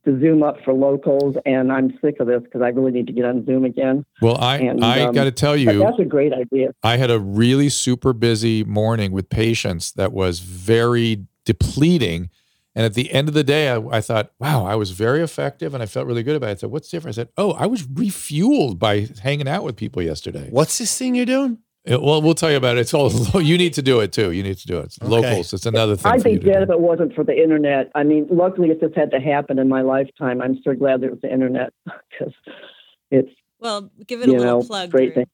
[0.04, 1.36] the Zoom up for locals.
[1.44, 4.04] And I'm sick of this because I really need to get on Zoom again.
[4.20, 6.72] well, I And, I um, got to tell you, that's a great idea.
[6.82, 12.30] I had a really super busy morning with patients that was very depleting.
[12.74, 15.72] And at the end of the day, I, I thought, wow, I was very effective
[15.72, 16.52] and I felt really good about it.
[16.52, 17.16] I said, what's different?
[17.16, 20.48] I said, oh, I was refueled by hanging out with people yesterday.
[20.50, 21.58] What's this thing you're doing?
[21.90, 22.80] Uh, Well, we'll tell you about it.
[22.80, 23.10] It's all
[23.42, 24.32] you need to do it too.
[24.32, 24.84] You need to do it.
[24.86, 25.08] It's Okay.
[25.10, 25.52] Locals.
[25.52, 27.90] It's another thing I'd for be dead if it wasn't for the internet.
[27.94, 30.40] I mean, luckily it just had to happen in my lifetime.
[30.42, 32.34] I'm so glad there was the internet because
[33.10, 33.30] it's
[33.60, 34.90] Well, give it a little know plug.
[34.90, 35.26] great thing.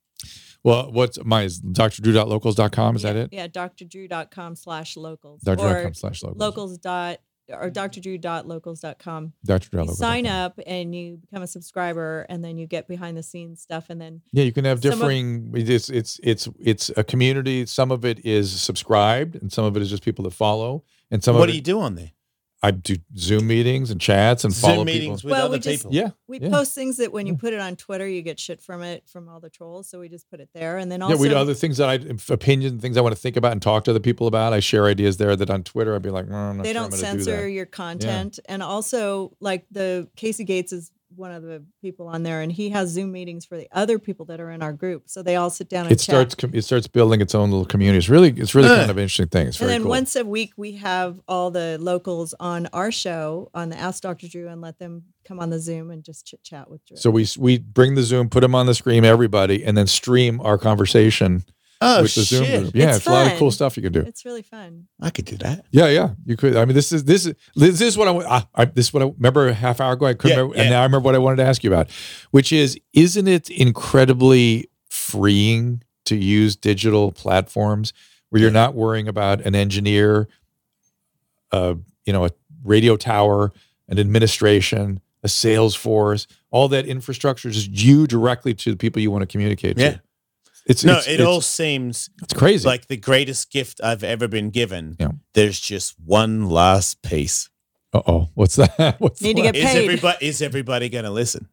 [0.65, 2.97] Well, what's my is drdrew.locals.com.
[2.97, 3.31] Is that it?
[3.33, 5.43] Yeah, drdrew.com slash locals.
[5.43, 6.41] drdrew.com Or slash locals.
[6.41, 9.32] locals dot or drdrew.locals.com.
[9.44, 9.69] Dr.
[9.82, 13.60] You sign up and you become a subscriber, and then you get behind the scenes
[13.62, 15.52] stuff, and then Yeah, you can have Some of- differing.
[15.55, 17.66] it's it's it's it's a community.
[17.66, 20.85] Some of it is subscribed, and some of it is just people that follow.
[21.10, 22.12] And some what of do it, you do on there?
[22.64, 25.30] I do Zoom meetings and chats and Zoom follow meetings people.
[25.30, 25.94] with well, other we just people.
[25.94, 26.48] Yeah, we yeah.
[26.48, 29.28] post things that when you put it on Twitter, you get shit from it from
[29.28, 29.89] all the trolls.
[29.89, 31.89] So we just put it there, and then also yeah, we do other things that
[31.89, 31.94] I
[32.32, 34.52] opinions, things I want to think about and talk to other people about.
[34.52, 36.82] I share ideas there that on Twitter I'd be like, "Mm, I'm not they sure
[36.82, 41.32] don't gonna do censor that." your content and also like the casey gates is one
[41.32, 44.40] of the people on there and he has zoom meetings for the other people that
[44.40, 46.62] are in our group so they all sit down and It chat starts com- it
[46.62, 47.98] starts building its own little community.
[47.98, 48.76] It's really it's really Uh.
[48.78, 49.48] kind of interesting thing.
[49.48, 49.90] It's and then cool.
[49.90, 54.26] once a week we have all the locals on our show on the ask dr
[54.28, 57.10] drew and let them come on the zoom and just chit chat with drew so
[57.10, 60.59] we we bring the Zoom, put them on the screen, everybody, and then stream our
[60.59, 61.44] conversation
[61.85, 62.61] Oh, with the Zoom shit.
[62.63, 62.75] group.
[62.75, 64.01] Yeah, It's it's, a lot of cool stuff you can do.
[64.01, 65.65] it's really fun I could do that.
[65.71, 66.57] Yeah, yeah, you could.
[66.57, 69.03] I mean, this is this is this is what I, I, I this is what
[69.03, 70.07] I remember a half hour ago.
[70.07, 70.63] I couldn't Yeah, remember, yeah.
[70.63, 71.91] and now I remember what I wanted to ask you about,
[72.31, 77.93] which is, isn't it incredibly freeing to use digital platforms
[78.31, 80.29] where you're not worrying about an engineer,
[81.53, 82.31] uh, you know, a
[82.65, 83.53] radio tower,
[83.89, 89.11] an administration, a sales force, all that infrastructure, just you directly to the people you
[89.11, 89.91] want to communicate Yeah.
[89.93, 90.03] to.
[90.66, 92.66] It's no, it's- it it's- all seems it's crazy.
[92.66, 94.97] like the greatest gift I've ever been given.
[94.98, 95.09] Yeah.
[95.34, 97.48] There's just one last piece.
[97.93, 98.97] uh oh, what's that?
[99.01, 99.55] What's Need to that?
[99.55, 101.48] get Is paid everybody is everybody going to listen?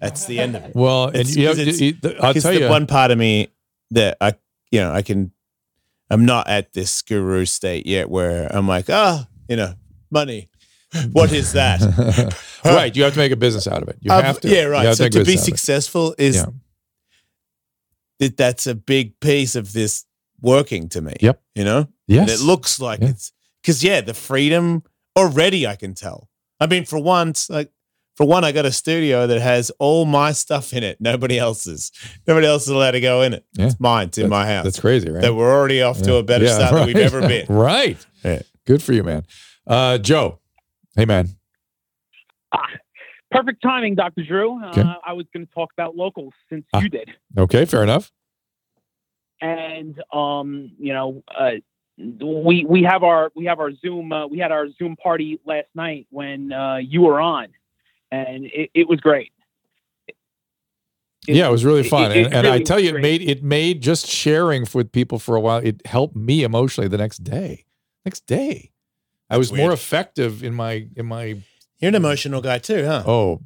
[0.00, 0.74] That's the end of it.
[0.74, 3.18] Well, and you know, 'cause it's- you- the- I'll tell the you, one part of
[3.18, 3.48] me
[3.92, 4.34] that I,
[4.70, 5.32] you know, I can,
[6.10, 9.74] I'm not at this guru state yet where I'm like, ah, you know,
[10.10, 10.48] money.
[11.12, 11.80] What is that?
[12.64, 12.94] right?
[12.94, 13.96] You have to make a business out of it.
[14.00, 14.48] You Um, have to.
[14.48, 14.86] Yeah, right.
[14.86, 15.56] have So make to be business out of it.
[15.58, 16.46] successful is Yeah.
[18.20, 20.04] That that's a big piece of this
[20.40, 21.14] working to me.
[21.20, 21.42] Yep.
[21.56, 21.88] You know?
[22.06, 22.20] Yes.
[22.20, 23.08] And it looks like Yeah.
[23.08, 23.32] it's
[23.62, 24.84] because yeah, the freedom
[25.18, 26.28] already I can tell.
[26.60, 27.70] I mean, for once, like
[28.16, 30.98] for one, I got a studio that has all my stuff in it.
[31.00, 31.90] Nobody else's.
[32.26, 33.44] Nobody else is allowed to go in it.
[33.54, 33.66] Yeah.
[33.66, 34.08] It's mine.
[34.08, 34.64] It's in my house.
[34.64, 35.22] That's crazy, right?
[35.22, 37.46] That we're already off to a better Yeah, start than we've ever been.
[37.48, 37.96] right.
[38.24, 38.42] Yeah.
[38.66, 39.24] Good for you, man.
[39.66, 40.38] Uh, Joe.
[40.96, 41.30] Hey, man.
[43.30, 44.24] Perfect timing, Dr.
[44.24, 44.62] Drew.
[44.70, 44.80] Okay.
[44.80, 46.80] Uh, I was going to talk about locals since Ah.
[46.80, 47.10] you did.
[47.38, 48.10] Okay, fair enough.
[49.40, 51.52] And um, you know, uh,
[51.98, 55.68] we we have our we have our Zoom uh, we had our Zoom party last
[55.74, 57.48] night when uh, you were on,
[58.10, 59.32] and it, it was great.
[60.08, 60.16] It-
[61.36, 62.92] yeah, it was really fun, it- and, it and I really tell was you, it
[62.92, 63.02] great.
[63.02, 65.58] made it made just sharing with people for a while.
[65.58, 67.64] It helped me emotionally the next day.
[68.04, 68.72] Next day,
[69.30, 71.36] I was more effective in my in my.
[71.80, 73.02] You're an emotional guy too, huh?
[73.06, 73.40] Oh,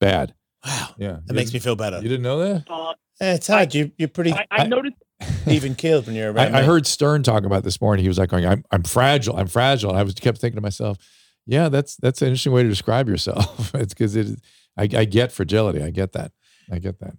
[0.00, 0.34] bad.
[0.64, 0.94] Wow.
[0.98, 1.96] Yeah, That makes me feel better.
[1.96, 2.64] You didn't know that?
[2.70, 3.74] Uh, Yeah, it's hard.
[3.74, 4.96] you you're pretty I, I noticed.
[5.46, 6.54] even keeled when you're around.
[6.54, 8.02] I, I heard Stern talk about this morning.
[8.02, 9.36] He was like, going, "I'm I'm fragile.
[9.36, 10.98] I'm fragile." And I was kept thinking to myself,
[11.46, 14.40] "Yeah, that's that's an interesting way to describe yourself." it's because it.
[14.76, 15.82] I, I get fragility.
[15.82, 16.32] I get that.
[16.70, 17.14] I get that.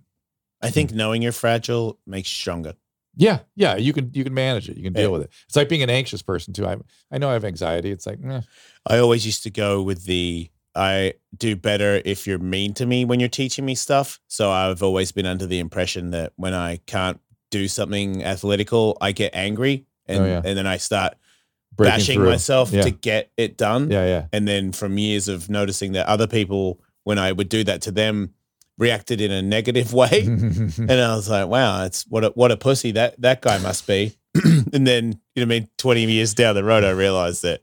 [0.61, 2.73] I think knowing you're fragile makes you stronger.
[3.15, 3.75] Yeah, yeah.
[3.75, 4.77] You can you can manage it.
[4.77, 5.07] You can deal Yeah.
[5.09, 5.29] with it.
[5.45, 6.65] It's like being an anxious person too.
[6.65, 6.77] I
[7.11, 7.91] I know I have anxiety.
[7.91, 8.41] It's like, eh,
[8.87, 13.05] I always used to go with the I do better if you're mean to me
[13.05, 14.19] when you're teaching me stuff.
[14.27, 17.19] So I've always been under the impression that when I can't
[17.51, 20.41] do something athletical, I get angry and Oh, yeah.
[20.43, 21.13] and then I start
[21.75, 22.29] Breaking bashing through.
[22.31, 22.81] myself Yeah.
[22.81, 23.91] to get it done.
[23.91, 24.25] Yeah, yeah.
[24.33, 27.91] And then from years of noticing that other people, when I would do that to
[27.91, 28.33] them,
[28.77, 30.21] reacted in a negative way.
[30.23, 33.87] and I was like, wow, it's what a what a pussy that that guy must
[33.87, 34.17] be.
[34.73, 37.61] and then, you know, what I mean, 20 years down the road, I realized that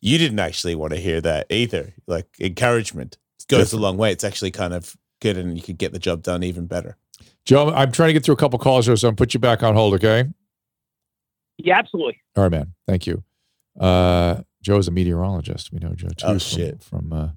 [0.00, 1.94] you didn't actually want to hear that either.
[2.06, 3.16] Like encouragement
[3.48, 4.12] goes a long way.
[4.12, 6.96] It's actually kind of good and you could get the job done even better.
[7.44, 9.62] Joe, I'm trying to get through a couple calls here, so I'm put you back
[9.62, 10.28] on hold, okay?
[11.56, 12.20] Yeah, absolutely.
[12.36, 12.74] All right, man.
[12.86, 13.24] Thank you.
[13.80, 15.72] Uh, Joe's a meteorologist.
[15.72, 16.26] We know Joe too.
[16.26, 16.82] Oh, from, shit.
[16.82, 17.28] From uh,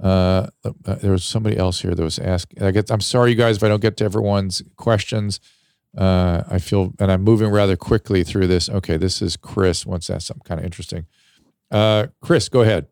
[0.00, 2.62] uh, uh, there was somebody else here that was asking.
[2.62, 2.90] I get.
[2.90, 5.40] I'm sorry, you guys, if I don't get to everyone's questions.
[5.96, 8.68] Uh, I feel, and I'm moving rather quickly through this.
[8.68, 9.86] Okay, this is Chris.
[9.86, 11.06] Wants to ask something kind of interesting.
[11.70, 12.86] Uh, Chris, go ahead.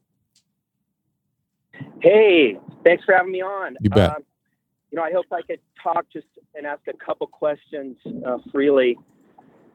[2.00, 3.76] Hey, thanks for having me on.
[3.80, 4.10] You bet.
[4.10, 4.22] Um,
[4.90, 7.96] you know, I hope I could talk just and ask a couple questions
[8.26, 8.96] uh, freely.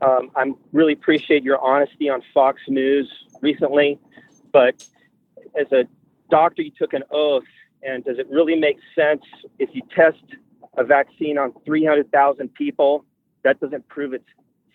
[0.02, 3.08] Um, I really appreciate your honesty on Fox News
[3.42, 4.00] recently,
[4.52, 4.84] but
[5.60, 5.84] as a
[6.32, 7.44] doctor, you took an oath,
[7.84, 9.22] and does it really make sense
[9.60, 10.24] if you test
[10.78, 13.06] a vaccine on 300,000 people?
[13.44, 14.26] That doesn't prove it's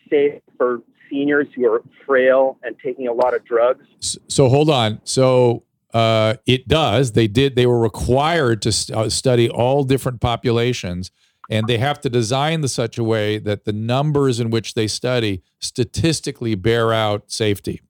[0.08, 3.86] safe for seniors who are frail and taking a lot of drugs.
[4.28, 5.00] So hold on.
[5.04, 5.64] So
[5.94, 7.12] uh, it does.
[7.12, 7.56] They did.
[7.56, 11.10] They were required to st- uh, study all different populations,
[11.48, 14.88] and they have to design the such a way that the numbers in which they
[14.88, 17.80] study statistically bear out safety.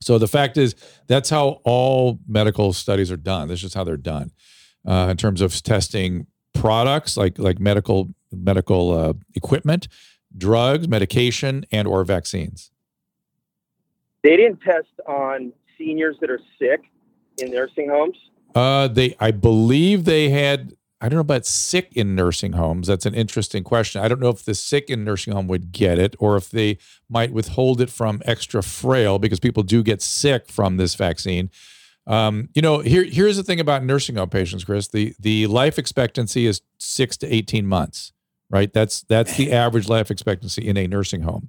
[0.00, 0.74] So the fact is,
[1.06, 3.48] that's how all medical studies are done.
[3.48, 4.32] That's just how they're done
[4.86, 9.88] uh, in terms of testing products like like medical medical uh, equipment,
[10.36, 12.70] drugs, medication, and or vaccines.
[14.22, 16.80] They didn't test on seniors that are sick
[17.40, 18.16] in nursing homes.
[18.54, 20.72] Uh, they, I believe they had.
[21.00, 22.88] I don't know about sick in nursing homes.
[22.88, 24.02] That's an interesting question.
[24.02, 26.78] I don't know if the sick in nursing home would get it, or if they
[27.08, 31.50] might withhold it from extra frail because people do get sick from this vaccine.
[32.08, 34.88] Um, you know, here here's the thing about nursing home patients, Chris.
[34.88, 38.12] The the life expectancy is six to eighteen months,
[38.50, 38.72] right?
[38.72, 41.48] That's that's the average life expectancy in a nursing home.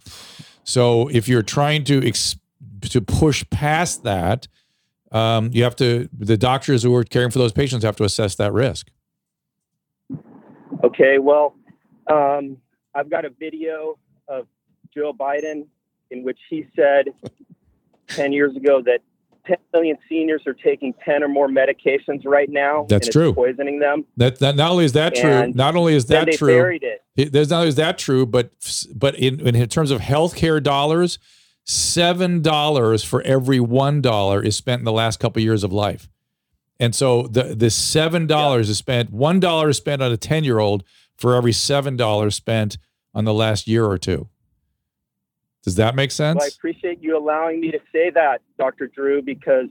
[0.63, 2.35] So if you're trying to ex-
[2.81, 4.47] to push past that,
[5.11, 8.35] um, you have to the doctors who are caring for those patients have to assess
[8.35, 8.91] that risk.
[10.83, 11.55] Okay, well,
[12.07, 12.57] um,
[12.93, 13.97] I've got a video
[14.27, 14.47] of
[14.93, 15.67] Joe Biden
[16.11, 17.05] in which he said
[18.07, 18.99] 10 years ago that
[19.45, 22.85] 10 million seniors are taking 10 or more medications right now.
[22.89, 23.33] That's and it's true.
[23.33, 24.05] poisoning them.
[24.17, 27.03] That, that not only is that true, not only is that they true, buried it.
[27.15, 28.51] it- there's not only is that true, but
[28.95, 31.19] but in, in terms of healthcare dollars,
[31.63, 36.09] seven dollars for every one dollar is spent in the last couple years of life,
[36.79, 39.11] and so the the seven dollars is spent.
[39.11, 40.83] One dollar is spent on a ten year old
[41.17, 42.77] for every seven dollars spent
[43.13, 44.29] on the last year or two.
[45.63, 46.37] Does that make sense?
[46.37, 48.87] Well, I appreciate you allowing me to say that, Dr.
[48.87, 49.67] Drew, because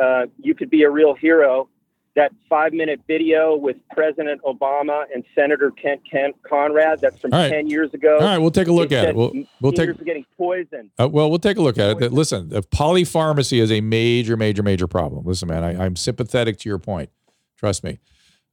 [0.00, 1.68] uh, you could be a real hero.
[2.16, 7.50] That five minute video with President Obama and Senator Kent, Kent Conrad, that's from right.
[7.50, 8.18] 10 years ago.
[8.18, 9.16] All right, we'll take a look It at it.
[9.16, 10.90] We'll we'll take are getting poisoned.
[10.98, 12.12] Uh, well, we'll take a look at it.
[12.12, 15.24] Listen, polypharmacy is a major, major, major problem.
[15.24, 17.10] Listen, man, I, I'm sympathetic to your point.
[17.56, 17.98] Trust me.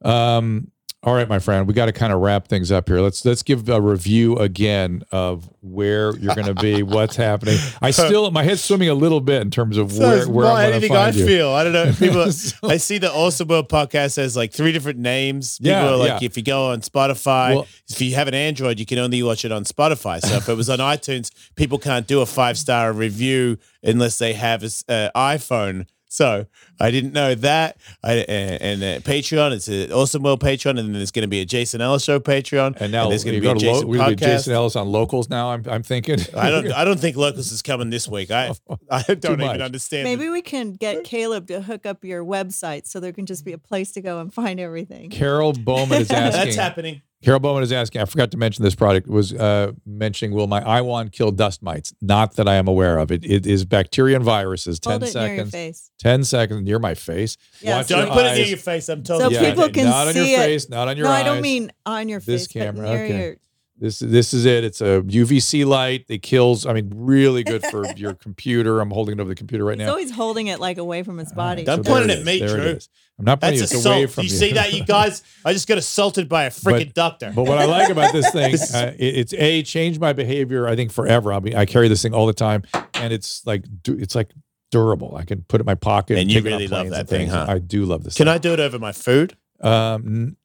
[0.04, 0.72] Um,
[1.04, 3.00] all right, my friend, we got to kind of wrap things up here.
[3.02, 7.58] Let's let's give a review again of where you're going to be, what's happening.
[7.82, 10.54] I still my head's swimming a little bit in terms of So where where I'm
[10.54, 11.26] going to anything I find you.
[11.26, 11.50] feel.
[11.50, 11.92] I don't know.
[11.94, 12.22] People,
[12.70, 15.58] I see the Awesome World podcast has like three different names.
[15.58, 16.26] People Yeah, are like, yeah.
[16.28, 19.44] if you go on Spotify, Well- if you have an Android, you can only watch
[19.44, 20.22] it on Spotify.
[20.22, 24.34] So if it was on iTunes, people can't do a five star review unless they
[24.34, 25.88] have an uh, iPhone.
[26.12, 26.46] So
[26.78, 27.78] I didn't know that.
[28.04, 31.30] I, and, and uh, Patreon, it's an Awesome World Patreon, and then there's going to
[31.30, 33.74] be a Jason Ellis Show Patreon, And now there's going to be a to lo-
[33.74, 34.20] Jason we're be podcast.
[34.20, 35.52] Jason Ellis on locals now.
[35.52, 36.20] I'm I'm thinking.
[36.36, 36.70] I don't.
[36.74, 38.30] I don't think locals is coming this week.
[38.30, 38.52] I.
[38.92, 40.04] I don't even understand.
[40.04, 43.54] Maybe we can get Caleb to hook up your website so there can just be
[43.54, 45.12] a place to go and find everything.
[45.12, 46.44] Carol Bowman is asking.
[46.44, 47.04] That's happening.
[47.24, 48.02] Carol Bowman is asking.
[48.02, 50.36] I forgot to mention this product was uh, mentioning.
[50.36, 51.94] Will my iWand kill dust mites?
[52.02, 53.12] Not that I am aware of.
[53.12, 54.80] It, it is bacteria and viruses.
[54.80, 55.52] Ten Hold it near your seconds.
[55.52, 55.92] face.
[56.00, 57.38] Ten seconds near my face.
[57.62, 58.38] Yeah, Watch Don't put it eyes.
[58.38, 58.90] near your face.
[58.90, 59.22] I'm told.
[59.22, 59.40] So you.
[59.40, 60.38] people can not on your see it.
[60.38, 61.22] face, not on your no, eyes.
[61.22, 62.26] I don't mean on your face.
[62.26, 63.24] This camera, but near okay.
[63.24, 63.36] your.
[63.82, 64.64] This this is it.
[64.64, 66.06] It's a UVC light.
[66.08, 66.68] It kills.
[66.68, 68.80] I mean, really good for your computer.
[68.80, 69.86] I'm holding it over the computer right now.
[69.86, 69.92] He's now.
[69.94, 71.64] always holding it like away from his body.
[71.64, 72.52] Don't So point it it at me, is.
[72.52, 72.70] There Drew.
[72.74, 72.90] is.
[73.18, 74.14] I'm not pointing That's it away assault.
[74.14, 74.36] from you you.
[74.38, 75.24] see that, you guys?
[75.44, 77.32] I just got assaulted by a freaking doctor.
[77.36, 80.68] But what I like about this thing, uh, it, it's a changed my behavior.
[80.68, 81.34] I think forever.
[81.34, 82.62] I mean, I carry this thing all the time,
[82.94, 84.30] and it's like, do- it's like
[84.70, 85.16] durable.
[85.18, 86.20] I can put it in my pocket.
[86.20, 87.32] And you take it on really love planes that and thing, things.
[87.34, 87.46] huh?
[87.50, 88.16] I do love this.
[88.16, 89.36] Can I do it over my food?
[89.60, 89.72] Um,
[90.06, 90.38] n-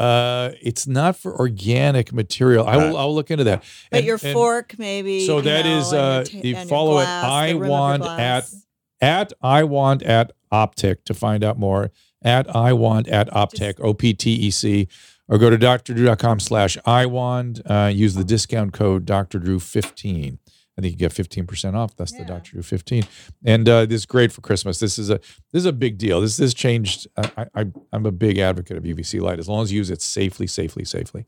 [0.00, 2.66] uh, it's not for organic material.
[2.66, 2.96] I will.
[2.96, 3.62] I'll look into that.
[3.90, 5.26] But And- your and fork, maybe.
[5.26, 7.28] So you that know, is uh, ta- you follow glass, it.
[7.28, 8.66] I the rim of your want at glass.
[9.00, 11.90] at I want at Optec to find out more.
[12.22, 14.88] At iWand at Optec O P T E C,
[15.26, 17.62] or go to drdrew.com slash iWand.
[17.64, 19.38] Uh, use the discount code Dr.
[19.38, 20.38] Drew fifteen.
[20.78, 21.94] I think you get fifteen percent off.
[21.96, 22.52] That's the Dr.
[22.52, 23.04] Drew fifteen,
[23.44, 24.78] and uh, this is great for Christmas.
[24.78, 25.14] This is a
[25.52, 26.20] this is a big deal.
[26.20, 27.06] This this changed.
[27.16, 30.00] I, I I'm a big advocate of UVC light as long as you use it
[30.00, 31.26] safely, safely, safely.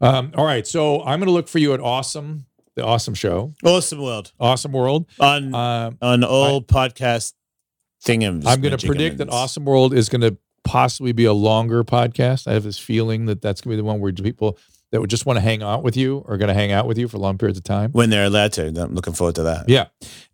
[0.00, 3.54] Um, all right, so I'm going to look for you at Awesome, the Awesome Show,
[3.62, 5.06] Awesome World Awesome World.
[5.20, 7.34] on Um, on all podcast
[8.04, 8.44] thingams.
[8.46, 12.46] I'm going to predict that Awesome World is going to possibly be a longer podcast.
[12.48, 14.58] I have this feeling that that's going to be the one where people
[14.92, 16.98] that would just want to hang out with you are going to hang out with
[16.98, 17.92] you for long periods of time.
[17.92, 18.66] when they're allowed to.
[18.66, 19.68] I'm looking forward to that.
[19.68, 19.86] Yeah.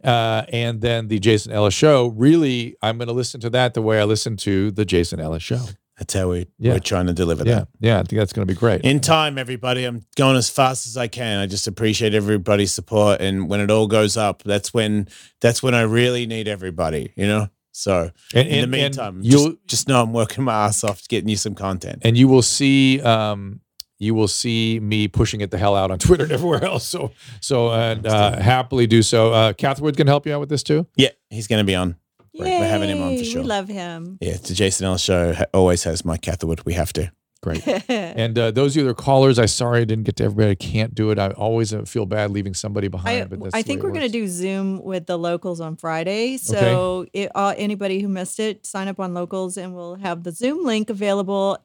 [0.03, 3.83] Uh, and then the Jason Ellis show, really, I'm going to listen to that the
[3.83, 5.61] way I listen to the Jason Ellis show.
[5.99, 6.73] That's how we, Yeah.
[6.75, 7.55] we're trying to deliver Yeah.
[7.55, 7.69] that.
[7.81, 7.95] Yeah.
[8.01, 8.83] I think that's going to be great.
[8.83, 9.85] In time, everybody.
[9.85, 11.39] I'm going as fast as I can.
[11.39, 15.09] I just appreciate everybody's support, and when it all goes up, that's when
[15.41, 17.13] that's when I really need everybody.
[17.17, 17.49] You know.
[17.73, 21.07] So And- in and- the meantime, you'll- just, just know I'm working my ass off
[21.09, 22.01] getting you some content.
[22.03, 23.61] and you will see um
[23.99, 26.87] you will see me pushing it the hell out on Twitter and everywhere else.
[26.87, 29.33] So so and uh, happily do so.
[29.33, 30.87] Uh Catherwood can help you out with this too.
[30.97, 31.97] Yeah, he's going to be on.
[32.33, 33.43] Yay, We're having him on for sure.
[33.43, 34.19] We love him.
[34.21, 36.61] Yeah, the Jason Ellis show always has Mike Catherwood.
[36.67, 37.11] We have to.
[37.43, 37.67] Great.
[37.89, 40.51] and uh, those of you that are callers, I sorry I didn't get to everybody.
[40.51, 41.19] I can't do it.
[41.19, 43.23] I always uh, feel bad leaving somebody behind.
[43.23, 46.39] I, but that's I think we're going to do Zoom with the locals on Friday.
[46.39, 50.33] So it, uh, anybody who missed it, sign up on locals and we'll have the
[50.33, 51.59] Zoom link available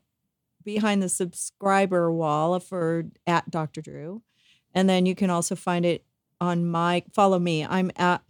[0.64, 3.82] behind the subscriber wall for at Dr.
[3.82, 4.22] Drew.
[4.74, 6.04] And then you can also find it
[6.40, 7.66] on my follow me.
[7.66, 8.22] I'm at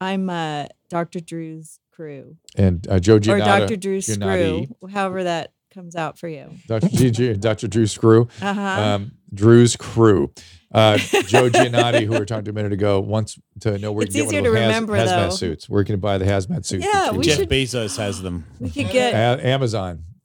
[0.00, 1.20] I'm uh, Dr.
[1.20, 3.76] Drew's crew and uh, Joe or Dr.
[3.76, 6.50] Drew's Giannotti, screw, however that comes out for you.
[6.66, 6.88] Dr.
[6.88, 7.68] G, G, Dr.
[7.68, 8.60] Drew Screw, Uh-huh.
[8.60, 10.32] um, Drew's crew.
[10.74, 14.04] Uh, Joe Giannotti, who we were talking to a minute ago, wants to know where
[14.06, 15.36] It's you can get easier one of to remember, haz- remember, hazmat though.
[15.36, 15.68] suits.
[15.68, 16.84] Where can you buy the hazmat suits?
[16.84, 17.36] Yeah, that you we wear?
[17.36, 18.46] Jeff Bezos has them.
[18.58, 19.46] We could get A-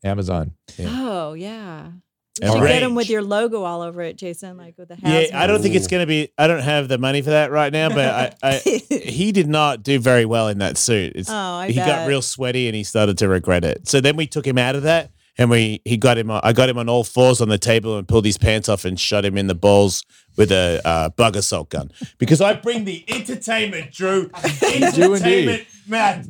[0.03, 0.51] Amazon.
[0.79, 0.99] Amazon.
[0.99, 1.91] Oh yeah.
[2.39, 5.29] You should get them with your logo all over it, Jason, like with the hat.
[5.31, 5.41] Yeah.
[5.41, 6.29] I don't think it's going to be.
[6.37, 8.55] I don't have the money for that right now, but I, I
[8.89, 11.13] he did not do very well in that suit.
[11.15, 13.87] It's, Oh, I he got real sweaty and he started to regret it.
[13.87, 15.09] So then we took him out of that
[15.39, 16.29] and we he got him.
[16.29, 18.85] on- I got him on all fours on the table and pulled his pants off
[18.85, 20.05] and shot him in the balls
[20.35, 24.29] with a uh, bug assault gun because I bring the entertainment, Drew.
[24.75, 26.25] Entertainment, man,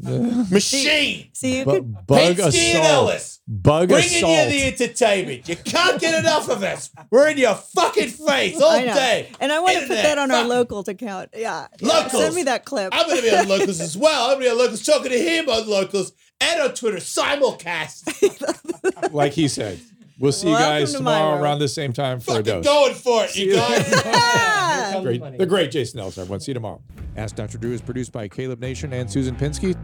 [0.51, 1.29] machine.
[1.33, 3.09] See, you Bu- could bug Pete Steele assault.
[3.09, 3.39] Ellis.
[3.47, 4.31] Bug Bringing assault.
[4.31, 5.47] you the entertainment.
[5.49, 6.89] You can't get enough of us.
[7.09, 8.93] We're in your fucking face all I know.
[8.93, 9.29] day.
[9.39, 10.49] And I want to put Internet, that on our fuck.
[10.49, 11.29] locals account.
[11.33, 11.67] Yeah.
[11.79, 11.87] yeah.
[11.87, 12.23] Locals.
[12.23, 12.89] Send me that clip.
[12.93, 14.25] I'm going to be on Locals as well.
[14.31, 16.11] I'm going to be on Locals talking to him on Locals
[16.41, 19.13] and on Twitter simulcast.
[19.13, 19.79] like he said.
[20.19, 21.41] We'll see you guys to tomorrow world.
[21.41, 22.65] around the same time for a Fucking dose.
[22.65, 23.87] going for it, you guys.
[25.01, 26.39] great, the great Jason Ellis, everyone.
[26.39, 26.81] See you tomorrow.
[27.15, 27.57] Ask Dr.
[27.57, 29.75] Drew is produced by Caleb Nation and Susan Pinsky.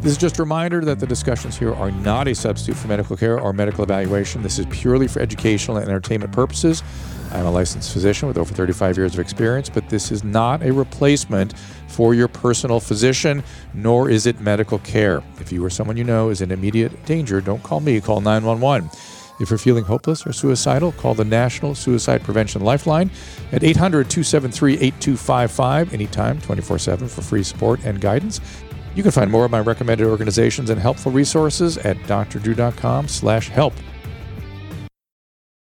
[0.00, 3.16] This is just a reminder that the discussions here are not a substitute for medical
[3.16, 4.42] care or medical evaluation.
[4.42, 6.82] This is purely for educational and entertainment purposes.
[7.32, 10.72] I'm a licensed physician with over 35 years of experience, but this is not a
[10.72, 11.56] replacement
[11.86, 15.22] for your personal physician, nor is it medical care.
[15.38, 18.90] If you or someone you know is in immediate danger, don't call me, call 911.
[19.40, 23.10] If you're feeling hopeless or suicidal, call the National Suicide Prevention Lifeline
[23.52, 28.40] at 800 273 8255 anytime, 24 7 for free support and guidance.
[28.94, 33.72] You can find more of my recommended organizations and helpful resources at drdrew.com slash help.